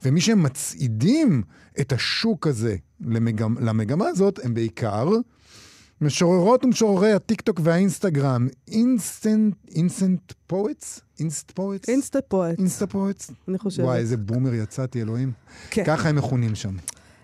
ומי 0.04 0.20
שמצעידים 0.20 1.42
את 1.80 1.92
השוק 1.92 2.46
הזה 2.46 2.76
למגמ, 3.00 3.54
למגמה 3.58 4.08
הזאת, 4.08 4.40
הם 4.44 4.54
בעיקר 4.54 5.08
משוררות 6.00 6.64
ומשוררי 6.64 7.12
הטיקטוק 7.12 7.60
והאינסטגרם, 7.62 8.48
instant, 8.68 9.54
instant 9.74 10.32
poets? 10.46 11.00
inst 11.20 11.50
poets? 11.50 11.88
insta 11.88 12.20
poet, 12.22 12.58
insta 12.58 12.86
poets? 12.86 13.30
אני 13.48 13.58
חושבת. 13.58 13.84
וואי, 13.84 13.98
איזה 13.98 14.16
boomer 14.16 14.54
יצאתי, 14.54 15.02
אלוהים. 15.02 15.32
כן. 15.70 15.84
ככה 15.86 16.08
הם 16.08 16.16
מכונים 16.16 16.54
שם. 16.54 16.74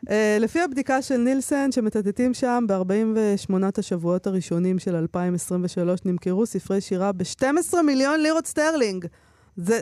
Uh, 0.05 0.11
לפי 0.40 0.61
הבדיקה 0.61 1.02
של 1.02 1.16
נילסן, 1.16 1.72
שמצטטים 1.72 2.34
שם, 2.34 2.64
ב-48 2.68 3.55
השבועות 3.78 4.26
הראשונים 4.26 4.78
של 4.78 4.96
2023 4.96 6.00
נמכרו 6.05 6.46
ספרי 6.46 6.80
שירה 6.80 7.12
ב-12 7.12 7.82
מיליון 7.86 8.20
לירות 8.20 8.46
סטרלינג. 8.46 9.07
זה, 9.57 9.80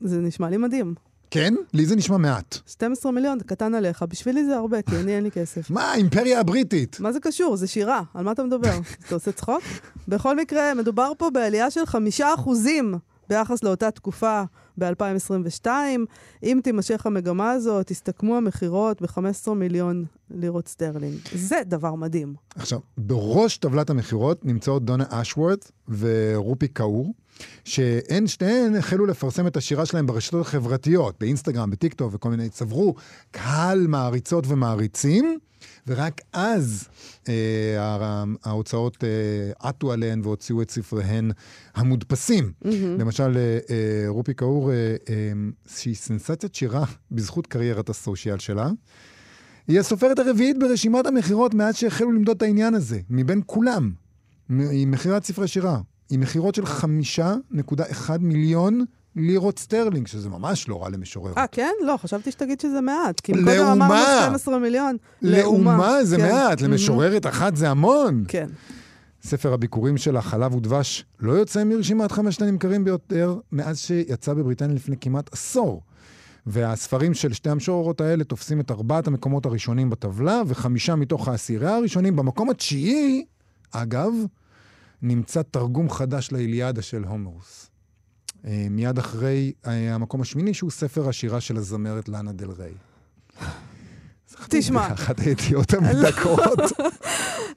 זה 0.00 0.20
נשמע 0.20 0.50
לי 0.50 0.56
מדהים. 0.56 0.94
כן? 1.30 1.54
לי 1.74 1.86
זה 1.86 1.96
נשמע 1.96 2.16
מעט. 2.16 2.58
12 2.66 3.12
מיליון, 3.12 3.38
זה 3.38 3.44
קטן 3.44 3.74
עליך. 3.74 4.02
בשבילי 4.02 4.44
זה 4.44 4.56
הרבה, 4.56 4.82
כי 4.82 4.96
אני 4.96 5.16
אין 5.16 5.24
לי 5.24 5.30
כסף. 5.30 5.70
מה, 5.70 5.82
האימפריה 5.82 6.40
הבריטית? 6.40 7.00
מה 7.00 7.12
זה 7.12 7.20
קשור? 7.20 7.56
זה 7.56 7.66
שירה, 7.66 8.02
על 8.14 8.24
מה 8.24 8.32
אתה 8.32 8.42
מדבר? 8.42 8.78
אתה 9.06 9.14
עושה 9.14 9.32
צחוק? 9.32 9.62
בכל 10.08 10.36
מקרה, 10.36 10.74
מדובר 10.74 11.12
פה 11.18 11.30
בעלייה 11.30 11.70
של 11.70 11.86
חמישה 11.86 12.34
אחוזים 12.34 12.94
ביחס 13.28 13.62
לאותה 13.62 13.90
תקופה 13.90 14.42
ב-2022. 14.78 15.66
אם 16.42 16.60
תימשך 16.64 17.06
המגמה 17.06 17.50
הזאת, 17.52 17.90
יסתכמו 17.90 18.36
המכירות 18.36 19.02
ב-15 19.02 19.50
מיליון 19.54 20.04
לירות 20.30 20.68
סטרלינג. 20.68 21.18
זה 21.34 21.56
דבר 21.66 21.94
מדהים. 21.94 22.34
עכשיו, 22.56 22.78
בראש 22.98 23.56
טבלת 23.56 23.90
המכירות 23.90 24.44
נמצאות 24.44 24.84
דונה 24.84 25.04
אשוורת 25.10 25.70
ורופי 25.98 26.68
קאור, 26.68 27.14
שהן 27.64 28.26
שתיהן 28.26 28.76
החלו 28.76 29.06
לפרסם 29.06 29.46
את 29.46 29.56
השירה 29.56 29.86
שלהם 29.86 30.06
ברשתות 30.06 30.40
החברתיות, 30.40 31.14
באינסטגרם, 31.20 31.70
בטיקטוק 31.70 32.10
וכל 32.14 32.30
מיני, 32.30 32.48
צברו 32.48 32.94
קהל 33.30 33.86
מעריצות 33.86 34.44
ומעריצים, 34.48 35.38
ורק 35.86 36.20
אז 36.32 36.88
אה, 37.28 37.34
הה- 37.78 38.24
ההוצאות 38.44 39.04
אה, 39.04 39.08
עטו 39.68 39.92
עליהן 39.92 40.20
והוציאו 40.24 40.62
את 40.62 40.70
ספריהן 40.70 41.30
המודפסים. 41.74 42.52
למשל, 42.98 43.36
אה, 43.36 43.58
אה, 43.70 44.04
רופי 44.08 44.34
קאור, 44.34 44.59
אה, 44.68 44.74
אה, 45.08 45.32
שהיא 45.66 45.94
סנסציית 45.94 46.54
שירה 46.54 46.84
בזכות 47.10 47.46
קריירת 47.46 47.88
ה 47.88 47.95
social 47.95 48.38
שלה, 48.38 48.70
היא 49.68 49.80
הסופרת 49.80 50.18
הרביעית 50.18 50.58
ברשימת 50.58 51.06
המכירות 51.06 51.54
מאז 51.54 51.76
שהחלו 51.76 52.12
למדוד 52.12 52.36
את 52.36 52.42
העניין 52.42 52.74
הזה, 52.74 53.00
מבין 53.10 53.42
כולם. 53.46 53.92
היא 54.48 54.86
מכירת 54.86 55.24
ספרי 55.24 55.48
שירה. 55.48 55.80
היא 56.10 56.18
מכירות 56.18 56.54
של 56.54 56.64
5.1 56.64 58.10
מיליון 58.20 58.84
לירות 59.16 59.58
סטרלינג, 59.58 60.06
שזה 60.06 60.28
ממש 60.28 60.68
לא 60.68 60.82
רע 60.82 60.88
למשורר. 60.88 61.32
אה, 61.38 61.46
כן? 61.46 61.72
לא, 61.82 61.96
חשבתי 61.96 62.30
שתגיד 62.30 62.60
שזה 62.60 62.80
מעט. 62.80 63.20
כי 63.20 63.32
קודם 63.32 63.44
לאומה. 63.46 63.86
אמרנו 63.86 64.22
12 64.26 64.58
מיליון. 64.58 64.96
לאומה 65.22 66.04
זה 66.04 66.16
כן. 66.16 66.22
מעט, 66.22 66.60
למשוררת 66.60 67.26
אחת 67.26 67.56
זה 67.56 67.70
המון. 67.70 68.24
כן. 68.28 68.46
ספר 69.22 69.52
הביקורים 69.52 69.96
שלה, 69.96 70.22
חלב 70.22 70.54
ודבש, 70.54 71.04
לא 71.20 71.32
יוצא 71.32 71.64
מרשימת 71.64 72.12
חמשת 72.12 72.42
הנמכרים 72.42 72.84
ביותר 72.84 73.38
מאז 73.52 73.78
שיצא 73.78 74.34
בבריטניה 74.34 74.74
לפני 74.74 74.96
כמעט 75.00 75.32
עשור. 75.32 75.82
והספרים 76.46 77.14
של 77.14 77.32
שתי 77.32 77.50
המשוררות 77.50 78.00
האלה 78.00 78.24
תופסים 78.24 78.60
את 78.60 78.70
ארבעת 78.70 79.06
המקומות 79.06 79.46
הראשונים 79.46 79.90
בטבלה, 79.90 80.42
וחמישה 80.46 80.96
מתוך 80.96 81.28
העשירייה 81.28 81.76
הראשונים. 81.76 82.16
במקום 82.16 82.50
התשיעי, 82.50 83.24
אגב, 83.70 84.12
נמצא 85.02 85.42
תרגום 85.42 85.90
חדש 85.90 86.32
לאיליאדה 86.32 86.82
של 86.82 87.04
הומרוס. 87.04 87.70
אה, 88.44 88.66
מיד 88.70 88.98
אחרי 88.98 89.52
אה, 89.66 89.94
המקום 89.94 90.20
השמיני, 90.20 90.54
שהוא 90.54 90.70
ספר 90.70 91.08
השירה 91.08 91.40
של 91.40 91.56
הזמרת 91.56 92.08
לאנה 92.08 92.32
דל 92.32 92.50
ריי. 92.50 92.74
תשמע. 94.48 94.92
אחת 94.92 95.18
הידיעות 95.20 95.74
המדכאות. 95.74 96.58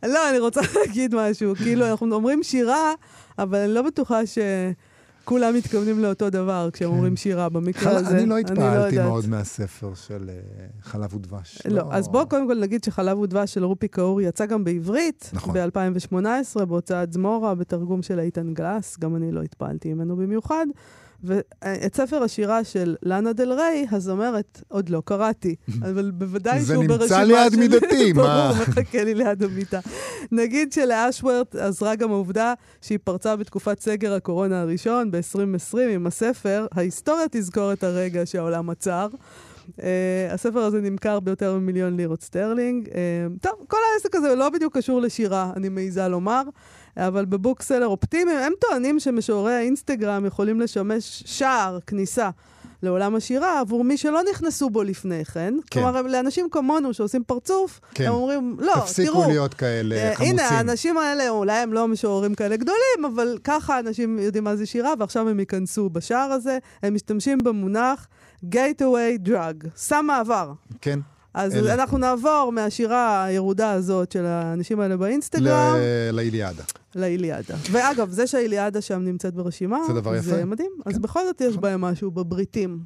לא, 0.03 0.29
אני 0.29 0.39
רוצה 0.39 0.61
להגיד 0.75 1.15
משהו. 1.15 1.55
כאילו, 1.55 1.85
אנחנו 1.91 2.15
אומרים 2.15 2.43
שירה, 2.43 2.93
אבל 3.39 3.57
אני 3.57 3.73
לא 3.73 3.81
בטוחה 3.81 4.19
שכולם 4.25 5.55
מתכוונים 5.55 5.99
לאותו 5.99 6.29
דבר 6.29 6.69
כשהם 6.73 6.89
אומרים 6.89 7.15
שירה. 7.15 7.49
במקרה 7.49 7.97
הזה, 7.97 8.17
אני 8.17 8.25
לא 8.25 8.37
התפעלתי 8.37 8.95
יודעת. 8.95 9.07
מאוד 9.07 9.27
מהספר 9.27 9.93
של 9.95 10.29
אה, 10.29 10.35
חלב 10.81 11.15
ודבש. 11.15 11.61
לא, 11.65 11.83
אז 11.91 12.07
בואו 12.07 12.29
קודם 12.29 12.47
כל 12.47 12.59
נגיד 12.59 12.83
שחלב 12.83 13.19
ודבש 13.19 13.53
של 13.53 13.63
רופי 13.63 13.87
קאור 13.87 14.21
יצא 14.21 14.45
גם 14.45 14.63
בעברית, 14.63 15.29
נכון. 15.33 15.53
ב-2018, 15.53 16.65
בהוצאת 16.65 17.13
זמורה, 17.13 17.55
בתרגום 17.55 18.01
של 18.01 18.19
איתן 18.19 18.53
גלס, 18.53 18.97
גם 18.99 19.15
אני 19.15 19.31
לא 19.31 19.41
התפעלתי 19.41 19.93
ממנו 19.93 20.15
במיוחד. 20.15 20.65
ואת 21.23 21.95
ספר 21.95 22.23
השירה 22.23 22.63
של 22.63 22.95
לאנה 23.03 23.33
דל 23.33 23.51
ריי, 23.51 23.87
הזמרת, 23.91 24.61
עוד 24.67 24.89
לא 24.89 25.01
קראתי, 25.05 25.55
אבל 25.89 26.11
בוודאי 26.11 26.61
זה 26.61 26.73
שהוא 26.73 26.83
נמצא 26.83 26.97
ברשימה 26.97 27.23
ליד 27.23 27.51
שלי. 27.51 27.59
מידתי, 27.67 28.13
מה? 28.13 28.51
ברור, 28.53 28.67
מחכה 28.67 29.03
לי 29.03 29.13
ליד 29.13 29.43
המיטה. 29.43 29.79
נגיד 30.31 30.73
שלאשוורט 30.73 31.55
עזרה 31.55 31.95
גם 31.95 32.11
העובדה 32.11 32.53
שהיא 32.81 32.99
פרצה 33.03 33.35
בתקופת 33.35 33.79
סגר 33.79 34.13
הקורונה 34.13 34.61
הראשון, 34.61 35.11
ב-2020, 35.11 35.77
עם 35.93 36.07
הספר, 36.07 36.67
ההיסטוריה 36.71 37.25
תזכור 37.31 37.73
את 37.73 37.83
הרגע 37.83 38.25
שהעולם 38.25 38.69
עצר. 38.69 39.07
Uh, 39.69 39.81
הספר 40.31 40.59
הזה 40.59 40.81
נמכר 40.81 41.19
ביותר 41.19 41.55
ממיליון 41.55 41.97
לירות 41.97 42.21
סטרלינג. 42.21 42.87
Uh, 42.87 42.91
טוב, 43.41 43.53
כל 43.67 43.77
העסק 43.93 44.15
הזה 44.15 44.35
לא 44.35 44.49
בדיוק 44.49 44.77
קשור 44.77 45.01
לשירה, 45.01 45.51
אני 45.55 45.69
מעיזה 45.69 46.07
לומר, 46.07 46.43
אבל 46.97 47.25
ב 47.25 47.31
Bookseller 47.31 47.87
אופטימיים, 47.87 48.37
הם 48.37 48.53
טוענים 48.59 48.99
שמשוררי 48.99 49.53
האינסטגרם 49.53 50.25
יכולים 50.25 50.61
לשמש 50.61 51.23
שער 51.25 51.79
כניסה 51.87 52.29
לעולם 52.83 53.15
השירה 53.15 53.59
עבור 53.59 53.83
מי 53.83 53.97
שלא 53.97 54.21
נכנסו 54.31 54.69
בו 54.69 54.83
לפני 54.83 55.25
כן. 55.25 55.53
כן. 55.71 55.81
כלומר, 55.81 56.01
לאנשים 56.01 56.49
כמונו 56.51 56.93
שעושים 56.93 57.23
פרצוף, 57.23 57.79
כן. 57.93 58.07
הם 58.07 58.13
אומרים, 58.13 58.57
לא, 58.59 58.73
תפסיקו 58.75 59.11
תראו, 59.11 59.27
להיות 59.27 59.53
כאלה 59.53 59.95
אה, 59.95 60.15
חמוצים. 60.15 60.39
הנה, 60.39 60.49
האנשים 60.49 60.97
האלה, 60.97 61.29
אולי 61.29 61.57
הם 61.57 61.73
לא 61.73 61.87
משוררים 61.87 62.35
כאלה 62.35 62.57
גדולים, 62.57 63.05
אבל 63.13 63.37
ככה 63.43 63.79
אנשים 63.79 64.19
יודעים 64.19 64.43
מה 64.43 64.55
זה 64.55 64.65
שירה, 64.65 64.93
ועכשיו 64.99 65.29
הם 65.29 65.39
ייכנסו 65.39 65.89
בשער 65.89 66.31
הזה. 66.31 66.57
הם 66.83 66.93
משתמשים 66.93 67.37
במונח 67.37 68.07
Gateway 68.51 69.27
Drug, 69.27 69.67
סם 69.75 70.05
מעבר. 70.07 70.51
כן. 70.81 70.99
אז 71.33 71.55
אלה. 71.55 71.73
אנחנו 71.73 71.97
נעבור 71.97 72.51
מהשירה 72.55 73.23
הירודה 73.23 73.71
הזאת 73.71 74.11
של 74.11 74.25
האנשים 74.25 74.79
האלה 74.79 74.97
באינסטגרם 74.97 75.75
ל- 75.77 76.09
לאיליאדה. 76.11 76.63
לאיליאדה. 76.95 77.55
ואגב, 77.71 78.09
זה 78.11 78.27
שהאיליאדה 78.27 78.81
שם 78.81 78.99
נמצאת 78.99 79.33
ברשימה, 79.33 79.77
זה 79.87 79.93
דבר 79.93 80.15
יפה. 80.15 80.23
זה 80.29 80.45
מדהים. 80.45 80.71
אז 80.85 80.99
בכל 80.99 81.19
זאת 81.25 81.41
יש 81.41 81.57
בהם 81.57 81.81
משהו 81.81 82.11
בבריטים. 82.11 82.79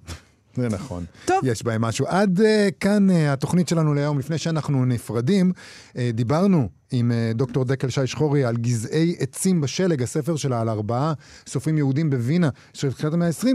זה 0.55 0.69
נכון. 0.69 1.05
טוב. 1.25 1.37
יש 1.43 1.63
בהם 1.63 1.81
משהו. 1.81 2.05
עד 2.07 2.39
uh, 2.39 2.43
כאן 2.79 3.09
uh, 3.09 3.13
התוכנית 3.13 3.67
שלנו 3.69 3.93
להיום. 3.93 4.19
לפני 4.19 4.37
שאנחנו 4.37 4.85
נפרדים, 4.85 5.51
uh, 5.93 5.97
דיברנו 6.13 6.69
עם 6.91 7.11
uh, 7.11 7.37
דוקטור 7.37 7.65
דקל 7.65 7.89
שי 7.89 8.07
שחורי 8.07 8.43
על 8.45 8.57
גזעי 8.57 9.15
עצים 9.19 9.61
בשלג, 9.61 10.03
הספר 10.03 10.35
שלה 10.35 10.61
על 10.61 10.69
ארבעה 10.69 11.13
סופרים 11.47 11.77
יהודים 11.77 12.09
בווינה 12.09 12.49
של 12.73 12.91
תחילת 12.93 13.13
המאה 13.13 13.27
ה-20. 13.27 13.47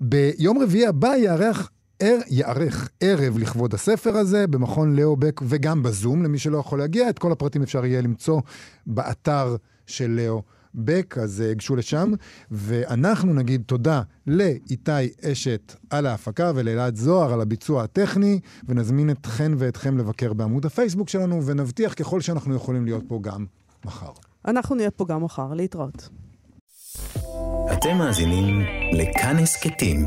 ביום 0.00 0.62
רביעי 0.62 0.86
הבא 0.86 1.16
יארח... 1.16 1.70
ער, 2.00 2.18
יארך 2.30 2.88
ערב 3.00 3.38
לכבוד 3.38 3.74
הספר 3.74 4.16
הזה 4.16 4.46
במכון 4.46 4.96
לאו 4.96 5.16
בק 5.16 5.40
וגם 5.44 5.82
בזום, 5.82 6.22
למי 6.22 6.38
שלא 6.38 6.58
יכול 6.58 6.78
להגיע. 6.78 7.10
את 7.10 7.18
כל 7.18 7.32
הפרטים 7.32 7.62
אפשר 7.62 7.84
יהיה 7.84 8.00
למצוא 8.00 8.40
באתר 8.86 9.56
של 9.86 10.10
לאו 10.10 10.42
בק, 10.74 11.18
אז 11.18 11.40
אה, 11.40 11.54
גשו 11.54 11.76
לשם. 11.76 12.12
ואנחנו 12.50 13.34
נגיד 13.34 13.62
תודה 13.66 14.02
לאיתי 14.26 15.12
אשת 15.32 15.74
על 15.90 16.06
ההפקה 16.06 16.52
ולאלעד 16.54 16.96
זוהר 16.96 17.32
על 17.32 17.40
הביצוע 17.40 17.82
הטכני, 17.82 18.40
ונזמין 18.68 19.10
אתכן 19.10 19.52
ואתכם 19.58 19.98
לבקר 19.98 20.32
בעמוד 20.32 20.66
הפייסבוק 20.66 21.08
שלנו, 21.08 21.46
ונבטיח 21.46 21.94
ככל 21.94 22.20
שאנחנו 22.20 22.54
יכולים 22.54 22.84
להיות 22.84 23.04
פה 23.08 23.18
גם 23.22 23.46
מחר. 23.84 24.12
אנחנו 24.46 24.76
נהיה 24.76 24.90
פה 24.90 25.04
גם 25.08 25.24
מחר, 25.24 25.54
להתראות. 25.54 26.08
אתם 27.72 27.98
מאזינים 27.98 28.60
לכאן 28.92 29.36
הסכתים, 29.36 30.06